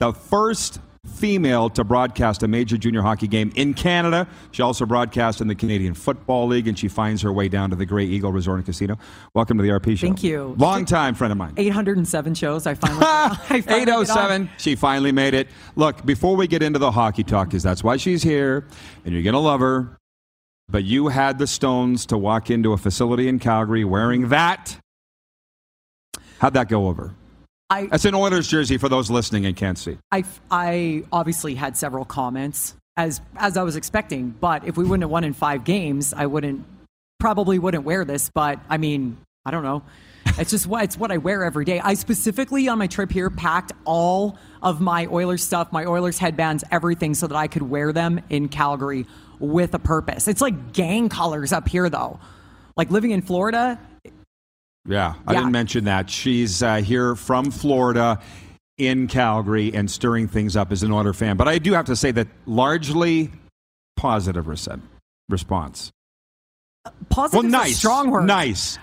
the 0.00 0.12
first 0.12 0.78
female 1.06 1.70
to 1.70 1.82
broadcast 1.82 2.42
a 2.42 2.48
major 2.48 2.76
junior 2.76 3.00
hockey 3.00 3.26
game 3.26 3.50
in 3.54 3.72
Canada. 3.72 4.28
She 4.50 4.60
also 4.60 4.84
broadcast 4.84 5.40
in 5.40 5.48
the 5.48 5.54
Canadian 5.54 5.94
Football 5.94 6.48
League, 6.48 6.68
and 6.68 6.78
she 6.78 6.88
finds 6.88 7.22
her 7.22 7.32
way 7.32 7.48
down 7.48 7.70
to 7.70 7.76
the 7.76 7.86
Grey 7.86 8.04
Eagle 8.04 8.30
Resort 8.30 8.58
and 8.58 8.66
Casino. 8.66 8.98
Welcome 9.34 9.56
to 9.56 9.62
the 9.62 9.70
RP 9.70 9.96
show. 9.96 10.08
Thank 10.08 10.22
you. 10.22 10.54
Long 10.58 10.84
time 10.84 11.14
friend 11.14 11.32
of 11.32 11.38
mine. 11.38 11.54
807 11.56 12.34
shows. 12.34 12.66
I 12.66 12.74
finally. 12.74 13.00
I 13.02 13.62
finally 13.62 13.82
807. 13.82 14.50
She 14.58 14.76
finally 14.76 15.12
made 15.12 15.32
it. 15.32 15.48
Look, 15.74 16.04
before 16.04 16.36
we 16.36 16.46
get 16.46 16.62
into 16.62 16.78
the 16.78 16.90
hockey 16.90 17.24
talk, 17.24 17.48
because 17.48 17.62
that's 17.62 17.82
why 17.82 17.96
she's 17.96 18.22
here, 18.22 18.66
and 19.06 19.14
you're 19.14 19.22
going 19.22 19.32
to 19.32 19.38
love 19.40 19.60
her. 19.60 19.96
But 20.70 20.84
you 20.84 21.08
had 21.08 21.38
the 21.38 21.46
stones 21.46 22.06
to 22.06 22.18
walk 22.18 22.50
into 22.50 22.72
a 22.72 22.76
facility 22.76 23.28
in 23.28 23.38
Calgary 23.38 23.84
wearing 23.84 24.28
that. 24.28 24.76
How'd 26.38 26.54
that 26.54 26.68
go 26.68 26.86
over? 26.86 27.14
I, 27.68 27.86
That's 27.86 28.04
an 28.04 28.14
Oilers 28.14 28.48
jersey 28.48 28.78
for 28.78 28.88
those 28.88 29.10
listening 29.10 29.46
and 29.46 29.56
can't 29.56 29.78
see. 29.78 29.98
I, 30.10 30.24
I 30.50 31.04
obviously 31.12 31.54
had 31.54 31.76
several 31.76 32.04
comments 32.04 32.74
as 32.96 33.20
as 33.36 33.56
I 33.56 33.62
was 33.62 33.76
expecting, 33.76 34.30
but 34.30 34.66
if 34.66 34.76
we 34.76 34.84
wouldn't 34.84 35.02
have 35.02 35.10
won 35.10 35.24
in 35.24 35.32
five 35.32 35.64
games, 35.64 36.12
I 36.12 36.26
wouldn't 36.26 36.64
probably 37.18 37.58
wouldn't 37.58 37.84
wear 37.84 38.04
this. 38.04 38.30
But 38.34 38.58
I 38.68 38.78
mean, 38.78 39.16
I 39.44 39.50
don't 39.50 39.62
know. 39.62 39.82
It's 40.38 40.50
just 40.50 40.66
what 40.66 40.84
it's 40.84 40.96
what 40.96 41.10
I 41.12 41.18
wear 41.18 41.44
every 41.44 41.64
day. 41.64 41.80
I 41.80 41.94
specifically 41.94 42.68
on 42.68 42.78
my 42.78 42.86
trip 42.86 43.10
here 43.10 43.30
packed 43.30 43.72
all 43.84 44.38
of 44.62 44.80
my 44.80 45.06
Oilers 45.06 45.42
stuff, 45.42 45.72
my 45.72 45.84
Oilers 45.84 46.18
headbands, 46.18 46.64
everything, 46.70 47.14
so 47.14 47.26
that 47.26 47.36
I 47.36 47.46
could 47.46 47.62
wear 47.62 47.92
them 47.92 48.20
in 48.28 48.48
Calgary 48.48 49.06
with 49.40 49.74
a 49.74 49.78
purpose. 49.78 50.28
It's 50.28 50.40
like 50.40 50.72
gang 50.72 51.08
colors 51.08 51.52
up 51.52 51.68
here, 51.68 51.88
though. 51.90 52.20
Like 52.76 52.90
living 52.90 53.10
in 53.10 53.22
Florida. 53.22 53.78
Yeah, 54.86 55.14
I 55.26 55.32
Yeah. 55.32 55.40
didn't 55.40 55.52
mention 55.52 55.84
that. 55.84 56.08
She's 56.08 56.62
uh, 56.62 56.76
here 56.76 57.14
from 57.16 57.50
Florida 57.50 58.20
in 58.78 59.08
Calgary 59.08 59.74
and 59.74 59.90
stirring 59.90 60.28
things 60.28 60.56
up 60.56 60.72
as 60.72 60.82
an 60.82 60.92
Oilers 60.92 61.16
fan. 61.16 61.36
But 61.36 61.48
I 61.48 61.58
do 61.58 61.72
have 61.74 61.86
to 61.86 61.96
say 61.96 62.10
that 62.12 62.28
largely 62.46 63.30
positive 63.96 64.46
res- 64.48 64.68
response. 65.28 65.90
Positive 67.10 67.38
Well, 67.42 67.46
is 67.46 67.52
a 67.54 67.56
nice. 67.56 67.76
strong 67.76 68.10
word. 68.10 68.26
Nice. 68.26 68.78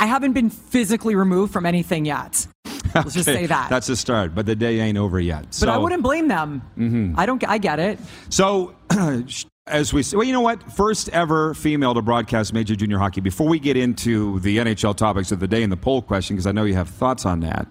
I 0.00 0.06
haven't 0.06 0.32
been 0.32 0.50
physically 0.50 1.14
removed 1.14 1.52
from 1.52 1.64
anything 1.64 2.04
yet. 2.04 2.46
Let's 2.94 3.14
just 3.14 3.24
say 3.24 3.46
that. 3.46 3.68
That's 3.70 3.88
a 3.88 3.96
start, 3.96 4.34
but 4.34 4.46
the 4.46 4.56
day 4.56 4.80
ain't 4.80 4.98
over 4.98 5.20
yet. 5.20 5.56
but 5.60 5.68
I 5.68 5.78
wouldn't 5.78 6.02
blame 6.02 6.28
them. 6.28 7.14
I 7.16 7.26
don't. 7.26 7.42
I 7.48 7.58
get 7.58 7.78
it. 7.78 7.98
So, 8.30 8.74
as 9.66 9.92
we 9.92 10.02
well, 10.12 10.24
you 10.24 10.32
know 10.32 10.40
what? 10.40 10.72
First 10.72 11.08
ever 11.10 11.54
female 11.54 11.94
to 11.94 12.02
broadcast 12.02 12.52
major 12.52 12.74
junior 12.76 12.98
hockey. 12.98 13.20
Before 13.20 13.48
we 13.48 13.58
get 13.58 13.76
into 13.76 14.40
the 14.40 14.58
NHL 14.58 14.96
topics 14.96 15.32
of 15.32 15.40
the 15.40 15.48
day 15.48 15.62
and 15.62 15.72
the 15.72 15.76
poll 15.76 16.02
question, 16.02 16.36
because 16.36 16.46
I 16.46 16.52
know 16.52 16.64
you 16.64 16.74
have 16.74 16.88
thoughts 16.88 17.26
on 17.26 17.40
that. 17.40 17.68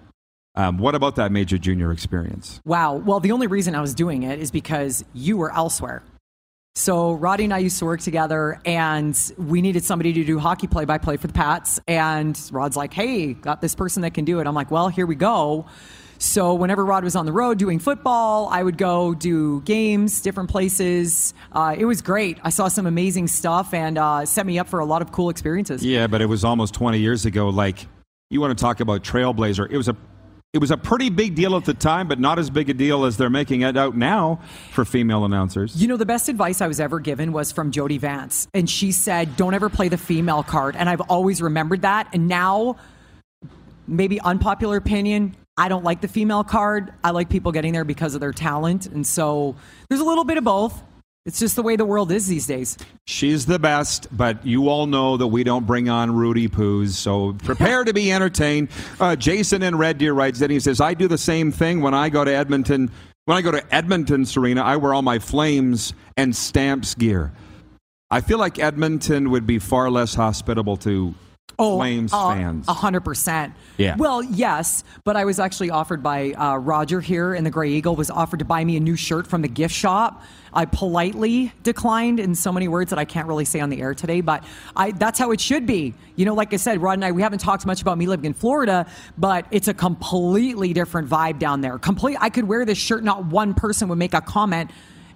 Um, 0.55 0.79
what 0.79 0.95
about 0.95 1.15
that 1.17 1.31
major 1.31 1.59
junior 1.59 1.91
experience? 1.91 2.59
Wow. 2.65 2.95
Well, 2.95 3.19
the 3.19 3.31
only 3.31 3.45
reason 3.45 3.75
I 3.75 3.81
was 3.81 3.93
doing 3.93 4.23
it 4.23 4.39
is 4.39 4.49
because 4.49 5.05
you 5.13 5.37
were 5.37 5.53
elsewhere. 5.53 6.01
So 6.77 7.13
Roddy 7.13 7.43
and 7.45 7.53
I 7.55 7.57
used 7.57 7.79
to 7.79 7.85
work 7.85 8.01
together, 8.01 8.61
and 8.63 9.19
we 9.35 9.63
needed 9.63 9.83
somebody 9.83 10.13
to 10.13 10.23
do 10.23 10.37
hockey 10.37 10.67
play-by-play 10.67 11.17
for 11.17 11.25
the 11.25 11.33
Pats. 11.33 11.79
And 11.87 12.39
Rod's 12.51 12.77
like, 12.77 12.93
"Hey, 12.93 13.33
got 13.33 13.61
this 13.61 13.73
person 13.73 14.03
that 14.03 14.13
can 14.13 14.25
do 14.25 14.39
it." 14.39 14.45
I'm 14.45 14.53
like, 14.53 14.69
"Well, 14.69 14.87
here 14.87 15.07
we 15.07 15.15
go." 15.15 15.65
So 16.19 16.53
whenever 16.53 16.85
Rod 16.85 17.03
was 17.03 17.15
on 17.15 17.25
the 17.25 17.31
road 17.31 17.57
doing 17.57 17.79
football, 17.79 18.47
I 18.51 18.61
would 18.61 18.77
go 18.77 19.15
do 19.15 19.61
games, 19.61 20.21
different 20.21 20.51
places. 20.51 21.33
Uh, 21.51 21.75
it 21.75 21.85
was 21.85 22.03
great. 22.03 22.37
I 22.43 22.51
saw 22.51 22.67
some 22.67 22.85
amazing 22.85 23.27
stuff, 23.27 23.73
and 23.73 23.97
uh, 23.97 24.27
set 24.27 24.45
me 24.45 24.59
up 24.59 24.69
for 24.69 24.77
a 24.77 24.85
lot 24.85 25.01
of 25.01 25.11
cool 25.11 25.31
experiences. 25.31 25.83
Yeah, 25.83 26.05
but 26.05 26.21
it 26.21 26.27
was 26.27 26.43
almost 26.43 26.75
20 26.75 26.99
years 26.99 27.25
ago. 27.25 27.49
Like, 27.49 27.87
you 28.29 28.39
want 28.39 28.55
to 28.55 28.61
talk 28.61 28.81
about 28.81 29.03
trailblazer? 29.03 29.67
It 29.67 29.77
was 29.77 29.87
a 29.87 29.95
it 30.53 30.59
was 30.59 30.71
a 30.71 30.77
pretty 30.77 31.09
big 31.09 31.35
deal 31.35 31.55
at 31.55 31.65
the 31.65 31.73
time, 31.73 32.07
but 32.07 32.19
not 32.19 32.39
as 32.39 32.49
big 32.49 32.69
a 32.69 32.73
deal 32.73 33.05
as 33.05 33.17
they're 33.17 33.29
making 33.29 33.61
it 33.61 33.75
out 33.75 33.97
now 33.97 34.39
for 34.71 34.85
female 34.85 35.25
announcers. 35.25 35.75
You 35.75 35.87
know, 35.87 35.97
the 35.97 36.05
best 36.05 36.29
advice 36.29 36.61
I 36.61 36.67
was 36.67 36.79
ever 36.79 36.99
given 36.99 37.33
was 37.33 37.51
from 37.51 37.71
Jody 37.71 37.97
Vance. 37.97 38.47
And 38.53 38.69
she 38.69 38.91
said, 38.91 39.35
don't 39.35 39.53
ever 39.53 39.69
play 39.69 39.89
the 39.89 39.97
female 39.97 40.43
card. 40.43 40.75
And 40.75 40.89
I've 40.89 41.01
always 41.01 41.41
remembered 41.41 41.81
that. 41.81 42.07
And 42.13 42.27
now 42.27 42.77
maybe 43.87 44.21
unpopular 44.21 44.77
opinion. 44.77 45.35
I 45.57 45.69
don't 45.69 45.83
like 45.83 46.01
the 46.01 46.07
female 46.07 46.43
card. 46.43 46.93
I 47.03 47.11
like 47.11 47.29
people 47.29 47.51
getting 47.51 47.73
there 47.73 47.85
because 47.85 48.15
of 48.15 48.21
their 48.21 48.33
talent. 48.33 48.85
And 48.85 49.05
so 49.05 49.55
there's 49.89 50.01
a 50.01 50.05
little 50.05 50.23
bit 50.23 50.37
of 50.37 50.43
both. 50.43 50.81
It's 51.27 51.39
just 51.39 51.57
the 51.57 51.61
way 51.61 51.75
the 51.75 51.83
world 51.83 52.09
is 52.13 52.27
these 52.27 52.47
days. 52.47 52.77
She's 53.05 53.45
the 53.45 53.59
best, 53.59 54.07
but 54.15 54.45
you 54.45 54.69
all 54.69 54.87
know 54.87 55.17
that 55.17 55.27
we 55.27 55.43
don't 55.43 55.67
bring 55.67 55.89
on 55.89 56.15
Rudy 56.15 56.47
Poos, 56.47 56.91
so 56.91 57.33
prepare 57.43 57.83
to 57.83 57.93
be 57.93 58.13
entertained. 58.13 58.69
Uh, 58.97 59.17
Jason 59.17 59.61
in 59.61 59.77
Red 59.77 59.97
Deer 59.97 60.13
writes 60.13 60.39
that 60.39 60.49
he 60.49 60.61
says, 60.61 60.79
I 60.79 60.93
do 60.93 61.09
the 61.09 61.17
same 61.17 61.51
thing 61.51 61.81
when 61.81 61.93
I 61.93 62.07
go 62.07 62.23
to 62.23 62.31
Edmonton. 62.31 62.89
When 63.25 63.37
I 63.37 63.41
go 63.41 63.51
to 63.51 63.75
Edmonton, 63.75 64.25
Serena, 64.25 64.63
I 64.63 64.77
wear 64.77 64.93
all 64.93 65.01
my 65.01 65.19
Flames 65.19 65.93
and 66.15 66.33
Stamps 66.33 66.95
gear. 66.95 67.33
I 68.09 68.21
feel 68.21 68.37
like 68.37 68.57
Edmonton 68.57 69.29
would 69.31 69.45
be 69.45 69.59
far 69.59 69.91
less 69.91 70.15
hospitable 70.15 70.77
to 70.77 71.13
Oh, 71.59 71.77
Flames 71.77 72.13
uh, 72.13 72.33
fans. 72.33 72.67
A 72.67 72.73
hundred 72.73 73.01
percent. 73.01 73.53
Yeah. 73.77 73.95
Well, 73.97 74.21
yes, 74.21 74.83
but 75.03 75.17
I 75.17 75.25
was 75.25 75.39
actually 75.39 75.71
offered 75.71 76.03
by 76.03 76.33
uh, 76.33 76.57
Roger 76.57 77.01
here 77.01 77.33
in 77.33 77.43
the 77.43 77.49
Grey 77.49 77.71
Eagle 77.71 77.95
was 77.95 78.11
offered 78.11 78.39
to 78.39 78.45
buy 78.45 78.63
me 78.63 78.77
a 78.77 78.79
new 78.79 78.95
shirt 78.95 79.25
from 79.25 79.41
the 79.41 79.47
gift 79.47 79.73
shop. 79.73 80.21
I 80.53 80.65
politely 80.65 81.51
declined 81.63 82.19
in 82.19 82.35
so 82.35 82.51
many 82.51 82.67
words 82.67 82.91
that 82.91 82.99
I 82.99 83.05
can't 83.05 83.27
really 83.27 83.45
say 83.45 83.59
on 83.59 83.69
the 83.69 83.81
air 83.81 83.95
today, 83.95 84.21
but 84.21 84.43
I, 84.75 84.91
that's 84.91 85.17
how 85.17 85.31
it 85.31 85.41
should 85.41 85.65
be. 85.65 85.95
You 86.15 86.25
know, 86.25 86.35
like 86.35 86.53
I 86.53 86.57
said, 86.57 86.79
Rod 86.79 86.93
and 86.93 87.05
I, 87.05 87.11
we 87.11 87.23
haven't 87.23 87.39
talked 87.39 87.65
much 87.65 87.81
about 87.81 87.97
me 87.97 88.05
living 88.05 88.25
in 88.25 88.33
Florida, 88.33 88.85
but 89.17 89.47
it's 89.49 89.67
a 89.67 89.73
completely 89.73 90.73
different 90.73 91.09
vibe 91.09 91.39
down 91.39 91.61
there. 91.61 91.79
Complete. 91.79 92.17
I 92.21 92.29
could 92.29 92.47
wear 92.47 92.65
this 92.65 92.77
shirt, 92.77 93.03
not 93.03 93.25
one 93.25 93.55
person 93.55 93.87
would 93.87 93.97
make 93.97 94.13
a 94.13 94.21
comment 94.21 94.69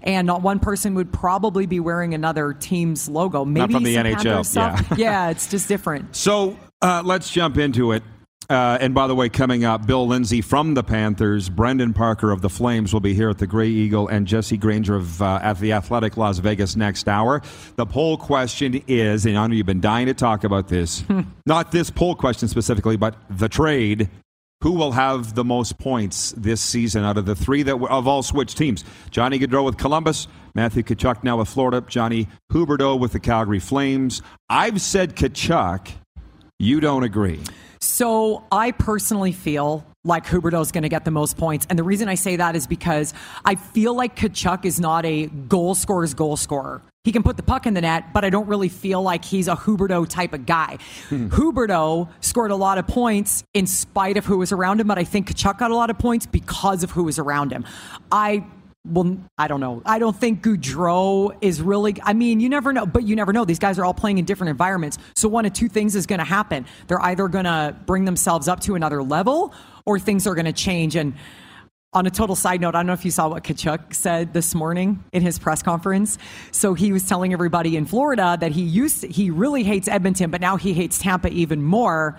and 0.03 0.27
not 0.27 0.41
one 0.41 0.59
person 0.59 0.95
would 0.95 1.11
probably 1.11 1.65
be 1.65 1.79
wearing 1.79 2.13
another 2.13 2.53
team's 2.53 3.09
logo. 3.09 3.45
Maybe 3.45 3.73
from 3.73 3.83
the 3.83 3.95
NHL, 3.95 4.45
stuff. 4.45 4.85
yeah. 4.91 4.95
yeah, 4.97 5.29
it's 5.29 5.47
just 5.47 5.67
different. 5.67 6.15
So 6.15 6.57
uh, 6.81 7.01
let's 7.05 7.29
jump 7.29 7.57
into 7.57 7.91
it. 7.91 8.03
Uh, 8.51 8.77
and 8.81 8.93
by 8.93 9.07
the 9.07 9.15
way, 9.15 9.29
coming 9.29 9.63
up, 9.63 9.87
Bill 9.87 10.05
Lindsay 10.05 10.41
from 10.41 10.73
the 10.73 10.83
Panthers, 10.83 11.47
Brendan 11.47 11.93
Parker 11.93 12.31
of 12.31 12.41
the 12.41 12.49
Flames 12.49 12.91
will 12.91 12.99
be 12.99 13.13
here 13.13 13.29
at 13.29 13.37
the 13.37 13.47
Grey 13.47 13.69
Eagle, 13.69 14.09
and 14.09 14.27
Jesse 14.27 14.57
Granger 14.57 14.95
of 14.95 15.21
uh, 15.21 15.39
at 15.41 15.57
the 15.59 15.71
Athletic 15.71 16.17
Las 16.17 16.39
Vegas 16.39 16.75
next 16.75 17.07
hour. 17.07 17.41
The 17.77 17.85
poll 17.85 18.17
question 18.17 18.83
is, 18.87 19.25
and 19.25 19.37
I 19.37 19.47
know 19.47 19.53
you've 19.53 19.65
been 19.65 19.79
dying 19.79 20.07
to 20.07 20.13
talk 20.13 20.43
about 20.43 20.67
this, 20.67 21.01
not 21.45 21.71
this 21.71 21.89
poll 21.89 22.13
question 22.13 22.49
specifically, 22.49 22.97
but 22.97 23.15
the 23.29 23.47
trade. 23.47 24.09
Who 24.63 24.73
will 24.73 24.91
have 24.91 25.33
the 25.33 25.43
most 25.43 25.79
points 25.79 26.33
this 26.37 26.61
season 26.61 27.03
out 27.03 27.17
of 27.17 27.25
the 27.25 27.35
three 27.35 27.63
that 27.63 27.75
of 27.75 28.07
all 28.07 28.21
switch 28.21 28.53
teams? 28.53 28.83
Johnny 29.09 29.39
Gaudreau 29.39 29.65
with 29.65 29.77
Columbus, 29.77 30.27
Matthew 30.53 30.83
Tkachuk 30.83 31.23
now 31.23 31.37
with 31.37 31.49
Florida, 31.49 31.83
Johnny 31.87 32.27
Huberdeau 32.51 32.99
with 32.99 33.13
the 33.13 33.19
Calgary 33.19 33.59
Flames. 33.59 34.21
I've 34.49 34.79
said 34.79 35.15
Tkachuk. 35.15 35.91
You 36.59 36.79
don't 36.79 37.03
agree. 37.03 37.39
So 37.79 38.43
I 38.51 38.69
personally 38.71 39.31
feel 39.31 39.83
like 40.03 40.27
Huberdeau 40.27 40.61
is 40.61 40.71
going 40.71 40.83
to 40.83 40.89
get 40.89 41.05
the 41.05 41.11
most 41.11 41.37
points. 41.37 41.65
And 41.69 41.79
the 41.79 41.83
reason 41.83 42.07
I 42.07 42.15
say 42.15 42.35
that 42.35 42.55
is 42.55 42.67
because 42.67 43.15
I 43.43 43.55
feel 43.55 43.95
like 43.95 44.15
Tkachuk 44.15 44.65
is 44.65 44.79
not 44.79 45.05
a 45.05 45.25
goal 45.25 45.73
scorer's 45.73 46.13
goal 46.13 46.37
scorer. 46.37 46.83
He 47.03 47.11
can 47.11 47.23
put 47.23 47.35
the 47.35 47.43
puck 47.43 47.65
in 47.65 47.73
the 47.73 47.81
net, 47.81 48.13
but 48.13 48.23
I 48.23 48.29
don't 48.29 48.47
really 48.47 48.69
feel 48.69 49.01
like 49.01 49.25
he's 49.25 49.47
a 49.47 49.55
Huberdeau 49.55 50.07
type 50.07 50.33
of 50.33 50.45
guy. 50.45 50.77
Hmm. 51.09 51.29
Huberdeau 51.29 52.09
scored 52.19 52.51
a 52.51 52.55
lot 52.55 52.77
of 52.77 52.85
points 52.85 53.43
in 53.55 53.65
spite 53.65 54.17
of 54.17 54.25
who 54.25 54.37
was 54.37 54.51
around 54.51 54.79
him, 54.79 54.87
but 54.87 54.99
I 54.99 55.03
think 55.03 55.27
Tkachuk 55.27 55.57
got 55.57 55.71
a 55.71 55.75
lot 55.75 55.89
of 55.89 55.97
points 55.97 56.27
because 56.27 56.83
of 56.83 56.91
who 56.91 57.03
was 57.03 57.17
around 57.17 57.51
him. 57.51 57.65
I 58.11 58.45
well, 58.83 59.17
I 59.37 59.47
don't 59.47 59.59
know. 59.59 59.83
I 59.85 59.99
don't 59.99 60.15
think 60.15 60.43
Gaudreau 60.43 61.35
is 61.41 61.61
really. 61.61 61.95
I 62.03 62.13
mean, 62.13 62.39
you 62.39 62.49
never 62.49 62.73
know, 62.73 62.85
but 62.85 63.03
you 63.03 63.15
never 63.15 63.31
know. 63.31 63.45
These 63.45 63.59
guys 63.59 63.77
are 63.77 63.85
all 63.85 63.93
playing 63.93 64.17
in 64.17 64.25
different 64.25 64.49
environments. 64.49 64.97
So 65.15 65.29
one 65.29 65.45
of 65.45 65.53
two 65.53 65.69
things 65.69 65.95
is 65.95 66.07
going 66.07 66.19
to 66.19 66.25
happen. 66.25 66.65
They're 66.87 67.01
either 67.01 67.27
going 67.27 67.45
to 67.45 67.75
bring 67.85 68.05
themselves 68.05 68.47
up 68.47 68.59
to 68.61 68.73
another 68.73 69.03
level, 69.03 69.53
or 69.85 69.99
things 69.99 70.25
are 70.25 70.33
going 70.33 70.45
to 70.45 70.53
change. 70.53 70.95
And 70.95 71.13
on 71.93 72.05
a 72.05 72.09
total 72.09 72.35
side 72.35 72.61
note, 72.61 72.73
I 72.73 72.79
don't 72.79 72.87
know 72.87 72.93
if 72.93 73.03
you 73.03 73.11
saw 73.11 73.27
what 73.27 73.43
Tkachuk 73.43 73.93
said 73.93 74.33
this 74.33 74.55
morning 74.55 75.03
in 75.11 75.21
his 75.21 75.37
press 75.37 75.61
conference. 75.61 76.17
So 76.51 76.73
he 76.73 76.93
was 76.93 77.03
telling 77.03 77.33
everybody 77.33 77.75
in 77.75 77.85
Florida 77.85 78.37
that 78.39 78.53
he 78.53 78.61
used 78.61 79.01
to, 79.01 79.07
he 79.07 79.29
really 79.29 79.63
hates 79.63 79.89
Edmonton, 79.89 80.31
but 80.31 80.39
now 80.39 80.55
he 80.55 80.73
hates 80.73 80.99
Tampa 80.99 81.29
even 81.29 81.61
more 81.61 82.17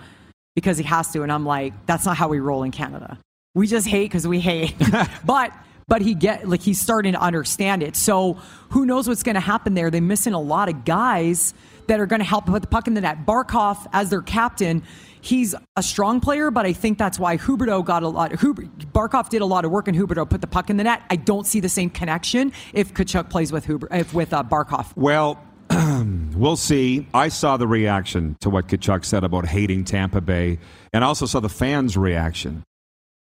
because 0.55 0.77
he 0.77 0.83
has 0.83 1.11
to. 1.13 1.23
And 1.23 1.31
I'm 1.31 1.45
like, 1.45 1.73
that's 1.87 2.05
not 2.05 2.17
how 2.17 2.27
we 2.27 2.39
roll 2.39 2.61
in 2.63 2.71
Canada. 2.71 3.17
We 3.55 3.65
just 3.65 3.87
hate 3.87 4.05
because 4.05 4.27
we 4.27 4.39
hate. 4.39 4.75
but 5.25 5.51
but 5.87 6.01
he 6.01 6.13
get 6.13 6.47
like 6.47 6.61
he's 6.61 6.79
starting 6.79 7.13
to 7.13 7.21
understand 7.21 7.83
it. 7.83 7.95
So 7.95 8.33
who 8.69 8.85
knows 8.85 9.07
what's 9.07 9.23
going 9.23 9.35
to 9.35 9.41
happen 9.41 9.73
there? 9.73 9.89
They're 9.89 10.01
missing 10.01 10.33
a 10.33 10.39
lot 10.39 10.69
of 10.69 10.85
guys 10.85 11.53
that 11.87 11.99
are 11.99 12.05
going 12.05 12.19
to 12.19 12.25
help 12.25 12.45
put 12.45 12.61
the 12.61 12.67
puck 12.67 12.87
in 12.87 12.93
the 12.93 13.01
net. 13.01 13.25
Barkov 13.25 13.85
as 13.91 14.09
their 14.09 14.21
captain, 14.21 14.83
he's 15.23 15.55
a 15.77 15.83
strong 15.83 16.19
player, 16.19 16.51
but 16.51 16.65
I 16.65 16.73
think 16.73 16.97
that's 16.97 17.17
why 17.17 17.37
Huberdeau 17.37 17.83
got 17.83 18.03
a 18.03 18.07
lot. 18.07 18.39
Huber, 18.39 18.63
Barkov 18.63 19.29
did 19.29 19.41
a 19.41 19.45
lot 19.45 19.65
of 19.65 19.71
work, 19.71 19.87
and 19.87 19.97
Huberdeau 19.97 20.29
put 20.29 20.41
the 20.41 20.47
puck 20.47 20.69
in 20.69 20.77
the 20.77 20.83
net. 20.83 21.01
I 21.09 21.15
don't 21.15 21.47
see 21.47 21.59
the 21.59 21.69
same 21.69 21.89
connection 21.89 22.51
if 22.73 22.93
Tkachuk 22.93 23.29
plays 23.29 23.51
with 23.51 23.65
Huber, 23.65 23.87
if 23.91 24.13
with 24.13 24.33
uh, 24.33 24.43
Barkov. 24.43 24.95
Well, 24.95 25.41
we'll 26.35 26.57
see. 26.57 27.07
I 27.13 27.29
saw 27.29 27.57
the 27.57 27.67
reaction 27.67 28.35
to 28.41 28.49
what 28.49 28.67
Tkachuk 28.67 29.05
said 29.05 29.23
about 29.23 29.47
hating 29.47 29.85
Tampa 29.85 30.21
Bay, 30.21 30.59
and 30.91 31.03
I 31.03 31.07
also 31.07 31.25
saw 31.25 31.39
the 31.39 31.49
fans' 31.49 31.97
reaction. 31.97 32.63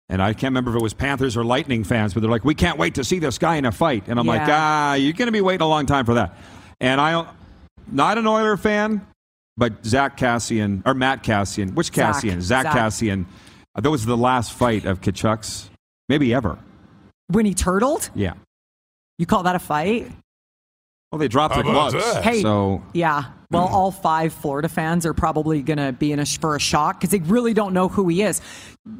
And 0.08 0.20
I 0.20 0.34
can't 0.34 0.50
remember 0.50 0.72
if 0.72 0.76
it 0.76 0.82
was 0.82 0.92
Panthers 0.92 1.38
or 1.38 1.44
Lightning 1.44 1.84
fans, 1.84 2.12
but 2.12 2.20
they're 2.20 2.30
like, 2.30 2.44
"We 2.44 2.54
can't 2.54 2.76
wait 2.76 2.96
to 2.96 3.04
see 3.04 3.18
this 3.18 3.38
guy 3.38 3.56
in 3.56 3.64
a 3.64 3.72
fight." 3.72 4.04
And 4.08 4.18
I'm 4.18 4.26
like, 4.26 4.42
"Ah, 4.44 4.94
you're 4.94 5.14
going 5.14 5.26
to 5.26 5.32
be 5.32 5.40
waiting 5.40 5.62
a 5.62 5.68
long 5.68 5.86
time 5.86 6.04
for 6.04 6.14
that." 6.14 6.36
And 6.80 7.00
I, 7.00 7.26
not 7.90 8.18
an 8.18 8.26
Oiler 8.26 8.56
fan, 8.58 9.06
but 9.56 9.84
Zach 9.84 10.16
Kassian 10.16 10.82
or 10.86 10.94
Matt 10.94 11.22
Kassian, 11.22 11.74
which 11.74 11.92
Kassian? 11.92 12.40
Zach, 12.40 12.64
Zach. 12.64 12.74
Kassian. 12.76 13.26
Uh, 13.74 13.80
that 13.80 13.90
was 13.90 14.04
the 14.06 14.16
last 14.16 14.52
fight 14.52 14.84
of 14.84 15.00
Tkachuk's, 15.00 15.70
maybe 16.08 16.32
ever. 16.34 16.58
When 17.28 17.46
he 17.46 17.54
turtled, 17.54 18.10
Yeah. 18.14 18.34
you 19.18 19.26
call 19.26 19.42
that 19.44 19.56
a 19.56 19.58
fight? 19.58 20.10
Well, 21.10 21.18
they 21.18 21.28
dropped 21.28 21.54
How 21.54 21.62
their 21.62 21.70
about 21.70 21.92
gloves. 21.92 22.14
that? 22.14 22.24
Hey, 22.24 22.40
So 22.42 22.82
yeah. 22.94 23.24
Well, 23.50 23.66
all 23.66 23.90
five 23.90 24.32
Florida 24.32 24.66
fans 24.70 25.04
are 25.04 25.12
probably 25.12 25.60
going 25.60 25.76
to 25.76 25.92
be 25.92 26.10
in 26.10 26.18
a, 26.18 26.24
for 26.24 26.56
a 26.56 26.58
shock 26.58 26.98
because 26.98 27.10
they 27.10 27.18
really 27.18 27.52
don't 27.52 27.74
know 27.74 27.86
who 27.88 28.08
he 28.08 28.22
is. 28.22 28.40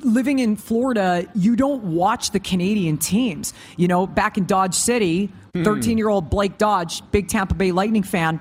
Living 0.02 0.40
in 0.40 0.56
Florida, 0.56 1.26
you 1.34 1.56
don't 1.56 1.82
watch 1.84 2.32
the 2.32 2.38
Canadian 2.40 2.98
teams. 2.98 3.54
You 3.78 3.88
know, 3.88 4.06
back 4.06 4.36
in 4.36 4.44
Dodge 4.44 4.74
City, 4.74 5.30
Hmm. 5.54 5.64
13 5.64 5.96
year 5.98 6.08
old 6.10 6.28
Blake 6.28 6.56
Dodge, 6.58 7.02
big 7.12 7.28
Tampa 7.28 7.54
Bay 7.54 7.72
Lightning 7.72 8.02
fan. 8.02 8.40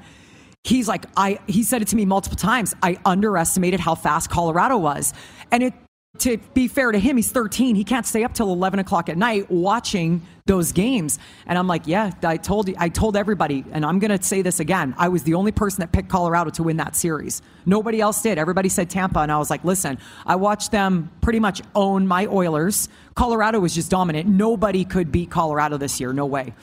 He's 0.64 0.88
like, 0.88 1.06
I. 1.18 1.40
He 1.48 1.64
said 1.64 1.82
it 1.82 1.88
to 1.90 1.96
me 1.96 2.06
multiple 2.06 2.38
times. 2.38 2.76
I 2.84 2.98
underestimated 3.04 3.80
how 3.80 3.96
fast 3.96 4.30
Colorado 4.30 4.78
was, 4.78 5.14
and 5.52 5.64
it. 5.64 5.74
To 6.20 6.38
be 6.54 6.68
fair 6.68 6.92
to 6.92 7.00
him, 7.00 7.16
he's 7.16 7.32
13. 7.32 7.74
He 7.74 7.86
can't 7.86 8.06
stay 8.06 8.26
up 8.26 8.34
till 8.34 8.52
11 8.52 8.80
o'clock 8.80 9.08
at 9.08 9.18
night 9.18 9.50
watching 9.50 10.22
those 10.46 10.74
games. 10.74 11.18
And 11.46 11.58
I'm 11.58 11.68
like, 11.68 11.88
yeah, 11.88 12.12
I 12.24 12.36
told 12.36 12.68
you, 12.68 12.76
I 12.78 12.90
told 12.90 13.16
everybody, 13.16 13.64
and 13.72 13.86
I'm 13.86 13.98
going 13.98 14.16
to 14.16 14.22
say 14.22 14.42
this 14.42 14.60
again. 14.60 14.94
I 14.98 15.08
was 15.08 15.24
the 15.24 15.36
only 15.36 15.54
person 15.54 15.80
that 15.80 15.94
picked 15.94 16.10
Colorado 16.10 16.50
to 16.52 16.64
win 16.64 16.78
that 16.78 16.98
series. 16.98 17.42
Nobody 17.66 18.02
else 18.02 18.22
did. 18.22 18.38
Everybody 18.38 18.68
said 18.68 18.90
Tampa, 18.90 19.20
and 19.20 19.32
I 19.32 19.38
was 19.38 19.50
like, 19.50 19.64
listen, 19.64 19.98
I 20.26 20.36
watched 20.36 20.72
them 20.72 21.10
pretty 21.22 21.40
much 21.40 21.62
own 21.76 22.06
my 22.08 22.28
Oilers. 22.28 22.90
Colorado 23.16 23.62
was 23.62 23.74
just 23.74 23.90
dominant. 23.90 24.28
Nobody 24.28 24.84
could 24.84 25.14
beat 25.14 25.32
Colorado 25.32 25.78
this 25.78 26.02
year. 26.02 26.12
No 26.12 26.26
way. 26.26 26.54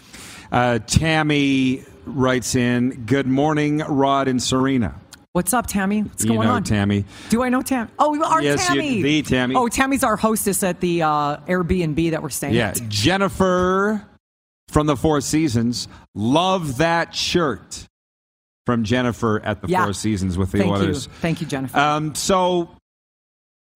Uh, 0.52 0.78
Tammy 0.80 1.84
writes 2.08 2.54
in, 2.54 3.04
Good 3.06 3.26
morning, 3.26 3.78
Rod 3.78 4.28
and 4.28 4.42
Serena. 4.42 4.94
What's 5.32 5.52
up, 5.52 5.66
Tammy? 5.66 6.02
What's 6.02 6.24
you 6.24 6.30
going 6.34 6.48
know 6.48 6.54
on? 6.54 6.64
Tammy. 6.64 7.04
Do 7.28 7.42
I 7.42 7.48
know 7.48 7.62
Tammy? 7.62 7.90
Oh, 7.98 8.20
our 8.24 8.42
Yes, 8.42 8.68
you- 8.70 8.80
Tammy. 8.80 9.02
the 9.02 9.22
Tammy. 9.22 9.54
Oh, 9.54 9.68
Tammy's 9.68 10.02
our 10.02 10.16
hostess 10.16 10.62
at 10.62 10.80
the 10.80 11.02
uh, 11.02 11.36
Airbnb 11.46 12.10
that 12.10 12.22
we're 12.22 12.28
staying 12.30 12.54
Yeah, 12.54 12.68
at. 12.68 12.80
Jennifer 12.88 14.04
from 14.68 14.86
the 14.86 14.96
Four 14.96 15.20
Seasons. 15.20 15.86
Love 16.14 16.78
that 16.78 17.14
shirt 17.14 17.86
from 18.66 18.84
Jennifer 18.84 19.40
at 19.44 19.60
the 19.62 19.68
Yeah. 19.68 19.84
Four 19.84 19.92
Seasons 19.92 20.36
with 20.36 20.50
the 20.50 20.58
Thank 20.58 20.72
Oilers. 20.72 21.06
you. 21.06 21.12
Thank 21.20 21.40
you, 21.40 21.46
Jennifer. 21.46 21.78
Um, 21.78 22.14
so, 22.14 22.70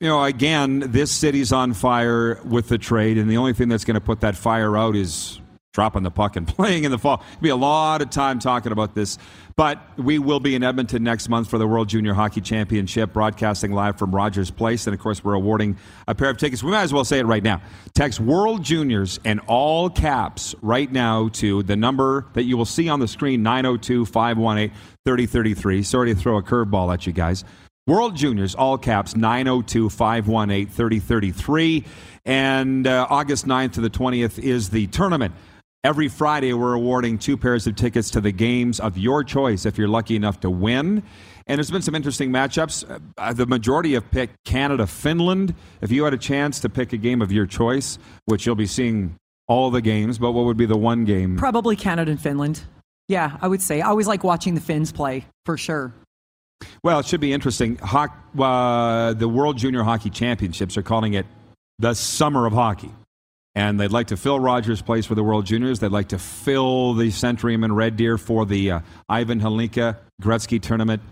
you 0.01 0.09
know, 0.09 0.25
again, 0.25 0.81
this 0.91 1.13
city's 1.13 1.53
on 1.53 1.75
fire 1.75 2.41
with 2.45 2.69
the 2.69 2.79
trade, 2.79 3.19
and 3.19 3.31
the 3.31 3.37
only 3.37 3.53
thing 3.53 3.69
that's 3.69 3.85
going 3.85 3.95
to 3.95 4.01
put 4.01 4.21
that 4.23 4.37
fire 4.37 4.77
out 4.77 4.97
is 4.97 5.39
dropping 5.73 6.03
the 6.03 6.11
puck 6.11 6.37
and 6.37 6.47
playing 6.57 6.85
in 6.85 6.91
the 6.91 6.99
fall. 6.99 7.19
There'll 7.19 7.43
be 7.43 7.49
a 7.49 7.57
lot 7.57 8.03
of 8.03 8.11
time 8.11 8.39
talking 8.39 8.73
about 8.73 8.95
this. 8.95 9.19
But 9.55 9.83
we 9.99 10.19
will 10.19 10.41
be 10.41 10.55
in 10.55 10.63
Edmonton 10.63 11.03
next 11.03 11.29
month 11.29 11.51
for 11.51 11.59
the 11.59 11.67
World 11.67 11.89
Junior 11.89 12.15
Hockey 12.15 12.41
Championship, 12.41 13.13
broadcasting 13.13 13.73
live 13.73 13.99
from 13.99 14.15
Rogers 14.15 14.51
Place. 14.51 14.87
And 14.87 14.95
of 14.95 15.01
course, 15.01 15.23
we're 15.23 15.35
awarding 15.35 15.77
a 16.09 16.15
pair 16.15 16.31
of 16.31 16.39
tickets. 16.39 16.63
We 16.63 16.71
might 16.71 16.83
as 16.83 16.93
well 16.93 17.05
say 17.05 17.19
it 17.19 17.27
right 17.27 17.43
now. 17.43 17.61
Text 17.95 18.19
World 18.19 18.63
Juniors 18.63 19.21
and 19.25 19.41
all 19.47 19.91
caps 19.91 20.55
right 20.63 20.91
now 20.91 21.29
to 21.35 21.63
the 21.65 21.77
number 21.77 22.27
that 22.33 22.45
you 22.45 22.57
will 22.57 22.65
see 22.65 22.89
on 22.89 23.01
the 23.01 23.09
screen 23.09 23.43
902 23.43 24.07
518 24.07 24.75
3033. 25.05 25.83
Sorry 25.83 26.15
to 26.15 26.19
throw 26.19 26.39
a 26.39 26.43
curveball 26.43 26.93
at 26.93 27.07
you 27.07 27.13
guys. 27.13 27.45
World 27.87 28.17
Juniors, 28.17 28.55
all 28.55 28.79
caps, 28.79 29.17
902 29.17 29.91
518 29.91 30.69
3033. 30.69 31.85
And 32.25 32.87
uh, 32.87 33.07
August 33.11 33.47
9th 33.47 33.73
to 33.73 33.81
the 33.81 33.91
20th 33.91 34.39
is 34.39 34.71
the 34.71 34.87
tournament. 34.87 35.35
Every 35.85 36.07
Friday, 36.07 36.53
we're 36.53 36.75
awarding 36.75 37.19
two 37.19 37.37
pairs 37.37 37.67
of 37.67 37.75
tickets 37.75 38.09
to 38.11 38.21
the 38.21 38.31
games 38.31 38.79
of 38.79 38.97
your 38.97 39.25
choice 39.25 39.67
if 39.67 39.77
you're 39.77 39.89
lucky 39.89 40.15
enough 40.15 40.39
to 40.41 40.51
win. 40.51 41.03
And 41.49 41.59
there's 41.59 41.73
been 41.73 41.83
some 41.83 41.97
interesting 41.97 42.31
matchups. 42.31 43.01
Uh, 43.19 43.33
the 43.33 43.47
majority 43.47 43.95
have 43.95 44.09
picked 44.13 44.37
Canada 44.45 44.87
Finland. 44.87 45.57
If 45.81 45.91
you 45.91 46.05
had 46.05 46.15
a 46.15 46.19
chance 46.19 46.61
to 46.61 46.69
pick 46.69 46.93
a 46.93 46.97
game 46.97 47.21
of 47.21 47.33
your 47.33 47.47
choice, 47.47 47.99
which 48.27 48.47
you'll 48.47 48.55
be 48.55 48.67
seeing 48.67 49.17
all 49.49 49.73
the 49.73 49.81
games, 49.81 50.19
but 50.19 50.31
what 50.31 50.45
would 50.45 50.57
be 50.57 50.67
the 50.67 50.77
one 50.77 51.05
game? 51.05 51.37
Probably 51.37 51.75
Canada 51.75 52.13
and 52.13 52.21
Finland. 52.21 52.63
Yeah, 53.09 53.37
I 53.43 53.49
would 53.49 53.61
say. 53.61 53.81
I 53.81 53.89
always 53.89 54.07
like 54.07 54.23
watching 54.23 54.55
the 54.55 54.61
Finns 54.61 54.93
play, 54.93 55.27
for 55.45 55.57
sure. 55.57 55.93
Well, 56.85 57.01
it 57.01 57.07
should 57.07 57.21
be 57.21 57.33
interesting. 57.33 57.77
Ho- 57.79 58.07
uh, 58.41 59.15
the 59.15 59.29
World 59.29 59.59
Junior 59.59 59.83
Hockey 59.83 60.11
Championships 60.11 60.77
are 60.77 60.83
calling 60.83 61.15
it 61.15 61.27
the 61.81 61.95
Summer 61.95 62.47
of 62.47 62.53
Hockey. 62.53 62.93
And 63.55 63.79
they'd 63.79 63.93
like 63.93 64.07
to 64.07 64.17
fill 64.17 64.41
Rogers 64.41 64.81
Place 64.81 65.05
for 65.05 65.15
the 65.15 65.23
World 65.23 65.45
Juniors. 65.45 65.79
They'd 65.81 65.93
like 65.93 66.09
to 66.09 66.19
fill 66.19 66.95
the 66.95 67.09
Centrium 67.09 67.65
and 67.65 67.77
Red 67.77 67.97
Deer 67.97 68.17
for 68.17 68.47
the 68.47 68.71
uh, 68.71 68.81
Ivan 69.09 69.41
Hlinka 69.41 69.99
Gretzky 70.23 70.61
tournament. 70.61 71.03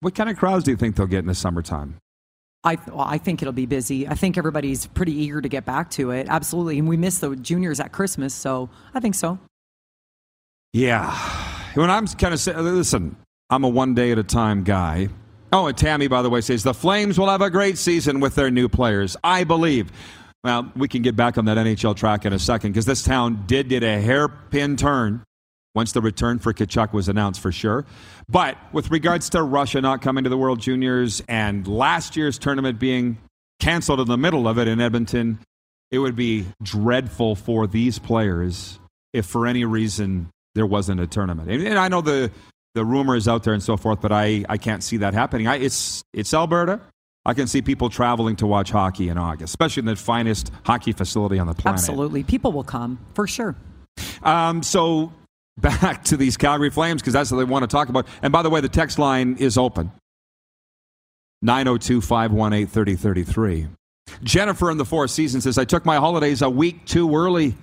What 0.00 0.14
kind 0.14 0.30
of 0.30 0.36
crowds 0.36 0.64
do 0.64 0.70
you 0.70 0.76
think 0.76 0.96
they'll 0.96 1.06
get 1.06 1.18
in 1.18 1.26
the 1.26 1.34
summertime? 1.34 1.96
I, 2.62 2.78
well, 2.86 3.00
I 3.00 3.18
think 3.18 3.42
it'll 3.42 3.52
be 3.52 3.66
busy. 3.66 4.06
I 4.06 4.14
think 4.14 4.38
everybody's 4.38 4.86
pretty 4.86 5.12
eager 5.12 5.40
to 5.40 5.48
get 5.48 5.64
back 5.64 5.90
to 5.92 6.10
it. 6.10 6.26
Absolutely. 6.28 6.78
And 6.78 6.88
we 6.88 6.96
missed 6.96 7.20
the 7.20 7.34
juniors 7.34 7.80
at 7.80 7.90
Christmas, 7.90 8.34
so 8.34 8.68
I 8.94 9.00
think 9.00 9.14
so. 9.14 9.38
Yeah. 10.72 11.10
When 11.74 11.90
I'm 11.90 12.06
kind 12.06 12.34
of 12.34 12.40
saying, 12.40 12.58
listen, 12.58 13.16
I'm 13.48 13.64
a 13.64 13.68
one 13.68 13.94
day 13.94 14.12
at 14.12 14.18
a 14.18 14.22
time 14.22 14.62
guy. 14.62 15.08
Oh, 15.52 15.66
and 15.66 15.76
Tammy, 15.76 16.06
by 16.06 16.22
the 16.22 16.30
way, 16.30 16.42
says 16.42 16.62
the 16.62 16.74
Flames 16.74 17.18
will 17.18 17.28
have 17.28 17.42
a 17.42 17.50
great 17.50 17.76
season 17.76 18.20
with 18.20 18.36
their 18.36 18.50
new 18.50 18.68
players. 18.68 19.16
I 19.24 19.44
believe. 19.44 19.90
Well, 20.42 20.72
we 20.74 20.88
can 20.88 21.02
get 21.02 21.16
back 21.16 21.36
on 21.36 21.44
that 21.46 21.58
NHL 21.58 21.96
track 21.96 22.24
in 22.24 22.32
a 22.32 22.38
second 22.38 22.72
because 22.72 22.86
this 22.86 23.02
town 23.02 23.44
did 23.46 23.68
get 23.68 23.82
a 23.82 24.00
hairpin 24.00 24.76
turn 24.76 25.22
once 25.74 25.92
the 25.92 26.00
return 26.00 26.38
for 26.38 26.52
Tkachuk 26.52 26.92
was 26.92 27.08
announced 27.08 27.40
for 27.40 27.52
sure. 27.52 27.84
But 28.28 28.56
with 28.72 28.90
regards 28.90 29.28
to 29.30 29.42
Russia 29.42 29.80
not 29.80 30.02
coming 30.02 30.24
to 30.24 30.30
the 30.30 30.38
World 30.38 30.60
Juniors 30.60 31.22
and 31.28 31.66
last 31.66 32.16
year's 32.16 32.38
tournament 32.38 32.78
being 32.78 33.18
canceled 33.60 34.00
in 34.00 34.08
the 34.08 34.16
middle 34.16 34.48
of 34.48 34.58
it 34.58 34.66
in 34.66 34.80
Edmonton, 34.80 35.38
it 35.90 35.98
would 35.98 36.16
be 36.16 36.46
dreadful 36.62 37.34
for 37.34 37.66
these 37.66 37.98
players 37.98 38.78
if 39.12 39.26
for 39.26 39.46
any 39.46 39.64
reason 39.64 40.30
there 40.54 40.66
wasn't 40.66 41.00
a 41.00 41.06
tournament. 41.06 41.50
And, 41.50 41.66
and 41.66 41.78
I 41.78 41.88
know 41.88 42.00
the 42.00 42.30
the 42.74 42.84
rumor 42.84 43.16
is 43.16 43.26
out 43.26 43.42
there 43.42 43.52
and 43.52 43.62
so 43.62 43.76
forth, 43.76 44.00
but 44.00 44.12
I, 44.12 44.44
I 44.48 44.56
can't 44.56 44.82
see 44.82 44.98
that 44.98 45.12
happening. 45.12 45.48
I, 45.48 45.56
it's 45.56 46.02
it's 46.12 46.32
Alberta. 46.32 46.80
I 47.26 47.34
can 47.34 47.46
see 47.46 47.60
people 47.60 47.90
traveling 47.90 48.36
to 48.36 48.46
watch 48.46 48.70
hockey 48.70 49.08
in 49.08 49.18
August, 49.18 49.50
especially 49.50 49.80
in 49.80 49.86
the 49.86 49.96
finest 49.96 50.50
hockey 50.64 50.92
facility 50.92 51.38
on 51.38 51.46
the 51.46 51.54
planet. 51.54 51.80
Absolutely. 51.80 52.22
People 52.22 52.52
will 52.52 52.64
come, 52.64 52.98
for 53.14 53.26
sure. 53.26 53.56
Um, 54.22 54.62
so 54.62 55.12
back 55.58 56.04
to 56.04 56.16
these 56.16 56.36
Calgary 56.36 56.70
Flames, 56.70 57.02
because 57.02 57.12
that's 57.12 57.30
what 57.30 57.38
they 57.38 57.44
want 57.44 57.62
to 57.62 57.66
talk 57.66 57.88
about. 57.88 58.06
And 58.22 58.32
by 58.32 58.42
the 58.42 58.50
way, 58.50 58.60
the 58.60 58.68
text 58.68 58.98
line 58.98 59.36
is 59.38 59.58
open 59.58 59.92
902 61.42 62.00
518 62.00 62.66
3033. 62.66 63.68
Jennifer 64.22 64.70
in 64.70 64.78
the 64.78 64.84
Four 64.84 65.06
Seasons 65.06 65.44
says, 65.44 65.58
I 65.58 65.64
took 65.64 65.84
my 65.84 65.96
holidays 65.96 66.42
a 66.42 66.50
week 66.50 66.84
too 66.86 67.14
early. 67.14 67.54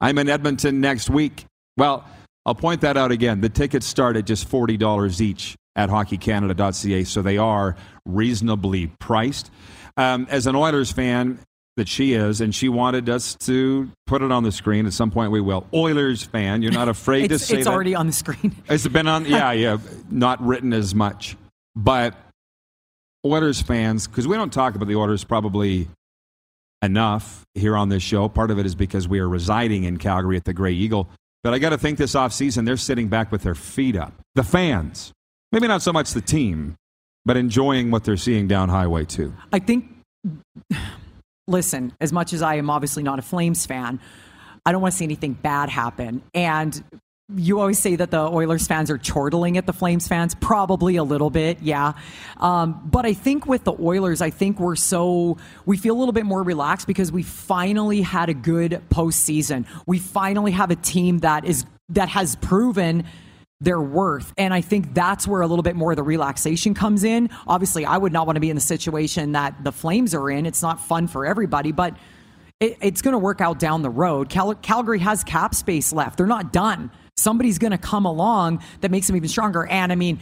I'm 0.00 0.18
in 0.18 0.28
Edmonton 0.28 0.80
next 0.80 1.10
week. 1.10 1.44
Well, 1.76 2.04
I'll 2.46 2.54
point 2.54 2.80
that 2.80 2.96
out 2.96 3.12
again. 3.12 3.40
The 3.40 3.48
tickets 3.48 3.86
start 3.86 4.16
at 4.16 4.26
just 4.26 4.48
$40 4.48 5.20
each 5.20 5.54
at 5.76 5.88
hockeycanada.ca, 5.88 7.04
so 7.04 7.22
they 7.22 7.38
are 7.38 7.76
reasonably 8.04 8.88
priced. 8.98 9.50
Um, 9.96 10.26
as 10.30 10.46
an 10.46 10.56
Oilers 10.56 10.92
fan 10.92 11.38
that 11.76 11.88
she 11.88 12.12
is, 12.12 12.40
and 12.40 12.54
she 12.54 12.68
wanted 12.68 13.08
us 13.08 13.34
to 13.36 13.90
put 14.06 14.22
it 14.22 14.30
on 14.30 14.42
the 14.42 14.52
screen 14.52 14.86
at 14.86 14.92
some 14.92 15.10
point, 15.10 15.32
we 15.32 15.40
will. 15.40 15.66
Oilers 15.72 16.22
fan, 16.22 16.62
you're 16.62 16.72
not 16.72 16.88
afraid 16.96 17.28
to 17.28 17.38
say 17.38 17.56
it's 17.56 17.64
that? 17.64 17.72
already 17.72 17.94
on 17.94 18.06
the 18.06 18.12
screen. 18.12 18.54
It's 18.68 18.86
been 18.86 19.08
on, 19.08 19.24
yeah, 19.24 19.52
yeah, 19.52 19.78
not 20.10 20.44
written 20.44 20.72
as 20.72 20.94
much. 20.94 21.36
But 21.74 22.14
Oilers 23.24 23.62
fans, 23.62 24.06
because 24.06 24.28
we 24.28 24.36
don't 24.36 24.52
talk 24.52 24.74
about 24.74 24.88
the 24.88 24.96
Oilers 24.96 25.24
probably 25.24 25.88
enough 26.82 27.46
here 27.54 27.76
on 27.76 27.88
this 27.88 28.02
show. 28.02 28.28
Part 28.28 28.50
of 28.50 28.58
it 28.58 28.66
is 28.66 28.74
because 28.74 29.08
we 29.08 29.20
are 29.20 29.28
residing 29.28 29.84
in 29.84 29.98
Calgary 29.98 30.36
at 30.36 30.44
the 30.44 30.52
Grey 30.52 30.72
Eagle. 30.72 31.08
But 31.42 31.54
I 31.54 31.58
got 31.58 31.70
to 31.70 31.78
think 31.78 31.98
this 31.98 32.14
offseason, 32.14 32.66
they're 32.66 32.76
sitting 32.76 33.08
back 33.08 33.32
with 33.32 33.42
their 33.42 33.54
feet 33.54 33.96
up. 33.96 34.12
The 34.34 34.42
fans, 34.42 35.12
maybe 35.52 35.68
not 35.68 35.82
so 35.82 35.92
much 35.92 36.12
the 36.12 36.20
team, 36.20 36.76
but 37.24 37.36
enjoying 37.36 37.90
what 37.90 38.04
they're 38.04 38.16
seeing 38.16 38.48
down 38.48 38.68
Highway 38.68 39.04
2. 39.04 39.32
I 39.52 39.58
think, 39.58 39.86
listen, 41.46 41.92
as 42.00 42.12
much 42.12 42.32
as 42.32 42.42
I 42.42 42.56
am 42.56 42.70
obviously 42.70 43.02
not 43.02 43.18
a 43.18 43.22
Flames 43.22 43.66
fan, 43.66 44.00
I 44.64 44.72
don't 44.72 44.82
want 44.82 44.92
to 44.92 44.98
see 44.98 45.04
anything 45.04 45.34
bad 45.34 45.68
happen. 45.68 46.22
And 46.34 46.82
you 47.34 47.60
always 47.60 47.78
say 47.78 47.96
that 47.96 48.10
the 48.10 48.20
Oilers 48.20 48.66
fans 48.66 48.90
are 48.90 48.98
chortling 48.98 49.56
at 49.56 49.66
the 49.66 49.72
Flames 49.72 50.06
fans. 50.06 50.34
Probably 50.34 50.96
a 50.96 51.04
little 51.04 51.30
bit, 51.30 51.58
yeah. 51.62 51.92
Um, 52.38 52.80
but 52.84 53.06
I 53.06 53.14
think 53.14 53.46
with 53.46 53.64
the 53.64 53.72
Oilers, 53.72 54.20
I 54.20 54.30
think 54.30 54.60
we're 54.60 54.76
so, 54.76 55.38
we 55.64 55.76
feel 55.76 55.96
a 55.96 55.98
little 55.98 56.12
bit 56.12 56.26
more 56.26 56.42
relaxed 56.42 56.86
because 56.86 57.10
we 57.10 57.22
finally 57.22 58.02
had 58.02 58.28
a 58.28 58.34
good 58.34 58.82
postseason. 58.90 59.66
We 59.86 59.98
finally 59.98 60.52
have 60.52 60.70
a 60.70 60.76
team 60.76 61.20
that 61.20 61.44
is, 61.44 61.64
that 61.90 62.08
has 62.10 62.36
proven 62.36 63.04
their 63.62 63.80
worth. 63.80 64.32
And 64.36 64.52
I 64.52 64.60
think 64.60 64.94
that's 64.94 65.26
where 65.26 65.40
a 65.40 65.46
little 65.46 65.62
bit 65.62 65.76
more 65.76 65.92
of 65.92 65.96
the 65.96 66.02
relaxation 66.02 66.74
comes 66.74 67.04
in. 67.04 67.30
Obviously, 67.46 67.84
I 67.84 67.96
would 67.96 68.12
not 68.12 68.26
want 68.26 68.36
to 68.36 68.40
be 68.40 68.50
in 68.50 68.56
the 68.56 68.60
situation 68.60 69.32
that 69.32 69.64
the 69.64 69.72
Flames 69.72 70.14
are 70.14 70.30
in. 70.30 70.46
It's 70.46 70.62
not 70.62 70.80
fun 70.80 71.06
for 71.06 71.24
everybody, 71.24 71.72
but 71.72 71.96
it, 72.60 72.76
it's 72.80 73.02
going 73.02 73.12
to 73.12 73.18
work 73.18 73.40
out 73.40 73.58
down 73.58 73.82
the 73.82 73.90
road. 73.90 74.28
Cal- 74.28 74.54
Calgary 74.56 74.98
has 74.98 75.24
cap 75.24 75.54
space 75.54 75.92
left. 75.92 76.18
They're 76.18 76.26
not 76.26 76.52
done 76.52 76.90
somebody's 77.16 77.58
going 77.58 77.72
to 77.72 77.78
come 77.78 78.04
along 78.06 78.62
that 78.80 78.90
makes 78.90 79.06
them 79.06 79.16
even 79.16 79.28
stronger. 79.28 79.66
And 79.66 79.92
I 79.92 79.94
mean, 79.94 80.20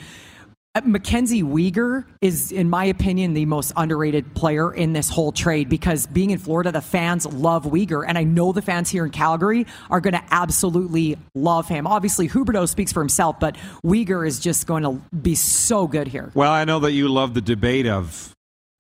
Uh, 0.72 0.80
Mackenzie 0.85 1.42
Weegar 1.42 2.04
is, 2.20 2.52
in 2.52 2.70
my 2.70 2.85
opinion, 2.85 3.35
the 3.35 3.44
most 3.44 3.72
underrated 3.76 4.33
player 4.35 4.72
in 4.72 4.92
this 4.92 5.09
whole 5.09 5.33
trade 5.33 5.68
because 5.68 6.06
being 6.06 6.30
in 6.30 6.38
Florida, 6.38 6.70
the 6.70 6.80
fans 6.80 7.26
love 7.26 7.64
Weegar. 7.64 8.04
And 8.06 8.16
I 8.16 8.22
know 8.22 8.52
the 8.52 8.62
fans 8.62 8.88
here 8.88 9.04
in 9.04 9.11
Calgary 9.11 9.66
are 9.90 10.00
going 10.00 10.14
to 10.14 10.22
absolutely 10.30 11.18
love 11.35 11.66
him. 11.66 11.88
Obviously, 11.88 12.28
Huberdeau 12.28 12.68
speaks 12.68 12.92
for 12.92 13.00
himself, 13.00 13.40
but 13.40 13.56
Weegar 13.85 14.24
is 14.24 14.38
just 14.38 14.68
going 14.68 14.85
to 14.85 15.02
be 15.16 15.35
so 15.35 15.88
good 15.88 16.06
here. 16.06 16.30
Well, 16.35 16.52
I 16.52 16.64
know 16.64 16.78
that 16.78 16.92
you 16.92 17.09
love 17.09 17.35
the 17.35 17.40
debate 17.40 17.88
of 17.88 18.33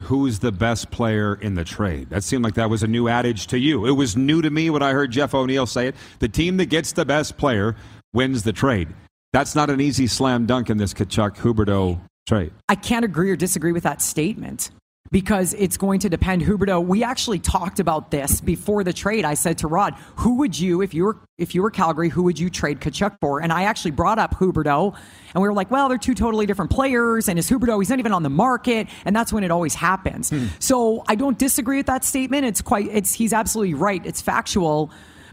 who's 0.04 0.38
the 0.38 0.52
best 0.52 0.92
player 0.92 1.34
in 1.34 1.56
the 1.56 1.64
trade. 1.64 2.10
That 2.10 2.22
seemed 2.22 2.44
like 2.44 2.54
that 2.54 2.70
was 2.70 2.84
a 2.84 2.88
new 2.88 3.08
adage 3.08 3.48
to 3.48 3.58
you. 3.58 3.84
It 3.84 3.92
was 3.92 4.16
new 4.16 4.42
to 4.42 4.50
me 4.50 4.70
when 4.70 4.82
I 4.82 4.92
heard 4.92 5.10
Jeff 5.10 5.34
O'Neill 5.34 5.66
say 5.66 5.88
it. 5.88 5.96
The 6.20 6.28
team 6.28 6.56
that 6.58 6.66
gets 6.66 6.92
the 6.92 7.04
best 7.04 7.36
player 7.36 7.74
wins 8.12 8.44
the 8.44 8.52
trade. 8.52 8.86
That's 9.32 9.54
not 9.54 9.70
an 9.70 9.80
easy 9.80 10.06
slam 10.06 10.46
dunk 10.46 10.70
in 10.70 10.78
this 10.78 10.92
Tkachuk 10.92 11.36
Huberdeau 11.36 12.00
trade. 12.26 12.52
I 12.68 12.74
can't 12.74 13.04
agree 13.04 13.30
or 13.30 13.36
disagree 13.36 13.72
with 13.72 13.84
that 13.84 14.02
statement 14.02 14.70
because 15.12 15.54
it's 15.54 15.76
going 15.76 16.00
to 16.00 16.08
depend. 16.08 16.42
Huberdeau, 16.42 16.84
we 16.84 17.02
actually 17.02 17.38
talked 17.38 17.80
about 17.80 18.10
this 18.10 18.40
before 18.40 18.84
the 18.84 18.92
trade. 18.92 19.24
I 19.24 19.34
said 19.34 19.58
to 19.58 19.68
Rod, 19.68 19.94
"Who 20.16 20.36
would 20.36 20.58
you, 20.58 20.82
if 20.82 20.94
you 20.94 21.04
were 21.04 21.16
if 21.38 21.54
you 21.54 21.62
were 21.62 21.70
Calgary, 21.70 22.08
who 22.08 22.24
would 22.24 22.38
you 22.38 22.50
trade 22.50 22.80
Tkachuk 22.80 23.18
for?" 23.20 23.40
And 23.40 23.52
I 23.52 23.64
actually 23.64 23.92
brought 23.92 24.18
up 24.18 24.34
Huberdeau, 24.34 24.94
and 25.34 25.42
we 25.42 25.48
were 25.48 25.54
like, 25.54 25.70
"Well, 25.70 25.88
they're 25.88 25.98
two 25.98 26.14
totally 26.14 26.46
different 26.46 26.70
players, 26.70 27.28
and 27.28 27.38
is 27.38 27.48
Huberdeau? 27.48 27.78
He's 27.80 27.90
not 27.90 27.98
even 27.98 28.12
on 28.12 28.22
the 28.22 28.30
market, 28.30 28.88
and 29.04 29.14
that's 29.14 29.32
when 29.32 29.44
it 29.44 29.50
always 29.50 29.74
happens." 29.74 30.30
Hmm. 30.30 30.46
So 30.58 31.04
I 31.08 31.14
don't 31.14 31.38
disagree 31.38 31.76
with 31.76 31.86
that 31.86 32.04
statement. 32.04 32.46
It's 32.46 32.62
quite, 32.62 32.88
it's 32.90 33.14
he's 33.14 33.32
absolutely 33.32 33.74
right. 33.74 34.04
It's 34.04 34.20
factual. 34.20 34.90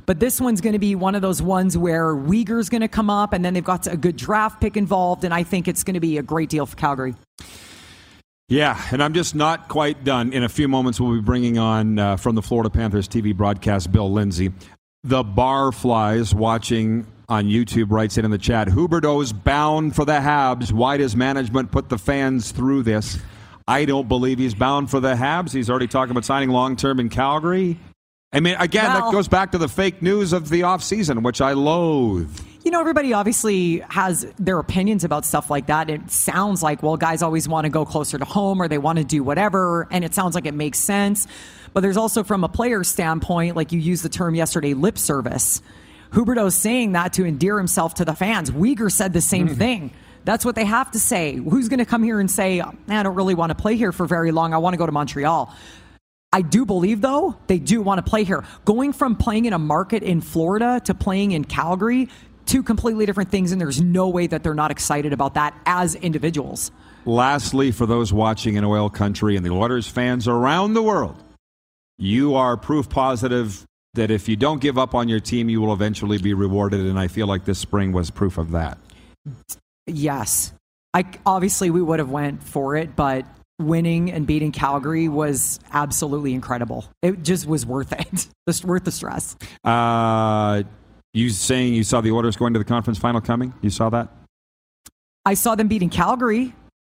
But 0.08 0.22
this 0.22 0.40
one's 0.40 0.62
going 0.62 0.74
to 0.74 0.80
be 0.80 0.96
one 0.96 1.16
of 1.16 1.22
those 1.22 1.42
ones 1.42 1.78
where 1.78 2.16
Weegar's 2.16 2.70
going 2.70 2.82
to 2.82 2.88
come 2.88 3.10
up, 3.10 3.34
and 3.34 3.44
then 3.44 3.54
they've 3.54 3.64
got 3.64 3.86
a 3.88 3.98
good 3.98 4.16
draft 4.16 4.62
pick 4.62 4.78
involved, 4.78 5.26
and 5.26 5.34
I 5.34 5.44
think 5.44 5.68
it's 5.68 5.84
going 5.84 5.96
to 5.96 6.00
be 6.00 6.18
a 6.18 6.24
great 6.24 6.50
deal 6.50 6.66
for 6.66 6.78
Calgary. 6.78 7.14
Yeah, 8.48 8.82
and 8.92 9.04
I'm 9.04 9.14
just 9.14 9.36
not 9.36 9.68
quite 9.68 10.06
done. 10.06 10.32
In 10.32 10.44
a 10.44 10.50
few 10.50 10.70
moments, 10.70 11.02
we'll 11.02 11.14
be 11.14 11.22
bringing 11.22 11.58
on 11.58 12.00
uh, 12.00 12.16
from 12.16 12.36
the 12.36 12.42
Florida 12.42 12.70
Panthers 12.70 13.10
TV 13.10 13.36
broadcast 13.36 13.92
Bill 13.92 14.10
Lindsay. 14.10 14.54
The 15.04 15.24
bar 15.24 15.74
flies 15.74 16.34
watching 16.34 17.06
on 17.28 17.48
YouTube 17.48 17.92
writes 17.92 18.18
it 18.18 18.24
in 18.24 18.32
the 18.32 18.38
chat. 18.38 18.70
Huberdeau's 18.70 19.34
bound 19.34 19.94
for 19.94 20.06
the 20.06 20.14
Habs. 20.14 20.72
Why 20.72 20.96
does 20.96 21.18
management 21.18 21.72
put 21.72 21.90
the 21.90 21.98
fans 21.98 22.54
through 22.54 22.84
this? 22.84 23.20
I 23.68 23.84
don't 23.84 24.08
believe 24.08 24.40
he's 24.40 24.56
bound 24.56 24.90
for 24.90 25.02
the 25.02 25.16
Habs. 25.16 25.52
He's 25.52 25.70
already 25.70 25.88
talking 25.88 26.12
about 26.12 26.24
signing 26.24 26.50
long 26.50 26.78
term 26.78 27.02
in 27.02 27.10
Calgary. 27.10 27.78
I 28.38 28.40
mean, 28.40 28.56
again, 28.60 28.86
well, 28.86 29.06
that 29.06 29.12
goes 29.12 29.28
back 29.28 29.54
to 29.54 29.58
the 29.58 29.68
fake 29.68 30.04
news 30.04 30.32
of 30.32 30.50
the 30.50 30.62
offseason, 30.62 31.24
which 31.24 31.42
I 31.42 31.54
loathe. 31.54 32.40
You 32.64 32.70
know, 32.70 32.80
everybody 32.80 33.12
obviously 33.12 33.80
has 33.90 34.32
their 34.38 34.60
opinions 34.60 35.04
about 35.04 35.26
stuff 35.26 35.50
like 35.50 35.66
that. 35.68 35.90
It 35.90 36.12
sounds 36.12 36.62
like, 36.62 36.84
well, 36.84 36.98
guys 36.98 37.24
always 37.24 37.48
want 37.48 37.66
to 37.66 37.70
go 37.70 37.84
closer 37.84 38.20
to 38.20 38.26
home 38.26 38.62
or 38.62 38.68
they 38.68 38.78
want 38.78 39.00
to 39.00 39.04
do 39.04 39.24
whatever, 39.24 39.88
and 39.90 40.06
it 40.06 40.14
sounds 40.14 40.36
like 40.36 40.46
it 40.46 40.54
makes 40.54 40.78
sense. 40.78 41.26
But 41.74 41.82
there's 41.82 41.98
also, 41.98 42.24
from 42.24 42.44
a 42.44 42.48
player 42.48 42.84
standpoint, 42.84 43.56
like 43.56 43.72
you 43.72 43.80
used 43.80 44.04
the 44.04 44.10
term 44.10 44.36
yesterday, 44.36 44.76
lip 44.76 45.00
service. 45.00 45.62
Huberdeau's 46.12 46.54
saying 46.54 46.92
that 46.92 47.14
to 47.14 47.26
endear 47.26 47.58
himself 47.58 47.96
to 47.96 48.06
the 48.06 48.14
fans. 48.14 48.52
Weegar 48.52 48.92
said 48.92 49.14
the 49.14 49.22
same 49.22 49.48
mm-hmm. 49.48 49.58
thing. 49.58 49.92
That's 50.26 50.46
what 50.46 50.54
they 50.54 50.66
have 50.66 50.92
to 50.92 51.00
say. 51.00 51.36
Who's 51.36 51.70
going 51.70 51.80
to 51.80 51.86
come 51.86 52.04
here 52.04 52.20
and 52.20 52.30
say, 52.30 52.62
I 52.62 53.02
don't 53.02 53.16
really 53.16 53.34
want 53.34 53.50
to 53.50 53.56
play 53.56 53.78
here 53.78 53.92
for 53.92 54.06
very 54.06 54.32
long. 54.32 54.54
I 54.54 54.58
want 54.58 54.76
to 54.76 54.78
go 54.78 54.86
to 54.86 54.92
Montreal. 54.92 55.56
I 56.38 56.42
do 56.42 56.68
believe, 56.68 57.02
though, 57.02 57.36
they 57.48 57.58
do 57.58 57.82
want 57.82 57.98
to 57.98 58.08
play 58.08 58.24
here. 58.24 58.44
Going 58.64 58.94
from 58.94 59.16
playing 59.16 59.46
in 59.46 59.54
a 59.54 59.58
market 59.58 60.04
in 60.04 60.22
Florida 60.22 60.80
to 60.84 60.94
playing 60.94 61.32
in 61.32 61.44
Calgary, 61.44 62.10
two 62.46 62.62
completely 62.62 63.08
different 63.08 63.32
things, 63.32 63.52
and 63.52 63.60
there's 63.60 63.82
no 63.82 64.08
way 64.10 64.28
that 64.28 64.44
they're 64.44 64.54
not 64.54 64.70
excited 64.70 65.14
about 65.14 65.34
that 65.34 65.60
as 65.66 65.96
individuals. 65.96 66.70
Lastly, 67.06 67.72
for 67.72 67.88
those 67.88 68.14
watching 68.14 68.54
in 68.54 68.64
oil 68.64 68.88
country 68.88 69.36
and 69.36 69.44
the 69.44 69.50
Oilers 69.50 69.88
fans 69.88 70.28
around 70.28 70.76
the 70.76 70.84
world, 70.84 71.16
you 71.98 72.36
are 72.36 72.56
proof 72.56 72.88
positive 72.88 73.66
that 73.96 74.12
if 74.12 74.30
you 74.30 74.36
don't 74.36 74.62
give 74.62 74.78
up 74.78 74.94
on 74.94 75.10
your 75.10 75.20
team, 75.20 75.50
you 75.50 75.60
will 75.60 75.74
eventually 75.74 76.20
be 76.20 76.36
rewarded. 76.36 76.82
And 76.82 77.00
I 77.00 77.08
feel 77.08 77.26
like 77.26 77.46
this 77.46 77.58
spring 77.58 77.94
was 77.94 78.12
proof 78.12 78.38
of 78.38 78.52
that. 78.52 78.78
Yes, 79.88 80.54
I 80.94 81.04
obviously 81.26 81.72
we 81.72 81.82
would 81.82 81.98
have 81.98 82.12
went 82.12 82.44
for 82.44 82.76
it, 82.76 82.96
but 82.96 83.26
winning 83.60 84.12
and 84.12 84.28
beating 84.28 84.52
Calgary 84.52 85.08
was 85.08 85.60
absolutely 85.72 86.34
incredible. 86.34 86.86
It 87.02 87.24
just 87.24 87.48
was 87.48 87.66
worth 87.66 87.92
it. 87.94 88.28
Just 88.48 88.64
worth 88.64 88.86
the 88.86 88.94
stress. 88.94 89.36
Uh, 89.66 90.64
you 91.14 91.30
saying 91.30 91.74
you 91.74 91.84
saw 91.84 92.00
the 92.00 92.12
Oilers 92.12 92.38
going 92.38 92.54
to 92.54 92.60
the 92.60 92.66
conference 92.66 92.98
final 92.98 93.20
coming? 93.20 93.54
You 93.62 93.70
saw 93.70 93.90
that? 93.90 94.08
I 95.26 95.34
saw 95.34 95.56
them 95.56 95.68
beating 95.68 95.90
Calgary. 95.90 96.56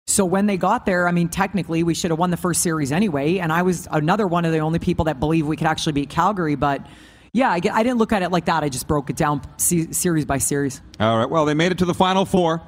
So 0.08 0.26
when 0.26 0.46
they 0.46 0.58
got 0.58 0.86
there, 0.86 1.08
I 1.08 1.14
mean, 1.14 1.30
technically 1.30 1.84
we 1.84 1.94
should 1.94 2.12
have 2.12 2.20
won 2.20 2.32
the 2.32 2.38
first 2.38 2.62
series 2.62 2.92
anyway. 2.92 3.38
And 3.38 3.54
I 3.54 3.62
was 3.62 3.88
another 3.92 4.28
one 4.28 4.44
of 4.44 4.52
the 4.52 4.60
only 4.60 4.80
people 4.80 5.06
that 5.06 5.22
believe 5.22 5.48
we 5.48 5.56
could 5.56 5.68
actually 5.68 5.94
beat 5.94 6.10
Calgary. 6.10 6.56
But 6.56 6.86
yeah, 7.32 7.50
I, 7.50 7.62
I 7.72 7.84
didn't 7.84 7.98
look 7.98 8.12
at 8.12 8.24
it 8.24 8.32
like 8.32 8.46
that. 8.46 8.64
I 8.64 8.68
just 8.70 8.88
broke 8.88 9.10
it 9.10 9.16
down 9.16 9.42
series 9.58 10.26
by 10.26 10.38
series. 10.38 10.82
All 11.00 11.18
right. 11.18 11.30
Well, 11.30 11.46
they 11.46 11.54
made 11.54 11.72
it 11.72 11.78
to 11.78 11.86
the 11.86 11.94
final 11.94 12.26
four. 12.26 12.62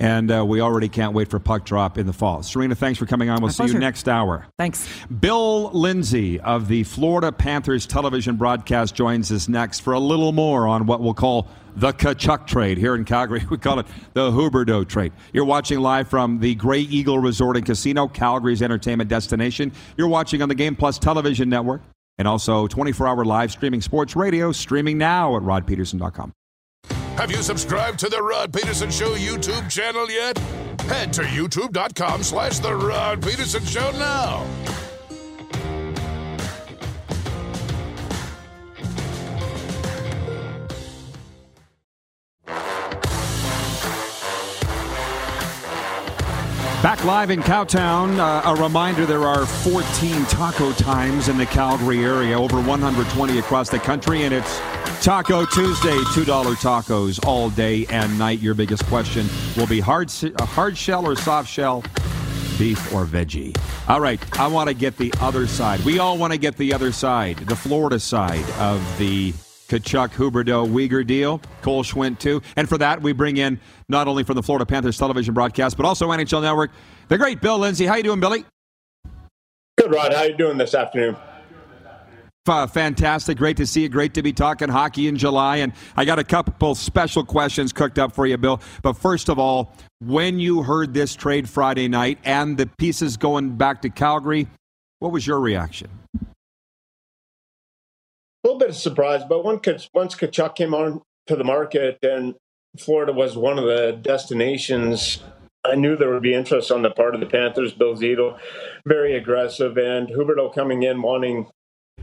And 0.00 0.32
uh, 0.32 0.46
we 0.46 0.62
already 0.62 0.88
can't 0.88 1.12
wait 1.12 1.28
for 1.28 1.38
puck 1.38 1.66
drop 1.66 1.98
in 1.98 2.06
the 2.06 2.12
fall. 2.14 2.42
Serena, 2.42 2.74
thanks 2.74 2.98
for 2.98 3.04
coming 3.04 3.28
on. 3.28 3.36
We'll 3.42 3.48
My 3.48 3.52
see 3.52 3.56
pleasure. 3.58 3.74
you 3.74 3.80
next 3.80 4.08
hour. 4.08 4.46
Thanks. 4.58 4.88
Bill 5.20 5.70
Lindsay 5.72 6.40
of 6.40 6.68
the 6.68 6.84
Florida 6.84 7.30
Panthers 7.30 7.86
television 7.86 8.36
broadcast 8.36 8.94
joins 8.94 9.30
us 9.30 9.46
next 9.46 9.80
for 9.80 9.92
a 9.92 10.00
little 10.00 10.32
more 10.32 10.66
on 10.66 10.86
what 10.86 11.02
we'll 11.02 11.12
call 11.12 11.48
the 11.76 11.92
Tkachuk 11.92 12.46
trade 12.46 12.78
here 12.78 12.94
in 12.94 13.04
Calgary. 13.04 13.44
We 13.50 13.58
call 13.58 13.78
it 13.78 13.86
the 14.14 14.30
Huberdeau 14.30 14.88
trade. 14.88 15.12
You're 15.34 15.44
watching 15.44 15.80
live 15.80 16.08
from 16.08 16.40
the 16.40 16.54
Grey 16.54 16.80
Eagle 16.80 17.18
Resort 17.18 17.58
and 17.58 17.66
Casino, 17.66 18.08
Calgary's 18.08 18.62
entertainment 18.62 19.10
destination. 19.10 19.70
You're 19.98 20.08
watching 20.08 20.40
on 20.40 20.48
the 20.48 20.54
Game 20.54 20.76
Plus 20.76 20.98
television 20.98 21.50
network 21.50 21.82
and 22.16 22.26
also 22.26 22.66
24 22.66 23.06
hour 23.06 23.24
live 23.26 23.52
streaming 23.52 23.82
sports 23.82 24.16
radio, 24.16 24.50
streaming 24.50 24.96
now 24.96 25.36
at 25.36 25.42
rodpedersen.com. 25.42 26.32
Have 27.20 27.30
you 27.30 27.42
subscribed 27.42 27.98
to 27.98 28.08
the 28.08 28.22
Rod 28.22 28.50
Pedersen 28.50 28.90
Show 28.90 29.14
YouTube 29.14 29.70
channel 29.70 30.10
yet? 30.10 30.38
Head 30.88 31.12
to 31.12 31.20
youtube.com 31.20 32.22
slash 32.22 32.60
The 32.60 32.74
Rod 32.74 33.20
Pedersen 33.20 33.62
Show 33.66 33.90
now. 33.90 34.46
Back 46.82 47.04
live 47.04 47.30
in 47.30 47.42
Cowtown, 47.42 48.18
uh, 48.18 48.56
a 48.56 48.62
reminder 48.62 49.04
there 49.04 49.26
are 49.26 49.44
14 49.44 50.24
taco 50.24 50.72
times 50.72 51.28
in 51.28 51.36
the 51.36 51.44
Calgary 51.44 52.02
area, 52.02 52.38
over 52.38 52.58
120 52.62 53.38
across 53.38 53.68
the 53.68 53.78
country, 53.78 54.22
and 54.22 54.32
it's 54.32 54.58
Taco 55.00 55.46
Tuesday, 55.46 55.96
$2 55.96 56.26
tacos 56.56 57.26
all 57.26 57.48
day 57.48 57.86
and 57.86 58.18
night. 58.18 58.38
Your 58.40 58.52
biggest 58.52 58.84
question 58.84 59.26
will 59.56 59.66
be 59.66 59.80
hard, 59.80 60.12
uh, 60.22 60.44
hard 60.44 60.76
shell 60.76 61.06
or 61.06 61.16
soft 61.16 61.48
shell, 61.48 61.82
beef 62.58 62.92
or 62.92 63.06
veggie. 63.06 63.56
All 63.88 63.98
right, 63.98 64.20
I 64.38 64.46
want 64.46 64.68
to 64.68 64.74
get 64.74 64.98
the 64.98 65.10
other 65.20 65.46
side. 65.46 65.80
We 65.86 66.00
all 66.00 66.18
want 66.18 66.34
to 66.34 66.38
get 66.38 66.58
the 66.58 66.74
other 66.74 66.92
side, 66.92 67.38
the 67.38 67.56
Florida 67.56 67.98
side 67.98 68.44
of 68.58 68.78
the 68.98 69.32
Tkachuk, 69.68 70.10
Huberdeau, 70.10 70.68
Weegar 70.68 71.06
deal. 71.06 71.40
Cole 71.62 71.82
Schwindt, 71.82 72.18
too. 72.18 72.42
And 72.56 72.68
for 72.68 72.76
that, 72.76 73.00
we 73.00 73.12
bring 73.12 73.38
in 73.38 73.58
not 73.88 74.06
only 74.06 74.22
from 74.22 74.36
the 74.36 74.42
Florida 74.42 74.66
Panthers 74.66 74.98
television 74.98 75.32
broadcast, 75.32 75.78
but 75.78 75.86
also 75.86 76.08
NHL 76.08 76.42
Network, 76.42 76.72
the 77.08 77.16
great 77.16 77.40
Bill 77.40 77.58
Lindsay. 77.58 77.86
How 77.86 77.94
you 77.94 78.02
doing, 78.02 78.20
Billy? 78.20 78.44
Good, 79.78 79.94
Rod. 79.94 80.12
How 80.12 80.24
you 80.24 80.36
doing 80.36 80.58
this 80.58 80.74
afternoon? 80.74 81.16
Fantastic. 82.46 83.38
Great 83.38 83.56
to 83.58 83.66
see 83.66 83.82
you. 83.82 83.88
Great 83.88 84.14
to 84.14 84.22
be 84.22 84.32
talking 84.32 84.68
hockey 84.68 85.06
in 85.06 85.16
July. 85.16 85.58
And 85.58 85.72
I 85.96 86.04
got 86.04 86.18
a 86.18 86.24
couple 86.24 86.74
special 86.74 87.24
questions 87.24 87.72
cooked 87.72 87.98
up 87.98 88.12
for 88.12 88.26
you, 88.26 88.36
Bill. 88.38 88.60
But 88.82 88.94
first 88.94 89.28
of 89.28 89.38
all, 89.38 89.72
when 90.00 90.38
you 90.40 90.62
heard 90.62 90.94
this 90.94 91.14
trade 91.14 91.48
Friday 91.48 91.86
night 91.86 92.18
and 92.24 92.56
the 92.56 92.66
pieces 92.66 93.16
going 93.16 93.56
back 93.56 93.82
to 93.82 93.90
Calgary, 93.90 94.48
what 94.98 95.12
was 95.12 95.26
your 95.26 95.38
reaction? 95.38 95.90
a 98.42 98.48
little 98.48 98.58
bit 98.58 98.70
of 98.70 98.76
surprise, 98.76 99.22
but 99.28 99.44
once 99.44 99.60
Tkachuk 99.94 100.54
came 100.54 100.72
on 100.72 101.02
to 101.26 101.36
the 101.36 101.44
market 101.44 101.98
and 102.02 102.34
Florida 102.78 103.12
was 103.12 103.36
one 103.36 103.58
of 103.58 103.64
the 103.64 103.98
destinations, 104.00 105.22
I 105.64 105.74
knew 105.74 105.94
there 105.94 106.10
would 106.10 106.22
be 106.22 106.32
interest 106.32 106.70
on 106.70 106.82
the 106.82 106.90
part 106.90 107.14
of 107.14 107.20
the 107.20 107.26
Panthers. 107.26 107.72
Bill 107.74 107.94
Zito, 107.94 108.38
very 108.86 109.14
aggressive, 109.14 109.76
and 109.76 110.08
Huberdeau 110.08 110.54
coming 110.54 110.84
in 110.84 111.02
wanting 111.02 111.48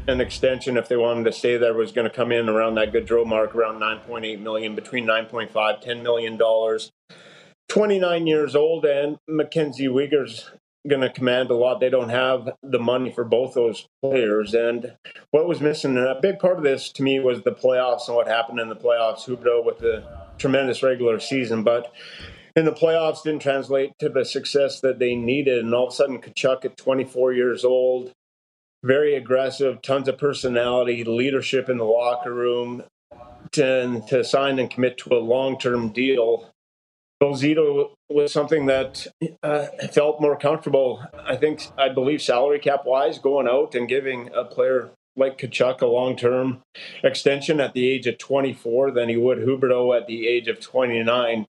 an 0.07 0.21
extension 0.21 0.77
if 0.77 0.87
they 0.87 0.95
wanted 0.95 1.25
to 1.25 1.31
stay 1.31 1.57
there 1.57 1.73
was 1.73 1.91
going 1.91 2.09
to 2.09 2.15
come 2.15 2.31
in 2.31 2.47
around 2.47 2.75
that 2.75 2.93
Gaudreau 2.93 3.25
mark, 3.25 3.53
around 3.53 3.79
9.8 3.79 4.39
million, 4.39 4.73
between 4.73 5.05
9.5 5.05 5.81
10 5.81 6.03
million 6.03 6.37
dollars. 6.37 6.91
29 7.69 8.27
years 8.27 8.55
old, 8.55 8.85
and 8.85 9.17
Mackenzie 9.27 9.87
Weegar's 9.87 10.49
going 10.87 11.01
to 11.01 11.09
command 11.09 11.49
a 11.49 11.53
lot. 11.53 11.81
They 11.81 11.89
don't 11.89 12.09
have 12.09 12.49
the 12.63 12.79
money 12.79 13.11
for 13.11 13.25
both 13.25 13.53
those 13.53 13.85
players. 14.01 14.53
And 14.53 14.95
what 15.31 15.49
was 15.49 15.59
missing, 15.59 15.97
and 15.97 16.07
a 16.07 16.19
big 16.21 16.39
part 16.39 16.57
of 16.57 16.63
this 16.63 16.89
to 16.93 17.03
me 17.03 17.19
was 17.19 17.41
the 17.41 17.51
playoffs 17.51 18.07
and 18.07 18.15
what 18.15 18.29
happened 18.29 18.61
in 18.61 18.69
the 18.69 18.75
playoffs. 18.75 19.25
Huberdeau 19.25 19.65
with 19.65 19.79
the 19.79 20.03
tremendous 20.37 20.81
regular 20.81 21.19
season, 21.19 21.63
but 21.63 21.91
in 22.55 22.63
the 22.63 22.71
playoffs 22.71 23.23
didn't 23.23 23.41
translate 23.41 23.91
to 23.99 24.07
the 24.07 24.23
success 24.23 24.79
that 24.79 24.99
they 24.99 25.15
needed. 25.15 25.63
And 25.63 25.73
all 25.73 25.87
of 25.87 25.93
a 25.93 25.95
sudden, 25.95 26.19
Tkachuk 26.19 26.63
at 26.63 26.77
24 26.77 27.33
years 27.33 27.65
old, 27.65 28.13
very 28.83 29.15
aggressive, 29.15 29.81
tons 29.81 30.07
of 30.07 30.17
personality, 30.17 31.03
leadership 31.03 31.69
in 31.69 31.77
the 31.77 31.83
locker 31.83 32.33
room, 32.33 32.83
to, 33.51 34.01
to 34.07 34.23
sign 34.23 34.59
and 34.59 34.69
commit 34.69 34.97
to 34.99 35.15
a 35.15 35.19
long 35.19 35.57
term 35.57 35.89
deal 35.89 36.51
Zito 37.21 37.91
was 38.09 38.31
something 38.31 38.67
that 38.67 39.07
uh, 39.43 39.65
felt 39.91 40.21
more 40.21 40.37
comfortable. 40.37 41.03
I 41.25 41.35
think, 41.35 41.67
I 41.77 41.89
believe, 41.89 42.21
salary 42.21 42.59
cap 42.59 42.85
wise, 42.85 43.19
going 43.19 43.47
out 43.47 43.75
and 43.75 43.87
giving 43.87 44.29
a 44.33 44.43
player 44.43 44.91
like 45.15 45.37
Tkachuk 45.37 45.81
a 45.81 45.87
long 45.87 46.15
term 46.15 46.61
extension 47.03 47.59
at 47.59 47.73
the 47.73 47.87
age 47.89 48.05
of 48.05 48.17
24 48.19 48.91
than 48.91 49.09
he 49.09 49.17
would 49.17 49.39
Huberdeau 49.39 49.99
at 49.99 50.07
the 50.07 50.27
age 50.27 50.47
of 50.47 50.59
29. 50.59 51.45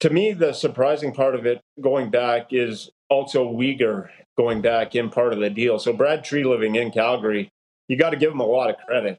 To 0.00 0.10
me, 0.10 0.32
the 0.32 0.52
surprising 0.52 1.12
part 1.12 1.34
of 1.34 1.46
it 1.46 1.60
going 1.80 2.10
back 2.10 2.48
is 2.50 2.90
also 3.08 3.50
Weegar 3.50 4.08
going 4.36 4.60
back 4.60 4.94
in 4.94 5.10
part 5.10 5.32
of 5.32 5.40
the 5.40 5.50
deal. 5.50 5.78
So 5.78 5.92
Brad 5.92 6.24
Treliving 6.24 6.80
in 6.80 6.90
Calgary, 6.90 7.48
you 7.88 7.96
got 7.96 8.10
to 8.10 8.16
give 8.16 8.32
him 8.32 8.40
a 8.40 8.46
lot 8.46 8.70
of 8.70 8.76
credit. 8.86 9.18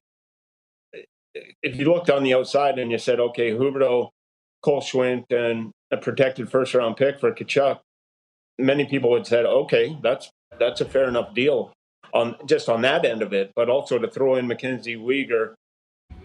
If 1.61 1.75
you 1.77 1.91
looked 1.91 2.09
on 2.09 2.23
the 2.23 2.33
outside 2.33 2.79
and 2.79 2.91
you 2.91 2.97
said, 2.97 3.19
okay, 3.19 3.51
Huberdeau 3.51 4.09
Cole 4.61 4.81
Schwindt 4.81 5.31
and 5.31 5.71
a 5.91 5.97
protected 5.97 6.49
first 6.49 6.73
round 6.73 6.97
pick 6.97 7.19
for 7.19 7.31
Tkachuk, 7.31 7.79
many 8.57 8.85
people 8.85 9.11
would 9.11 9.27
said, 9.27 9.45
okay, 9.45 9.97
that's 10.01 10.29
that's 10.59 10.81
a 10.81 10.85
fair 10.85 11.07
enough 11.07 11.33
deal 11.33 11.71
on 12.13 12.35
just 12.45 12.69
on 12.69 12.81
that 12.81 13.05
end 13.05 13.21
of 13.21 13.33
it, 13.33 13.51
but 13.55 13.69
also 13.69 13.99
to 13.99 14.09
throw 14.09 14.35
in 14.35 14.47
Mackenzie 14.47 14.95
Weegar. 14.95 15.53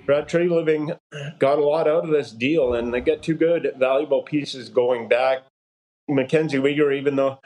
Brad 0.06 0.28
Treliving 0.28 0.98
got 1.38 1.58
a 1.58 1.64
lot 1.64 1.88
out 1.88 2.04
of 2.04 2.10
this 2.10 2.30
deal, 2.30 2.74
and 2.74 2.92
they 2.92 3.00
get 3.00 3.22
two 3.22 3.34
good, 3.34 3.72
valuable 3.78 4.22
pieces 4.22 4.68
going 4.68 5.08
back. 5.08 5.44
Mackenzie 6.08 6.58
Weegar, 6.58 6.96
even 6.96 7.16
though 7.16 7.38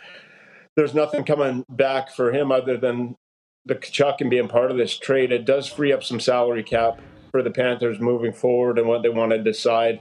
there's 0.76 0.94
nothing 0.94 1.24
coming 1.24 1.64
back 1.68 2.10
for 2.10 2.32
him 2.32 2.52
other 2.52 2.76
than 2.76 3.16
the 3.64 3.74
Tkachuk 3.74 4.20
and 4.20 4.30
being 4.30 4.48
part 4.48 4.70
of 4.70 4.76
this 4.76 4.96
trade, 4.96 5.32
it 5.32 5.44
does 5.44 5.66
free 5.66 5.92
up 5.92 6.02
some 6.02 6.20
salary 6.20 6.62
cap 6.62 7.00
for 7.30 7.42
the 7.42 7.50
Panthers 7.50 8.00
moving 8.00 8.32
forward 8.32 8.78
and 8.78 8.88
what 8.88 9.02
they 9.02 9.08
want 9.08 9.32
to 9.32 9.42
decide 9.42 10.00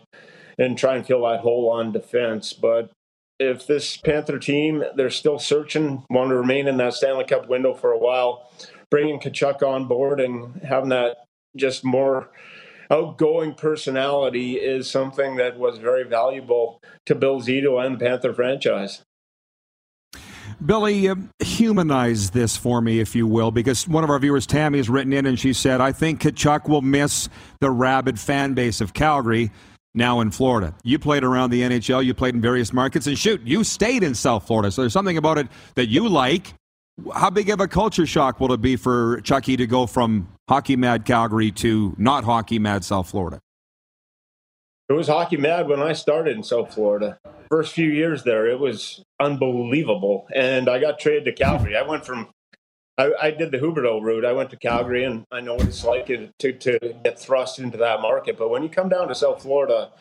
and 0.57 0.77
try 0.77 0.95
and 0.95 1.05
fill 1.05 1.23
that 1.23 1.41
hole 1.41 1.69
on 1.69 1.91
defense. 1.91 2.53
But 2.53 2.91
if 3.39 3.67
this 3.67 3.97
Panther 3.97 4.39
team, 4.39 4.83
they're 4.95 5.09
still 5.09 5.39
searching, 5.39 6.03
want 6.09 6.29
to 6.29 6.35
remain 6.35 6.67
in 6.67 6.77
that 6.77 6.93
Stanley 6.93 7.25
Cup 7.25 7.47
window 7.47 7.73
for 7.73 7.91
a 7.91 7.99
while, 7.99 8.49
bringing 8.89 9.19
Tkachuk 9.19 9.61
on 9.61 9.87
board 9.87 10.19
and 10.19 10.61
having 10.63 10.89
that 10.89 11.17
just 11.55 11.83
more 11.83 12.29
outgoing 12.91 13.53
personality 13.53 14.53
is 14.53 14.89
something 14.89 15.35
that 15.37 15.57
was 15.57 15.77
very 15.77 16.03
valuable 16.03 16.81
to 17.05 17.15
Bill 17.15 17.41
Zito 17.41 17.83
and 17.83 17.99
the 17.99 18.05
Panther 18.05 18.33
franchise. 18.33 19.03
Billy, 20.65 21.07
uh, 21.07 21.15
humanize 21.39 22.31
this 22.31 22.57
for 22.57 22.81
me, 22.81 22.99
if 22.99 23.15
you 23.15 23.27
will, 23.27 23.51
because 23.51 23.87
one 23.87 24.03
of 24.03 24.09
our 24.09 24.17
viewers, 24.17 24.47
Tammy, 24.47 24.79
has 24.79 24.89
written 24.89 25.13
in 25.13 25.25
and 25.25 25.39
she 25.39 25.53
said, 25.53 25.81
I 25.81 25.91
think 25.91 26.21
Tkachuk 26.21 26.67
will 26.67 26.81
miss 26.81 27.29
the 27.59 27.69
rabid 27.69 28.19
fan 28.19 28.53
base 28.53 28.81
of 28.81 28.93
Calgary 28.93 29.51
now 29.93 30.19
in 30.19 30.31
Florida. 30.31 30.73
You 30.83 30.99
played 30.99 31.23
around 31.23 31.51
the 31.51 31.61
NHL, 31.61 32.03
you 32.03 32.13
played 32.13 32.35
in 32.35 32.41
various 32.41 32.73
markets, 32.73 33.07
and 33.07 33.17
shoot, 33.17 33.41
you 33.43 33.63
stayed 33.63 34.03
in 34.03 34.15
South 34.15 34.47
Florida. 34.47 34.71
So 34.71 34.81
there's 34.81 34.93
something 34.93 35.17
about 35.17 35.37
it 35.37 35.47
that 35.75 35.89
you 35.89 36.07
like. 36.07 36.53
How 37.13 37.29
big 37.29 37.49
of 37.49 37.59
a 37.59 37.67
culture 37.67 38.05
shock 38.05 38.39
will 38.39 38.51
it 38.53 38.61
be 38.61 38.75
for 38.75 39.21
Chucky 39.21 39.55
to 39.57 39.67
go 39.67 39.85
from 39.85 40.27
hockey 40.49 40.75
mad 40.75 41.05
Calgary 41.05 41.51
to 41.51 41.95
not 41.97 42.23
hockey 42.23 42.59
mad 42.59 42.83
South 42.83 43.09
Florida? 43.09 43.39
it 44.89 44.93
was 44.93 45.07
hockey 45.07 45.37
mad 45.37 45.67
when 45.67 45.81
I 45.81 45.93
started 45.93 46.35
in 46.35 46.43
South 46.43 46.73
Florida. 46.73 47.19
First 47.49 47.73
few 47.73 47.89
years 47.89 48.23
there, 48.23 48.47
it 48.47 48.59
was 48.59 49.03
unbelievable. 49.19 50.27
And 50.33 50.69
I 50.69 50.79
got 50.79 50.99
traded 50.99 51.25
to 51.25 51.33
Calgary. 51.33 51.75
I 51.75 51.81
went 51.81 52.05
from 52.05 52.29
I, 52.97 53.11
I, 53.21 53.31
did 53.31 53.51
the 53.51 53.59
Huberdeau 53.59 54.01
route. 54.01 54.25
I 54.25 54.31
went 54.31 54.49
to 54.49 54.57
Calgary, 54.57 55.03
and 55.03 55.23
I 55.31 55.39
know 55.39 55.53
what 55.53 55.67
it's 55.67 55.83
like 55.83 56.07
to, 56.07 56.29
to 56.51 56.79
get 57.03 57.19
thrust 57.19 57.59
into 57.59 57.77
that 57.77 58.01
market. 58.01 58.39
But 58.39 58.49
when 58.49 58.63
you 58.63 58.69
come 58.69 58.89
down 58.89 59.07
to 59.09 59.13
South 59.13 59.43
Florida, 59.43 59.91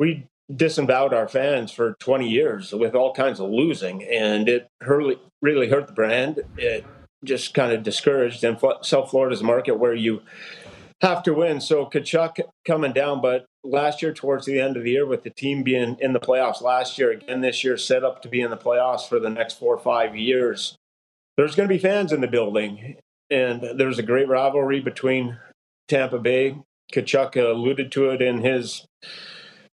we 0.00 0.26
disemboweled 0.54 1.12
our 1.12 1.28
fans 1.28 1.70
for 1.72 1.94
20 2.00 2.28
years 2.28 2.72
with 2.72 2.94
all 2.94 3.12
kinds 3.12 3.40
of 3.40 3.50
losing, 3.50 4.02
and 4.04 4.48
it 4.48 4.68
really, 4.80 5.68
hurt 5.68 5.86
the 5.86 5.92
brand. 5.92 6.40
It 6.56 6.84
just 7.24 7.54
kind 7.54 7.72
of 7.72 7.82
discouraged. 7.82 8.42
And 8.44 8.58
South 8.82 9.10
Florida's 9.10 9.40
a 9.40 9.44
market 9.44 9.78
where 9.78 9.94
you 9.94 10.22
have 11.00 11.22
to 11.24 11.34
win. 11.34 11.60
So 11.60 11.86
Tkachuk 11.86 12.40
coming 12.66 12.92
down, 12.92 13.20
but 13.20 13.46
last 13.62 14.02
year 14.02 14.12
towards 14.12 14.46
the 14.46 14.60
end 14.60 14.76
of 14.76 14.84
the 14.84 14.90
year 14.92 15.06
with 15.06 15.22
the 15.22 15.30
team 15.30 15.62
being 15.62 15.96
in 16.00 16.12
the 16.12 16.20
playoffs 16.20 16.62
last 16.62 16.98
year, 16.98 17.10
again 17.10 17.40
this 17.40 17.62
year 17.62 17.76
set 17.76 18.04
up 18.04 18.22
to 18.22 18.28
be 18.28 18.40
in 18.40 18.50
the 18.50 18.56
playoffs 18.56 19.08
for 19.08 19.20
the 19.20 19.30
next 19.30 19.58
four 19.58 19.74
or 19.74 19.80
five 19.80 20.16
years 20.16 20.76
there's 21.38 21.54
going 21.54 21.68
to 21.68 21.74
be 21.74 21.78
fans 21.78 22.12
in 22.12 22.20
the 22.20 22.26
building. 22.26 22.96
And 23.30 23.62
there's 23.76 23.98
a 23.98 24.02
great 24.02 24.28
rivalry 24.28 24.80
between 24.80 25.38
Tampa 25.86 26.18
Bay. 26.18 26.58
Tkachuk 26.92 27.36
alluded 27.36 27.92
to 27.92 28.10
it 28.10 28.20
in 28.20 28.42
his 28.42 28.84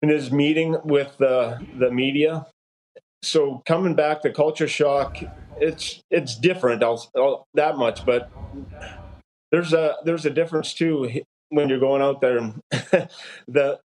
in 0.03 0.09
his 0.09 0.31
meeting 0.31 0.77
with 0.85 1.17
the 1.19 1.65
the 1.79 1.91
media. 1.91 2.47
So 3.23 3.63
coming 3.67 3.95
back, 3.95 4.23
the 4.23 4.31
culture 4.31 4.69
shock, 4.69 5.19
it's 5.59 6.03
it's 6.11 6.37
different. 6.37 6.83
I'll, 6.83 7.11
I'll, 7.17 7.47
that 7.55 7.77
much, 7.77 8.07
but 8.07 8.31
there's 9.53 9.73
a 9.73 9.97
there's 10.05 10.25
a 10.25 10.31
difference 10.31 10.73
too 10.75 11.23
when 11.51 11.69
you're 11.69 11.81
going 11.81 12.03
out 12.03 12.21
there. 12.21 12.55
the 13.49 13.79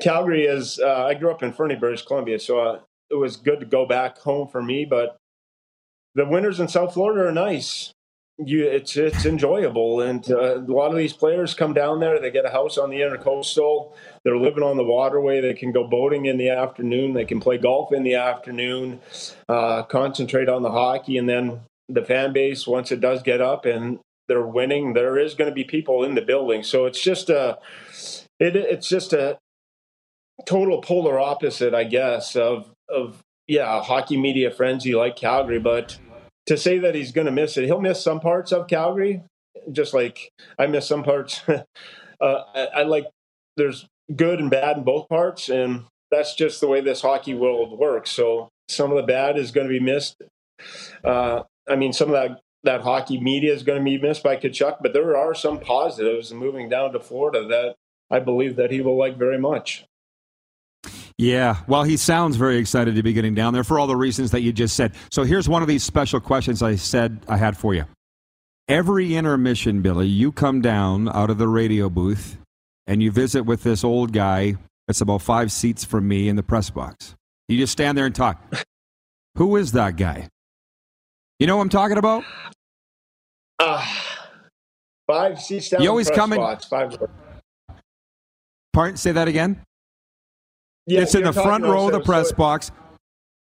Calgary 0.00 0.46
is. 0.46 0.78
Uh, 0.78 1.04
I 1.04 1.14
grew 1.14 1.30
up 1.30 1.42
in 1.42 1.52
Fernie, 1.52 1.76
British 1.76 2.04
Columbia, 2.04 2.38
so 2.38 2.58
uh, 2.58 2.80
it 3.10 3.16
was 3.16 3.36
good 3.36 3.60
to 3.60 3.66
go 3.66 3.86
back 3.86 4.18
home 4.18 4.48
for 4.48 4.62
me. 4.62 4.84
But 4.84 5.16
the 6.14 6.24
winters 6.24 6.60
in 6.60 6.68
South 6.68 6.94
Florida 6.94 7.28
are 7.28 7.32
nice. 7.32 7.92
You, 8.38 8.64
it's 8.64 8.96
it's 8.96 9.24
enjoyable, 9.24 10.00
and 10.00 10.30
uh, 10.30 10.58
a 10.58 10.60
lot 10.60 10.90
of 10.90 10.96
these 10.96 11.12
players 11.12 11.54
come 11.54 11.72
down 11.72 12.00
there. 12.00 12.20
They 12.20 12.30
get 12.30 12.44
a 12.44 12.50
house 12.50 12.78
on 12.78 12.90
the 12.90 13.00
intercoastal. 13.00 13.92
They're 14.26 14.36
living 14.36 14.64
on 14.64 14.76
the 14.76 14.82
waterway. 14.82 15.40
They 15.40 15.54
can 15.54 15.70
go 15.70 15.86
boating 15.86 16.26
in 16.26 16.36
the 16.36 16.48
afternoon. 16.48 17.12
They 17.12 17.24
can 17.24 17.38
play 17.38 17.58
golf 17.58 17.92
in 17.92 18.02
the 18.02 18.16
afternoon. 18.16 18.98
Uh, 19.48 19.84
concentrate 19.84 20.48
on 20.48 20.62
the 20.62 20.72
hockey, 20.72 21.16
and 21.16 21.28
then 21.28 21.60
the 21.88 22.04
fan 22.04 22.32
base 22.32 22.66
once 22.66 22.90
it 22.90 23.00
does 23.00 23.22
get 23.22 23.40
up 23.40 23.64
and 23.64 24.00
they're 24.26 24.44
winning, 24.44 24.94
there 24.94 25.16
is 25.16 25.34
going 25.34 25.48
to 25.48 25.54
be 25.54 25.62
people 25.62 26.02
in 26.02 26.16
the 26.16 26.22
building. 26.22 26.64
So 26.64 26.86
it's 26.86 27.00
just 27.00 27.30
a 27.30 27.58
it, 28.40 28.56
it's 28.56 28.88
just 28.88 29.12
a 29.12 29.38
total 30.44 30.82
polar 30.82 31.20
opposite, 31.20 31.72
I 31.72 31.84
guess, 31.84 32.34
of 32.34 32.68
of 32.88 33.22
yeah, 33.46 33.80
hockey 33.80 34.16
media 34.16 34.50
frenzy 34.50 34.96
like 34.96 35.14
Calgary, 35.14 35.60
but 35.60 35.98
to 36.46 36.56
say 36.56 36.78
that 36.78 36.96
he's 36.96 37.12
going 37.12 37.26
to 37.26 37.32
miss 37.32 37.56
it, 37.56 37.66
he'll 37.66 37.80
miss 37.80 38.02
some 38.02 38.18
parts 38.18 38.50
of 38.50 38.66
Calgary, 38.66 39.22
just 39.70 39.94
like 39.94 40.30
I 40.58 40.66
miss 40.66 40.88
some 40.88 41.04
parts. 41.04 41.42
uh, 41.48 41.62
I, 42.20 42.66
I, 42.74 42.82
like 42.82 43.06
there's 43.56 43.86
good 44.14 44.40
and 44.40 44.50
bad 44.50 44.78
in 44.78 44.84
both 44.84 45.08
parts, 45.08 45.48
and 45.48 45.84
that's 46.10 46.34
just 46.34 46.60
the 46.60 46.68
way 46.68 46.80
this 46.80 47.02
hockey 47.02 47.34
world 47.34 47.78
works. 47.78 48.10
So 48.12 48.48
some 48.68 48.90
of 48.90 48.96
the 48.96 49.02
bad 49.02 49.38
is 49.38 49.50
going 49.50 49.66
to 49.66 49.72
be 49.72 49.80
missed. 49.80 50.22
Uh, 51.04 51.42
I 51.68 51.76
mean, 51.76 51.92
some 51.92 52.08
of 52.08 52.14
that 52.14 52.40
that 52.62 52.80
hockey 52.80 53.20
media 53.20 53.52
is 53.52 53.62
going 53.62 53.78
to 53.78 53.84
be 53.84 53.96
missed 53.98 54.22
by 54.24 54.36
Tkachuk, 54.36 54.78
but 54.80 54.92
there 54.92 55.16
are 55.16 55.34
some 55.34 55.60
positives 55.60 56.32
moving 56.32 56.68
down 56.68 56.92
to 56.92 57.00
Florida 57.00 57.46
that 57.46 57.76
I 58.10 58.18
believe 58.18 58.56
that 58.56 58.72
he 58.72 58.80
will 58.80 58.98
like 58.98 59.16
very 59.16 59.38
much. 59.38 59.86
Yeah, 61.16 61.58
well, 61.66 61.84
he 61.84 61.96
sounds 61.96 62.36
very 62.36 62.58
excited 62.58 62.96
to 62.96 63.02
be 63.02 63.12
getting 63.12 63.34
down 63.34 63.54
there 63.54 63.64
for 63.64 63.78
all 63.78 63.86
the 63.86 63.96
reasons 63.96 64.32
that 64.32 64.42
you 64.42 64.52
just 64.52 64.76
said. 64.76 64.94
So 65.10 65.22
here's 65.22 65.48
one 65.48 65.62
of 65.62 65.68
these 65.68 65.82
special 65.82 66.20
questions 66.20 66.62
I 66.62 66.74
said 66.74 67.20
I 67.28 67.36
had 67.36 67.56
for 67.56 67.72
you. 67.72 67.84
Every 68.68 69.14
intermission, 69.14 69.80
Billy, 69.80 70.08
you 70.08 70.32
come 70.32 70.60
down 70.60 71.08
out 71.08 71.30
of 71.30 71.38
the 71.38 71.48
radio 71.48 71.88
booth 71.88 72.36
and 72.86 73.02
you 73.02 73.10
visit 73.10 73.42
with 73.42 73.62
this 73.62 73.84
old 73.84 74.12
guy 74.12 74.56
that's 74.86 75.00
about 75.00 75.22
five 75.22 75.50
seats 75.50 75.84
from 75.84 76.06
me 76.06 76.28
in 76.28 76.36
the 76.36 76.42
press 76.42 76.70
box. 76.70 77.14
You 77.48 77.58
just 77.58 77.72
stand 77.72 77.96
there 77.96 78.06
and 78.06 78.14
talk. 78.14 78.42
Who 79.36 79.56
is 79.56 79.72
that 79.72 79.96
guy? 79.96 80.28
You 81.38 81.46
know 81.46 81.56
what 81.56 81.62
I'm 81.62 81.68
talking 81.68 81.98
about? 81.98 82.24
Uh, 83.58 83.86
five 85.06 85.40
seats 85.40 85.70
down. 85.70 85.82
You 85.82 85.90
always 85.90 86.10
come 86.10 86.32
in. 86.32 86.38
Box, 86.38 86.64
five. 86.64 86.96
Pardon? 88.72 88.96
Say 88.96 89.12
that 89.12 89.28
again. 89.28 89.60
Yeah, 90.86 91.00
it's 91.00 91.14
in 91.14 91.24
the 91.24 91.32
front 91.32 91.64
row 91.64 91.86
of 91.86 91.92
the 91.92 92.00
press 92.00 92.28
so 92.28 92.36
box 92.36 92.70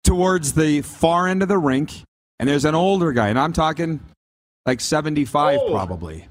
towards 0.03 0.53
the 0.53 0.81
far 0.81 1.27
end 1.27 1.43
of 1.43 1.49
the 1.49 1.57
rink, 1.57 1.91
and 2.39 2.49
there's 2.49 2.65
an 2.65 2.75
older 2.75 3.11
guy, 3.11 3.27
and 3.27 3.37
I'm 3.37 3.53
talking 3.53 3.99
like 4.65 4.81
75 4.81 5.59
oh, 5.61 5.71
probably. 5.71 6.27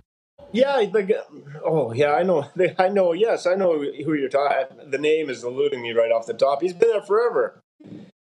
Yeah, 0.56 0.84
the, 0.84 1.24
oh 1.64 1.92
yeah, 1.92 2.14
I 2.14 2.22
know. 2.22 2.48
I 2.78 2.88
know. 2.88 3.12
Yes, 3.12 3.46
I 3.46 3.54
know 3.54 3.78
who 3.78 4.14
you're 4.14 4.28
talking. 4.28 4.90
The 4.90 4.98
name 4.98 5.30
is 5.30 5.44
eluding 5.44 5.82
me 5.82 5.92
right 5.92 6.10
off 6.10 6.26
the 6.26 6.34
top. 6.34 6.62
He's 6.62 6.72
been 6.72 6.90
there 6.90 7.02
forever. 7.02 7.62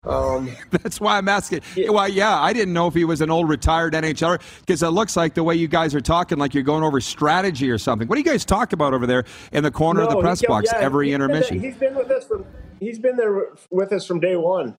Um, 0.08 0.56
That's 0.72 1.00
why 1.00 1.18
I'm 1.18 1.28
asking. 1.28 1.62
Yeah. 1.76 1.90
Well, 1.90 2.08
yeah, 2.08 2.40
I 2.40 2.54
didn't 2.54 2.74
know 2.74 2.88
if 2.88 2.94
he 2.94 3.06
was 3.06 3.22
an 3.22 3.30
old 3.30 3.50
retired 3.50 3.94
NHLer 3.94 4.42
because 4.62 4.82
it 4.84 4.90
looks 4.90 5.16
like 5.18 5.34
the 5.34 5.44
way 5.44 5.56
you 5.56 5.68
guys 5.68 5.94
are 5.94 6.02
talking, 6.02 6.38
like 6.38 6.54
you're 6.54 6.64
going 6.64 6.84
over 6.84 7.02
strategy 7.02 7.70
or 7.70 7.78
something. 7.78 8.08
What 8.08 8.16
do 8.16 8.22
you 8.22 8.26
guys 8.26 8.46
talk 8.46 8.74
about 8.74 8.94
over 8.94 9.06
there 9.06 9.26
in 9.52 9.64
the 9.64 9.72
corner 9.72 10.02
no, 10.02 10.08
of 10.08 10.14
the 10.14 10.22
press 10.22 10.42
box 10.46 10.70
yeah, 10.72 10.80
every 10.80 11.08
he's 11.08 11.16
intermission? 11.16 11.58
Been, 11.58 11.72
he's 11.72 11.80
been 11.80 11.96
with 11.96 12.12
us 12.12 12.26
from 12.26 12.46
he's 12.80 13.00
been 13.00 13.18
there 13.18 13.50
with 13.70 13.92
us 13.92 14.06
from 14.06 14.20
day 14.20 14.36
one. 14.36 14.76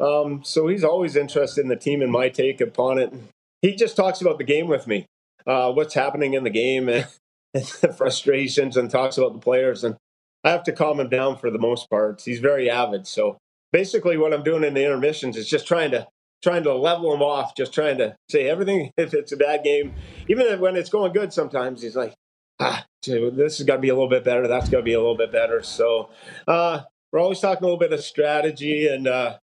Um, 0.00 0.42
so 0.44 0.66
he's 0.68 0.82
always 0.82 1.14
interested 1.14 1.60
in 1.60 1.68
the 1.68 1.76
team 1.76 2.00
and 2.00 2.10
my 2.10 2.30
take 2.30 2.60
upon 2.60 2.98
it. 2.98 3.12
He 3.60 3.74
just 3.74 3.96
talks 3.96 4.22
about 4.22 4.38
the 4.38 4.44
game 4.44 4.66
with 4.66 4.86
me, 4.86 5.06
uh, 5.46 5.72
what's 5.72 5.94
happening 5.94 6.34
in 6.34 6.44
the 6.44 6.50
game 6.50 6.88
and, 6.88 7.06
and 7.54 7.64
the 7.80 7.92
frustrations, 7.92 8.76
and 8.76 8.90
talks 8.90 9.18
about 9.18 9.32
the 9.32 9.40
players. 9.40 9.84
And 9.84 9.96
I 10.44 10.50
have 10.50 10.62
to 10.64 10.72
calm 10.72 11.00
him 11.00 11.08
down 11.08 11.36
for 11.36 11.50
the 11.50 11.58
most 11.58 11.90
part. 11.90 12.22
He's 12.24 12.40
very 12.40 12.70
avid, 12.70 13.06
so 13.06 13.38
basically 13.72 14.16
what 14.16 14.32
I'm 14.32 14.42
doing 14.42 14.64
in 14.64 14.74
the 14.74 14.84
intermissions 14.84 15.36
is 15.36 15.48
just 15.48 15.66
trying 15.66 15.90
to 15.92 16.06
trying 16.42 16.62
to 16.62 16.74
level 16.74 17.12
him 17.12 17.22
off, 17.22 17.54
just 17.54 17.72
trying 17.72 17.98
to 17.98 18.16
say 18.30 18.48
everything. 18.48 18.90
If 18.96 19.14
it's 19.14 19.32
a 19.32 19.36
bad 19.36 19.64
game, 19.64 19.94
even 20.28 20.60
when 20.60 20.76
it's 20.76 20.90
going 20.90 21.12
good, 21.12 21.32
sometimes 21.32 21.82
he's 21.82 21.96
like, 21.96 22.14
ah, 22.58 22.84
this 23.02 23.58
has 23.58 23.62
got 23.62 23.76
to 23.76 23.80
be 23.80 23.88
a 23.88 23.94
little 23.94 24.08
bit 24.08 24.24
better. 24.24 24.46
That's 24.46 24.68
to 24.68 24.82
be 24.82 24.92
a 24.92 24.98
little 24.98 25.16
bit 25.16 25.32
better. 25.32 25.62
So 25.62 26.10
uh, 26.46 26.82
we're 27.12 27.20
always 27.20 27.40
talking 27.40 27.64
a 27.64 27.66
little 27.66 27.78
bit 27.78 27.92
of 27.92 28.02
strategy 28.02 28.88
and 28.88 29.06
uh, 29.06 29.38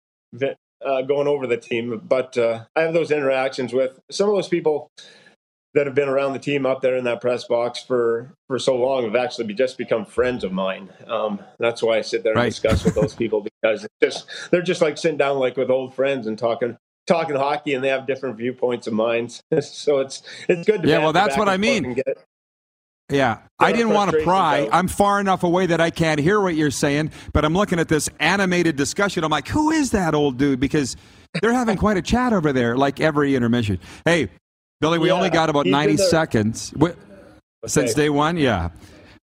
uh, 0.85 1.01
going 1.03 1.27
over 1.27 1.47
the 1.47 1.57
team. 1.57 2.01
But 2.03 2.37
uh, 2.37 2.65
I 2.75 2.81
have 2.81 2.93
those 2.93 3.11
interactions 3.11 3.73
with 3.73 3.99
some 4.11 4.29
of 4.29 4.35
those 4.35 4.49
people 4.49 4.89
that 5.75 5.85
have 5.85 5.93
been 5.93 6.09
around 6.09 6.33
the 6.33 6.39
team 6.39 6.65
up 6.65 6.81
there 6.81 6.95
in 6.95 7.03
that 7.03 7.21
press 7.21 7.43
box 7.43 7.83
for 7.83 8.33
for 8.47 8.57
so 8.57 8.75
long 8.75 9.03
have 9.03 9.15
actually 9.15 9.53
just 9.53 9.77
become 9.77 10.05
friends 10.05 10.43
of 10.43 10.51
mine. 10.51 10.89
Um, 11.05 11.39
that's 11.59 11.83
why 11.83 11.97
I 11.97 12.01
sit 12.01 12.23
there 12.23 12.31
and 12.31 12.39
right. 12.39 12.49
discuss 12.49 12.83
with 12.83 12.95
those 12.95 13.13
people 13.13 13.45
because 13.61 13.85
just 14.01 14.25
they're 14.51 14.61
just 14.61 14.81
like 14.81 14.97
sitting 14.97 15.17
down 15.17 15.37
like 15.37 15.57
with 15.57 15.69
old 15.69 15.93
friends 15.93 16.27
and 16.27 16.39
talking 16.39 16.77
talking 17.05 17.35
hockey, 17.35 17.73
and 17.73 17.83
they 17.83 17.89
have 17.89 18.07
different 18.07 18.37
viewpoints 18.37 18.87
of 18.87 18.93
mine. 18.93 19.29
so 19.61 19.99
it's 19.99 20.23
it's 20.47 20.65
good. 20.65 20.81
to 20.81 20.87
Yeah, 20.87 20.99
well, 20.99 21.13
that's 21.13 21.37
what 21.37 21.49
I 21.49 21.57
mean. 21.57 22.01
Yeah, 23.11 23.39
I 23.59 23.71
didn't 23.71 23.91
want 23.91 24.11
to 24.11 24.23
pry. 24.23 24.63
Out. 24.63 24.69
I'm 24.71 24.87
far 24.87 25.19
enough 25.19 25.43
away 25.43 25.67
that 25.67 25.79
I 25.79 25.91
can't 25.91 26.19
hear 26.19 26.41
what 26.41 26.55
you're 26.55 26.71
saying, 26.71 27.11
but 27.33 27.45
I'm 27.45 27.53
looking 27.53 27.79
at 27.79 27.87
this 27.87 28.09
animated 28.19 28.77
discussion. 28.77 29.23
I'm 29.23 29.29
like, 29.29 29.47
who 29.47 29.69
is 29.69 29.91
that 29.91 30.15
old 30.15 30.37
dude? 30.39 30.59
Because 30.59 30.95
they're 31.39 31.53
having 31.53 31.77
quite 31.77 31.97
a 31.97 32.01
chat 32.01 32.33
over 32.33 32.51
there, 32.51 32.75
like 32.75 32.99
every 32.99 33.35
intermission. 33.35 33.79
Hey, 34.05 34.29
Billy, 34.85 34.99
we 34.99 35.07
yeah, 35.07 35.15
only 35.15 35.31
got 35.31 35.49
about 35.49 35.65
90 35.65 35.97
seconds. 35.97 36.71
okay. 36.79 36.93
Since 37.65 37.95
day 37.95 38.11
one? 38.11 38.37
Yeah. 38.37 38.69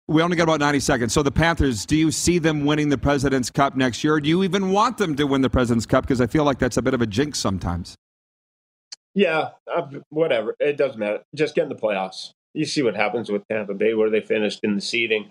We 0.08 0.22
only 0.22 0.38
got 0.38 0.44
about 0.44 0.62
90 0.62 0.80
seconds. 0.80 1.12
So 1.12 1.22
the 1.22 1.32
Panthers, 1.32 1.86
do 1.86 1.98
you 1.98 2.12
see 2.12 2.40
them 2.40 2.64
winning 2.64 2.88
the 2.88 2.98
President's 2.98 3.50
Cup 3.50 3.76
next 3.76 4.02
year? 4.02 4.14
Or 4.14 4.22
do 4.22 4.30
you 4.30 4.46
even 4.46 4.72
want 4.72 4.98
them 4.98 5.18
to 5.18 5.28
win 5.28 5.42
the 5.42 5.50
President's 5.50 5.86
Cup? 5.86 6.06
Because 6.06 6.22
I 6.22 6.28
feel 6.28 6.46
like 6.46 6.60
that's 6.60 6.78
a 6.78 6.82
bit 6.82 6.94
of 6.94 7.02
a 7.02 7.06
jinx 7.06 7.40
sometimes. 7.40 7.98
Yeah, 9.14 9.50
uh, 9.76 9.88
whatever. 10.12 10.56
It 10.62 10.78
doesn't 10.78 10.98
matter. 10.98 11.24
Just 11.36 11.56
get 11.56 11.64
in 11.64 11.70
the 11.70 11.76
playoffs. 11.76 12.32
You 12.54 12.64
see 12.64 12.82
what 12.82 12.96
happens 12.96 13.30
with 13.30 13.46
Tampa 13.50 13.74
Bay, 13.74 13.94
where 13.94 14.10
they 14.10 14.22
finished 14.22 14.62
in 14.64 14.76
the 14.76 14.82
seeding 14.82 15.30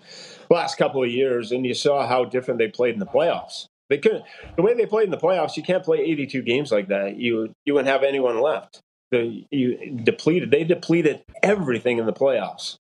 last 0.51 0.77
couple 0.77 1.03
of 1.03 1.09
years, 1.09 1.51
and 1.51 1.65
you 1.65 1.73
saw 1.73 2.07
how 2.07 2.23
different 2.23 2.59
they 2.59 2.67
played 2.67 2.93
in 2.93 2.99
the 2.99 3.07
playoffs. 3.07 3.65
They 3.89 3.97
couldn't, 3.97 4.25
the 4.55 4.61
way 4.61 4.75
they 4.75 4.85
played 4.85 5.05
in 5.05 5.11
the 5.11 5.17
playoffs. 5.17 5.57
You 5.57 5.63
can't 5.63 5.83
play 5.83 5.97
82 6.01 6.43
games 6.43 6.71
like 6.71 6.89
that. 6.89 7.17
You 7.17 7.51
you 7.65 7.73
wouldn't 7.73 7.89
have 7.89 8.03
anyone 8.03 8.39
left 8.39 8.81
the 9.11 9.45
you 9.51 9.97
depleted. 10.03 10.51
They 10.51 10.63
depleted 10.63 11.23
everything 11.41 11.97
in 11.97 12.05
the 12.05 12.13
playoffs. 12.13 12.77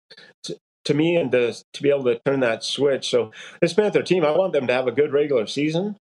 To, 0.45 0.57
to 0.85 0.93
me, 0.93 1.15
and 1.15 1.31
to, 1.31 1.53
to 1.73 1.81
be 1.81 1.89
able 1.89 2.03
to 2.05 2.19
turn 2.25 2.41
that 2.41 2.63
switch. 2.63 3.09
So 3.09 3.31
this 3.61 3.73
Panther 3.73 4.03
team, 4.03 4.25
I 4.25 4.31
want 4.31 4.53
them 4.53 4.67
to 4.67 4.73
have 4.73 4.87
a 4.87 4.91
good 4.91 5.13
regular 5.13 5.47
season, 5.47 5.95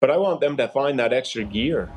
but 0.00 0.10
I 0.10 0.16
want 0.16 0.40
them 0.40 0.56
to 0.58 0.68
find 0.68 0.98
that 0.98 1.12
extra 1.12 1.44
gear 1.44 1.90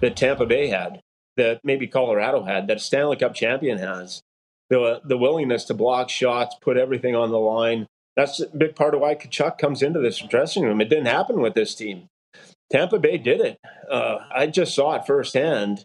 that 0.00 0.16
Tampa 0.16 0.46
Bay 0.46 0.68
had, 0.68 1.00
that 1.36 1.60
maybe 1.64 1.86
Colorado 1.86 2.44
had, 2.44 2.66
that 2.66 2.80
Stanley 2.80 3.16
Cup 3.16 3.34
champion 3.34 3.78
has. 3.78 4.22
The 4.68 5.00
the 5.04 5.16
willingness 5.16 5.64
to 5.66 5.74
block 5.74 6.10
shots, 6.10 6.56
put 6.60 6.76
everything 6.76 7.14
on 7.14 7.30
the 7.30 7.38
line, 7.38 7.86
That's 8.16 8.40
a 8.40 8.48
big 8.48 8.74
part 8.74 8.94
of 8.94 9.00
why 9.00 9.14
Tkachuk 9.14 9.58
comes 9.58 9.82
into 9.82 10.00
this 10.00 10.18
dressing 10.18 10.64
room. 10.64 10.80
It 10.80 10.88
didn't 10.88 11.06
happen 11.06 11.40
with 11.40 11.54
this 11.54 11.74
team. 11.74 12.08
Tampa 12.72 12.98
Bay 12.98 13.18
did 13.18 13.40
it. 13.40 13.58
Uh, 13.90 14.18
I 14.34 14.46
just 14.46 14.74
saw 14.74 14.96
it 14.96 15.06
firsthand, 15.06 15.84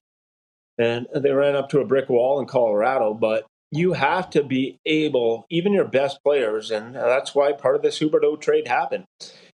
and 0.82 1.08
they 1.14 1.32
ran 1.32 1.56
up 1.56 1.70
to 1.70 1.80
a 1.80 1.86
brick 1.86 2.10
wall 2.10 2.40
in 2.40 2.46
Colorado. 2.46 3.14
But 3.14 3.46
you 3.72 3.94
have 3.94 4.30
to 4.32 4.44
be 4.44 4.80
able, 4.86 5.46
even 5.50 5.74
your 5.74 5.86
best 5.86 6.24
players, 6.24 6.72
and 6.72 6.96
that's 6.96 7.34
why 7.34 7.54
part 7.54 7.76
of 7.76 7.82
this 7.82 8.00
Huberdeau 8.00 8.40
trade 8.40 8.68
happened. 8.68 9.06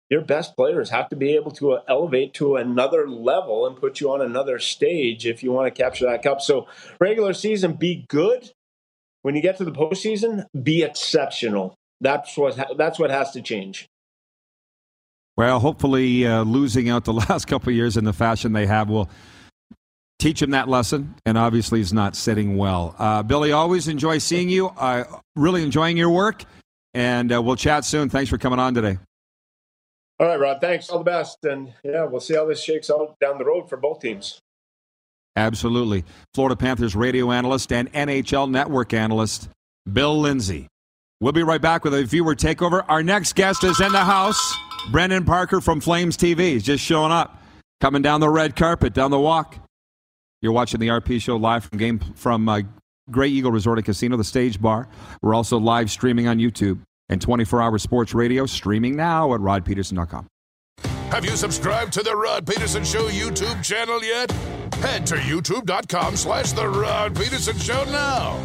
Your 0.10 0.22
best 0.22 0.56
players 0.56 0.92
have 0.92 1.10
to 1.10 1.16
be 1.16 1.36
able 1.36 1.52
to 1.52 1.80
elevate 1.88 2.34
to 2.36 2.58
another 2.58 3.10
level 3.10 3.66
and 3.66 3.76
put 3.76 4.00
you 4.00 4.12
on 4.12 4.22
another 4.22 4.60
stage 4.60 5.26
if 5.26 5.42
you 5.42 5.52
want 5.52 5.74
to 5.74 5.84
capture 5.84 6.06
that 6.06 6.22
cup. 6.22 6.42
So, 6.42 6.68
regular 7.00 7.34
season, 7.34 7.74
be 7.74 8.06
good. 8.08 8.52
When 9.24 9.36
you 9.36 9.42
get 9.42 9.58
to 9.58 9.66
the 9.66 9.72
postseason, 9.72 10.46
be 10.62 10.84
exceptional. 10.84 11.76
That's 12.02 12.38
what 12.38 12.78
that's 12.78 13.00
what 13.00 13.10
has 13.10 13.32
to 13.32 13.42
change. 13.42 13.88
Well, 15.36 15.60
hopefully, 15.60 16.26
uh, 16.28 16.44
losing 16.44 16.90
out 16.90 17.06
the 17.06 17.14
last 17.30 17.46
couple 17.46 17.74
years 17.74 17.98
in 17.98 18.06
the 18.06 18.14
fashion 18.14 18.54
they 18.54 18.68
have 18.68 18.90
will 18.90 19.10
teach 20.26 20.42
him 20.42 20.52
that 20.52 20.68
lesson. 20.68 21.14
And 21.26 21.38
obviously, 21.38 21.80
he's 21.80 21.94
not 21.94 22.16
sitting 22.16 22.58
well. 22.58 22.96
Uh, 22.98 23.22
Billy, 23.22 23.52
always 23.52 23.88
enjoy 23.88 24.18
seeing 24.18 24.50
you. 24.50 24.68
Uh, 24.70 25.04
really 25.36 25.62
enjoying 25.62 25.98
your 25.98 26.10
work, 26.10 26.44
and 26.94 27.32
uh, 27.32 27.42
we'll 27.42 27.56
chat 27.56 27.86
soon. 27.86 28.10
Thanks 28.10 28.30
for 28.30 28.38
coming 28.38 28.60
on 28.60 28.74
today. 28.74 28.98
All 30.20 30.28
right, 30.28 30.40
Rod. 30.40 30.62
Thanks. 30.62 30.90
All 30.90 30.98
the 30.98 31.04
best, 31.04 31.38
and 31.44 31.74
yeah, 31.84 32.06
we'll 32.06 32.22
see 32.22 32.36
how 32.36 32.46
this 32.46 32.64
shakes 32.64 32.90
out 32.90 33.16
down 33.20 33.38
the 33.38 33.46
road 33.46 33.70
for 33.70 33.78
both 33.78 34.00
teams. 34.00 34.40
Absolutely. 35.36 36.06
Florida 36.34 36.56
Panthers 36.56 36.96
radio 36.96 37.32
analyst 37.32 37.72
and 37.72 37.92
NHL 37.92 38.50
network 38.50 38.94
analyst 38.94 39.50
Bill 39.92 40.18
Lindsay. 40.20 40.68
We'll 41.20 41.34
be 41.34 41.44
right 41.44 41.62
back 41.62 41.84
with 41.84 41.94
a 41.94 42.04
viewer 42.04 42.36
takeover. 42.36 42.86
Our 42.88 43.04
next 43.04 43.36
guest 43.36 43.64
is 43.66 43.80
in 43.82 43.92
the 43.92 44.06
house. 44.06 44.56
Brendan 44.92 45.26
Parker 45.26 45.60
from 45.60 45.82
Flames 45.82 46.16
TV. 46.16 46.54
He's 46.54 46.64
just 46.64 46.84
showing 46.84 47.12
up, 47.12 47.44
coming 47.82 48.02
down 48.02 48.22
the 48.22 48.30
red 48.30 48.56
carpet, 48.56 48.94
down 48.94 49.12
the 49.12 49.20
walk. 49.20 49.58
You're 50.46 50.52
watching 50.52 50.80
the 50.80 50.90
RP 50.90 51.20
show 51.20 51.38
live 51.38 51.66
from 51.66 51.80
game 51.80 51.98
from 52.14 52.48
uh, 52.48 52.62
Grey 53.10 53.30
Eagle 53.30 53.52
Resort 53.52 53.80
and 53.80 53.86
Casino, 53.86 54.16
the 54.16 54.24
Stage 54.24 54.62
Bar. 54.62 54.88
We're 55.24 55.34
also 55.34 55.58
live 55.58 55.90
streaming 55.90 56.28
on 56.28 56.38
YouTube 56.38 56.82
and 57.10 57.20
24-hour 57.20 57.80
sports 57.80 58.14
radio 58.14 58.46
streaming 58.46 58.96
now 58.96 59.34
at 59.34 59.42
rodpedersen.com. 59.42 60.28
Have 61.10 61.26
you 61.26 61.32
subscribed 61.32 61.94
to 61.94 62.04
the 62.04 62.16
Rod 62.16 62.46
Pedersen 62.46 62.84
Show 62.84 63.10
YouTube 63.10 63.64
channel 63.64 64.04
yet? 64.04 64.32
Head 64.76 65.08
to 65.08 65.16
youtube.com 65.16 66.16
slash 66.16 66.52
the 66.52 66.70
Rod 66.70 67.16
Pedersen 67.16 67.58
Show 67.58 67.84
now. 67.86 68.40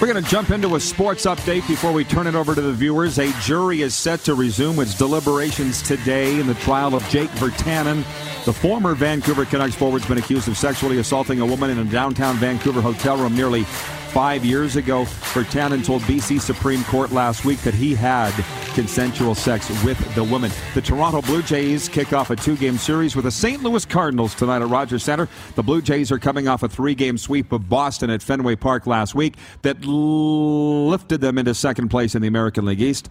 We're 0.00 0.10
going 0.10 0.24
to 0.24 0.30
jump 0.30 0.48
into 0.48 0.76
a 0.76 0.80
sports 0.80 1.26
update 1.26 1.68
before 1.68 1.92
we 1.92 2.06
turn 2.06 2.26
it 2.26 2.34
over 2.34 2.54
to 2.54 2.60
the 2.62 2.72
viewers. 2.72 3.18
A 3.18 3.30
jury 3.42 3.82
is 3.82 3.94
set 3.94 4.20
to 4.20 4.34
resume 4.34 4.78
its 4.78 4.96
deliberations 4.96 5.82
today 5.82 6.40
in 6.40 6.46
the 6.46 6.54
trial 6.54 6.94
of 6.94 7.06
Jake 7.10 7.28
Virtanen. 7.32 7.98
The 8.46 8.52
former 8.54 8.94
Vancouver 8.94 9.44
Canucks 9.44 9.74
forward's 9.74 10.06
been 10.06 10.16
accused 10.16 10.48
of 10.48 10.56
sexually 10.56 11.00
assaulting 11.00 11.42
a 11.42 11.46
woman 11.46 11.68
in 11.68 11.78
a 11.80 11.84
downtown 11.84 12.36
Vancouver 12.36 12.80
hotel 12.80 13.18
room 13.18 13.36
nearly 13.36 13.64
five 13.64 14.42
years 14.42 14.76
ago. 14.76 15.04
Virtanen 15.04 15.84
told 15.84 16.00
BC 16.02 16.40
Supreme 16.40 16.82
Court 16.84 17.12
last 17.12 17.44
week 17.44 17.60
that 17.60 17.74
he 17.74 17.94
had 17.94 18.32
consensual 18.74 19.34
sex 19.34 19.68
with 19.84 19.98
the 20.14 20.24
woman. 20.24 20.50
The 20.74 20.80
Toronto 20.80 21.22
Blue 21.22 21.42
Jays 21.42 21.88
kick 21.88 22.12
off 22.12 22.30
a 22.30 22.36
two 22.36 22.56
game 22.56 22.78
series 22.78 23.16
with 23.16 23.24
the 23.24 23.30
St. 23.30 23.62
Louis 23.62 23.84
Cardinals 23.84 24.34
tonight 24.34 24.62
at 24.62 24.68
Rogers 24.68 25.02
Center. 25.02 25.28
The 25.54 25.62
Blue 25.62 25.82
Jays 25.82 26.10
are 26.10 26.18
coming 26.18 26.48
off 26.48 26.62
a 26.62 26.68
three 26.68 26.94
game 26.94 27.18
sweep 27.18 27.52
of 27.52 27.68
Boston 27.68 28.10
at 28.10 28.22
Fenway 28.22 28.56
Park 28.56 28.86
last 28.86 29.14
week 29.14 29.36
that 29.62 29.84
lifted 29.84 31.20
them 31.20 31.38
into 31.38 31.54
second 31.54 31.88
place 31.88 32.14
in 32.14 32.22
the 32.22 32.28
American 32.28 32.64
League 32.64 32.80
East. 32.80 33.08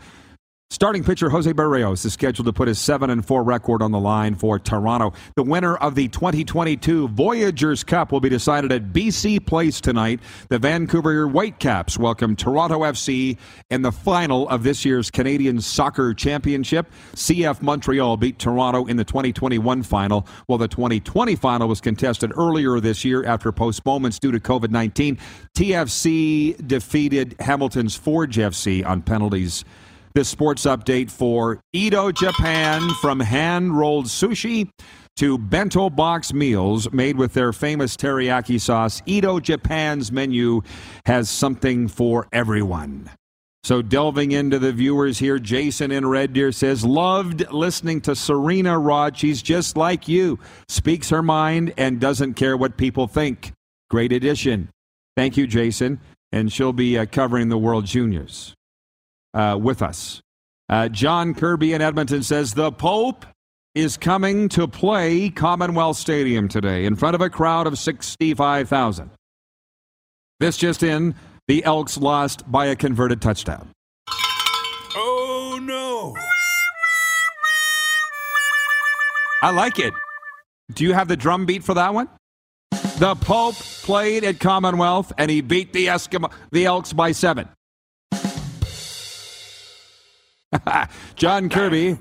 Starting 0.71 1.03
pitcher 1.03 1.31
Jose 1.31 1.51
Berrios 1.51 2.05
is 2.05 2.13
scheduled 2.13 2.45
to 2.45 2.53
put 2.53 2.67
his 2.67 2.77
7 2.77 3.09
and 3.09 3.25
4 3.25 3.41
record 3.41 3.81
on 3.81 3.91
the 3.91 3.99
line 3.99 4.35
for 4.35 4.59
Toronto. 4.59 5.13
The 5.35 5.41
winner 5.41 5.75
of 5.77 5.95
the 5.95 6.09
2022 6.09 7.07
Voyageurs 7.07 7.83
Cup 7.83 8.11
will 8.11 8.19
be 8.19 8.29
decided 8.29 8.71
at 8.71 8.93
BC 8.93 9.43
Place 9.47 9.81
tonight. 9.81 10.19
The 10.49 10.59
Vancouver 10.59 11.27
Whitecaps 11.27 11.97
welcome 11.97 12.35
Toronto 12.35 12.81
FC 12.81 13.35
in 13.71 13.81
the 13.81 13.91
final 13.91 14.47
of 14.49 14.61
this 14.61 14.85
year's 14.85 15.09
Canadian 15.09 15.59
Soccer 15.59 16.13
Championship. 16.13 16.85
CF 17.15 17.63
Montreal 17.63 18.17
beat 18.17 18.37
Toronto 18.37 18.85
in 18.85 18.95
the 18.95 19.03
2021 19.03 19.81
final, 19.81 20.27
while 20.45 20.59
the 20.59 20.67
2020 20.67 21.35
final 21.35 21.67
was 21.67 21.81
contested 21.81 22.31
earlier 22.37 22.79
this 22.79 23.03
year 23.03 23.25
after 23.25 23.51
postponements 23.51 24.19
due 24.19 24.31
to 24.31 24.39
COVID 24.39 24.69
19. 24.69 25.17
TFC 25.57 26.67
defeated 26.67 27.35
Hamilton's 27.39 27.95
Forge 27.95 28.37
FC 28.37 28.85
on 28.85 29.01
penalties 29.01 29.65
this 30.19 30.27
sports 30.27 30.65
update 30.65 31.09
for 31.09 31.61
Edo 31.71 32.11
Japan 32.11 32.89
from 32.95 33.21
hand 33.21 33.77
rolled 33.77 34.07
sushi 34.07 34.69
to 35.15 35.37
bento 35.37 35.89
box 35.89 36.33
meals 36.33 36.91
made 36.91 37.15
with 37.15 37.33
their 37.33 37.53
famous 37.53 37.95
teriyaki 37.95 38.59
sauce. 38.59 39.01
Edo 39.05 39.39
Japan's 39.39 40.11
menu 40.11 40.59
has 41.05 41.29
something 41.29 41.87
for 41.87 42.27
everyone. 42.33 43.09
So, 43.63 43.81
delving 43.81 44.33
into 44.33 44.59
the 44.59 44.73
viewers 44.73 45.19
here, 45.19 45.39
Jason 45.39 45.89
in 45.89 46.05
Red 46.05 46.33
Deer 46.33 46.51
says, 46.51 46.83
Loved 46.83 47.49
listening 47.49 48.01
to 48.01 48.13
Serena 48.13 48.77
Rod. 48.77 49.17
She's 49.17 49.41
just 49.41 49.77
like 49.77 50.09
you, 50.09 50.37
speaks 50.67 51.09
her 51.11 51.23
mind 51.23 51.73
and 51.77 52.01
doesn't 52.01 52.33
care 52.33 52.57
what 52.57 52.75
people 52.75 53.07
think. 53.07 53.53
Great 53.89 54.11
addition. 54.11 54.67
Thank 55.15 55.37
you, 55.37 55.47
Jason. 55.47 56.01
And 56.33 56.51
she'll 56.51 56.73
be 56.73 56.97
uh, 56.97 57.05
covering 57.05 57.47
the 57.47 57.57
World 57.57 57.85
Juniors 57.85 58.53
uh, 59.33 59.57
with 59.61 59.81
us. 59.81 60.21
Uh, 60.69 60.87
John 60.89 61.33
Kirby 61.33 61.73
in 61.73 61.81
Edmonton 61.81 62.23
says 62.23 62.53
the 62.53 62.71
Pope 62.71 63.25
is 63.75 63.97
coming 63.97 64.49
to 64.49 64.67
play 64.67 65.29
Commonwealth 65.29 65.97
Stadium 65.97 66.47
today 66.47 66.85
in 66.85 66.95
front 66.95 67.15
of 67.15 67.21
a 67.21 67.29
crowd 67.29 67.67
of 67.67 67.77
65,000. 67.77 69.09
This 70.39 70.57
just 70.57 70.83
in 70.83 71.15
the 71.47 71.63
Elks 71.63 71.97
lost 71.97 72.49
by 72.51 72.67
a 72.67 72.75
converted 72.75 73.21
touchdown. 73.21 73.69
Oh, 74.95 75.59
no. 75.61 76.15
I 79.41 79.51
like 79.51 79.79
it. 79.79 79.93
Do 80.73 80.83
you 80.83 80.93
have 80.93 81.07
the 81.07 81.17
drum 81.17 81.45
beat 81.45 81.63
for 81.63 81.73
that 81.73 81.93
one? 81.93 82.09
The 82.99 83.15
Pope 83.15 83.55
played 83.55 84.23
at 84.23 84.39
Commonwealth 84.39 85.13
and 85.17 85.31
he 85.31 85.41
beat 85.41 85.73
the 85.73 85.87
Eskimo, 85.87 86.31
the 86.51 86.65
Elks 86.65 86.93
by 86.93 87.11
seven. 87.11 87.47
John 91.15 91.49
Kirby 91.49 91.97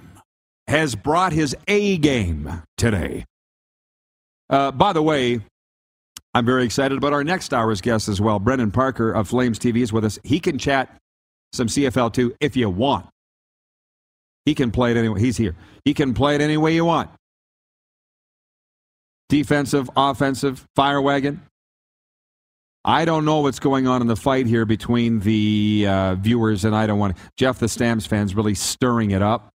has 0.66 0.94
brought 0.94 1.32
his 1.32 1.56
A 1.66 1.98
game 1.98 2.62
today. 2.76 3.24
Uh, 4.50 4.70
by 4.70 4.92
the 4.92 5.02
way, 5.02 5.40
I'm 6.34 6.44
very 6.44 6.64
excited 6.64 6.96
about 6.96 7.12
our 7.12 7.24
next 7.24 7.52
hour's 7.52 7.80
guest 7.80 8.08
as 8.08 8.20
well. 8.20 8.38
Brendan 8.38 8.70
Parker 8.70 9.12
of 9.12 9.28
Flames 9.28 9.58
TV 9.58 9.82
is 9.82 9.92
with 9.92 10.04
us. 10.04 10.18
He 10.24 10.40
can 10.40 10.58
chat 10.58 10.94
some 11.52 11.66
CFL 11.66 12.12
too 12.12 12.34
if 12.40 12.56
you 12.56 12.70
want. 12.70 13.06
He 14.44 14.54
can 14.54 14.70
play 14.70 14.92
it 14.92 14.96
anyway. 14.96 15.20
He's 15.20 15.36
here. 15.36 15.54
He 15.84 15.94
can 15.94 16.14
play 16.14 16.34
it 16.34 16.40
any 16.40 16.56
way 16.56 16.74
you 16.74 16.84
want. 16.84 17.10
Defensive, 19.28 19.90
offensive, 19.94 20.64
fire 20.74 21.02
wagon. 21.02 21.42
I 22.88 23.04
don't 23.04 23.26
know 23.26 23.40
what's 23.40 23.58
going 23.58 23.86
on 23.86 24.00
in 24.00 24.06
the 24.06 24.16
fight 24.16 24.46
here 24.46 24.64
between 24.64 25.20
the 25.20 25.84
uh, 25.86 26.14
viewers, 26.14 26.64
and 26.64 26.74
I 26.74 26.86
don't 26.86 26.98
want 26.98 27.18
Jeff 27.36 27.58
the 27.58 27.68
Stamps 27.68 28.06
fans 28.06 28.34
really 28.34 28.54
stirring 28.54 29.10
it 29.10 29.20
up, 29.20 29.50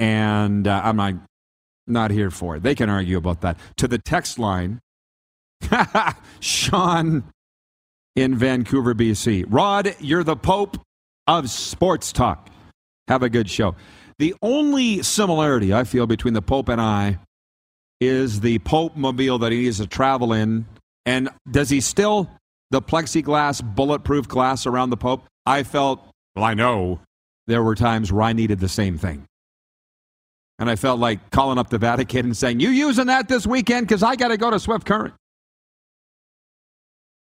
and 0.00 0.66
uh, 0.66 0.80
I'm 0.82 0.96
not 0.96 1.14
not 1.86 2.10
here 2.10 2.32
for 2.32 2.56
it. 2.56 2.64
They 2.64 2.74
can 2.74 2.90
argue 2.90 3.18
about 3.18 3.42
that. 3.42 3.56
To 3.76 3.86
the 3.86 3.98
text 3.98 4.40
line, 4.40 4.80
Sean 6.40 7.22
in 8.16 8.34
Vancouver, 8.34 8.96
BC. 8.96 9.44
Rod, 9.48 9.94
you're 10.00 10.24
the 10.24 10.34
Pope 10.34 10.76
of 11.28 11.48
sports 11.48 12.10
talk. 12.10 12.48
Have 13.06 13.22
a 13.22 13.30
good 13.30 13.48
show. 13.48 13.76
The 14.18 14.34
only 14.42 15.04
similarity 15.04 15.72
I 15.72 15.84
feel 15.84 16.08
between 16.08 16.34
the 16.34 16.42
Pope 16.42 16.68
and 16.68 16.80
I 16.80 17.20
is 18.00 18.40
the 18.40 18.58
Pope 18.58 18.96
mobile 18.96 19.38
that 19.38 19.52
he 19.52 19.62
needs 19.62 19.78
to 19.78 19.86
travel 19.86 20.32
in. 20.32 20.66
And 21.04 21.28
does 21.48 21.70
he 21.70 21.80
still 21.80 22.28
the 22.70 22.82
plexiglass, 22.82 23.62
bulletproof 23.62 24.28
glass 24.28 24.66
around 24.66 24.90
the 24.90 24.96
Pope, 24.96 25.24
I 25.44 25.62
felt, 25.62 26.06
well, 26.34 26.44
I 26.44 26.54
know 26.54 27.00
there 27.46 27.62
were 27.62 27.74
times 27.74 28.12
where 28.12 28.22
I 28.22 28.32
needed 28.32 28.58
the 28.58 28.68
same 28.68 28.98
thing. 28.98 29.24
And 30.58 30.70
I 30.70 30.76
felt 30.76 30.98
like 30.98 31.30
calling 31.30 31.58
up 31.58 31.68
the 31.68 31.78
Vatican 31.78 32.26
and 32.26 32.36
saying, 32.36 32.60
You 32.60 32.70
using 32.70 33.06
that 33.06 33.28
this 33.28 33.46
weekend? 33.46 33.86
Because 33.86 34.02
I 34.02 34.16
got 34.16 34.28
to 34.28 34.36
go 34.36 34.50
to 34.50 34.58
Swift 34.58 34.86
Current. 34.86 35.14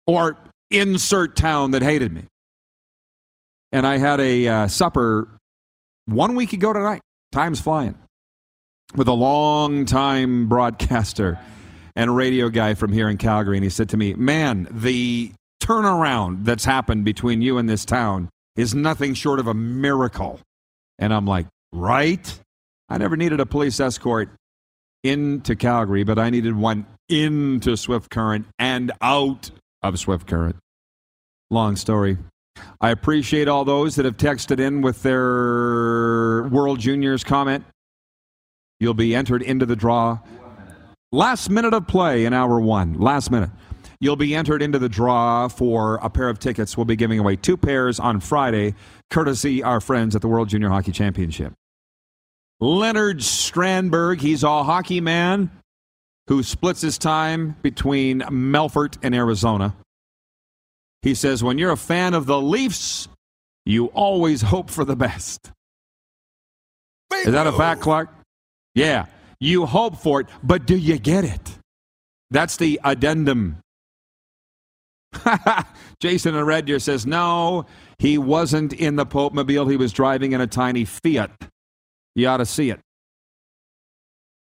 Or 0.05 0.37
insert 0.69 1.35
town 1.35 1.71
that 1.71 1.81
hated 1.81 2.11
me. 2.11 2.25
And 3.71 3.87
I 3.87 3.97
had 3.97 4.19
a 4.19 4.47
uh, 4.47 4.67
supper 4.67 5.29
one 6.05 6.35
week 6.35 6.51
ago 6.51 6.73
tonight. 6.73 7.01
Time's 7.31 7.61
flying. 7.61 7.97
With 8.95 9.07
a 9.07 9.13
long 9.13 9.85
time 9.85 10.49
broadcaster 10.49 11.39
and 11.95 12.09
a 12.09 12.13
radio 12.13 12.49
guy 12.49 12.73
from 12.73 12.91
here 12.91 13.09
in 13.09 13.17
Calgary. 13.17 13.57
And 13.57 13.63
he 13.63 13.69
said 13.69 13.89
to 13.89 13.97
me, 13.97 14.13
Man, 14.13 14.67
the 14.71 15.31
turnaround 15.61 16.45
that's 16.45 16.65
happened 16.65 17.05
between 17.05 17.41
you 17.41 17.57
and 17.57 17.69
this 17.69 17.85
town 17.85 18.29
is 18.55 18.75
nothing 18.75 19.13
short 19.13 19.39
of 19.39 19.47
a 19.47 19.53
miracle. 19.53 20.39
And 20.99 21.13
I'm 21.13 21.25
like, 21.25 21.47
Right? 21.71 22.39
I 22.89 22.97
never 22.97 23.15
needed 23.15 23.39
a 23.39 23.45
police 23.45 23.79
escort 23.79 24.29
into 25.03 25.55
Calgary, 25.55 26.03
but 26.03 26.19
I 26.19 26.29
needed 26.29 26.55
one 26.55 26.85
into 27.07 27.77
Swift 27.77 28.09
Current 28.09 28.45
and 28.59 28.91
out 29.01 29.51
of 29.81 29.97
Swift 29.97 30.27
Current. 30.27 30.57
Long 31.49 31.75
story. 31.75 32.17
I 32.79 32.91
appreciate 32.91 33.47
all 33.47 33.65
those 33.65 33.95
that 33.95 34.05
have 34.05 34.17
texted 34.17 34.59
in 34.59 34.81
with 34.81 35.03
their 35.03 36.47
World 36.49 36.79
Juniors 36.79 37.23
comment. 37.23 37.63
You'll 38.79 38.93
be 38.93 39.15
entered 39.15 39.41
into 39.41 39.65
the 39.65 39.75
draw. 39.75 40.19
Last 41.11 41.49
minute 41.49 41.73
of 41.73 41.87
play 41.87 42.25
in 42.25 42.33
hour 42.33 42.59
one. 42.59 42.93
Last 42.93 43.31
minute. 43.31 43.49
You'll 43.99 44.15
be 44.15 44.33
entered 44.33 44.61
into 44.61 44.79
the 44.79 44.89
draw 44.89 45.47
for 45.47 45.99
a 46.01 46.09
pair 46.09 46.29
of 46.29 46.39
tickets. 46.39 46.75
We'll 46.75 46.85
be 46.85 46.95
giving 46.95 47.19
away 47.19 47.35
two 47.35 47.57
pairs 47.57 47.99
on 47.99 48.19
Friday, 48.19 48.73
courtesy 49.09 49.61
our 49.61 49.79
friends 49.79 50.15
at 50.15 50.21
the 50.21 50.27
World 50.27 50.49
Junior 50.49 50.69
Hockey 50.69 50.91
Championship. 50.91 51.53
Leonard 52.59 53.19
Strandberg, 53.19 54.21
he's 54.21 54.43
a 54.43 54.63
hockey 54.63 55.01
man 55.01 55.51
who 56.27 56.43
splits 56.43 56.81
his 56.81 56.97
time 56.97 57.57
between 57.61 58.21
Melfort 58.21 58.97
and 59.03 59.13
Arizona. 59.13 59.75
He 61.01 61.13
says, 61.13 61.43
when 61.43 61.57
you're 61.57 61.71
a 61.71 61.77
fan 61.77 62.13
of 62.13 62.25
the 62.25 62.39
Leafs, 62.39 63.07
you 63.65 63.87
always 63.87 64.41
hope 64.41 64.69
for 64.69 64.85
the 64.85 64.95
best. 64.95 65.51
Bingo. 67.09 67.27
Is 67.27 67.33
that 67.33 67.47
a 67.47 67.51
fact, 67.51 67.81
Clark? 67.81 68.09
Yeah. 68.73 69.07
You 69.41 69.65
hope 69.65 69.97
for 69.97 70.21
it, 70.21 70.27
but 70.43 70.65
do 70.67 70.77
you 70.77 70.99
get 70.99 71.25
it? 71.25 71.57
That's 72.29 72.57
the 72.57 72.79
addendum. 72.83 73.57
Jason 75.99 76.35
in 76.35 76.45
Red 76.45 76.65
Deer 76.65 76.79
says, 76.79 77.05
no, 77.05 77.65
he 77.97 78.19
wasn't 78.19 78.71
in 78.71 78.95
the 78.95 79.05
Pope 79.05 79.33
Mobile. 79.33 79.67
He 79.67 79.77
was 79.77 79.91
driving 79.91 80.31
in 80.31 80.41
a 80.41 80.47
tiny 80.47 80.85
Fiat. 80.85 81.31
You 82.15 82.27
ought 82.27 82.37
to 82.37 82.45
see 82.45 82.69
it. 82.69 82.79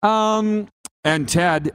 Um, 0.08 0.68
and 1.06 1.30
Ted 1.30 1.72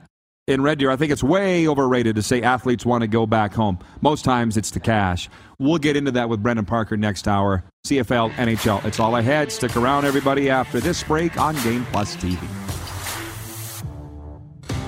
in 0.47 0.63
Red 0.63 0.79
Deer, 0.79 0.91
I 0.91 0.97
think 0.97 1.11
it's 1.11 1.23
way 1.23 1.67
overrated 1.67 2.15
to 2.17 2.23
say 2.23 2.43
athletes 2.43 2.85
want 2.85 3.03
to 3.03 3.09
go 3.09 3.27
back 3.27 3.55
home. 3.55 3.79
Most 4.03 4.25
times 4.25 4.59
it's 4.59 4.71
the 4.71 4.81
cash. 4.81 5.31
We'll 5.59 5.79
get 5.79 5.97
into 5.97 6.11
that 6.13 6.29
with 6.29 6.43
Brendan 6.43 6.67
Parker 6.67 6.97
next 6.97 7.27
hour. 7.27 7.65
CFL, 7.87 8.33
NHL. 8.33 8.85
It's 8.85 9.01
all 9.01 9.17
ahead. 9.17 9.51
Stick 9.51 9.77
around, 9.77 10.05
everybody, 10.05 10.51
after 10.51 10.79
this 10.79 11.03
break 11.03 11.39
on 11.39 11.55
Game 11.63 11.87
Plus 11.87 12.15
TV. 12.17 12.39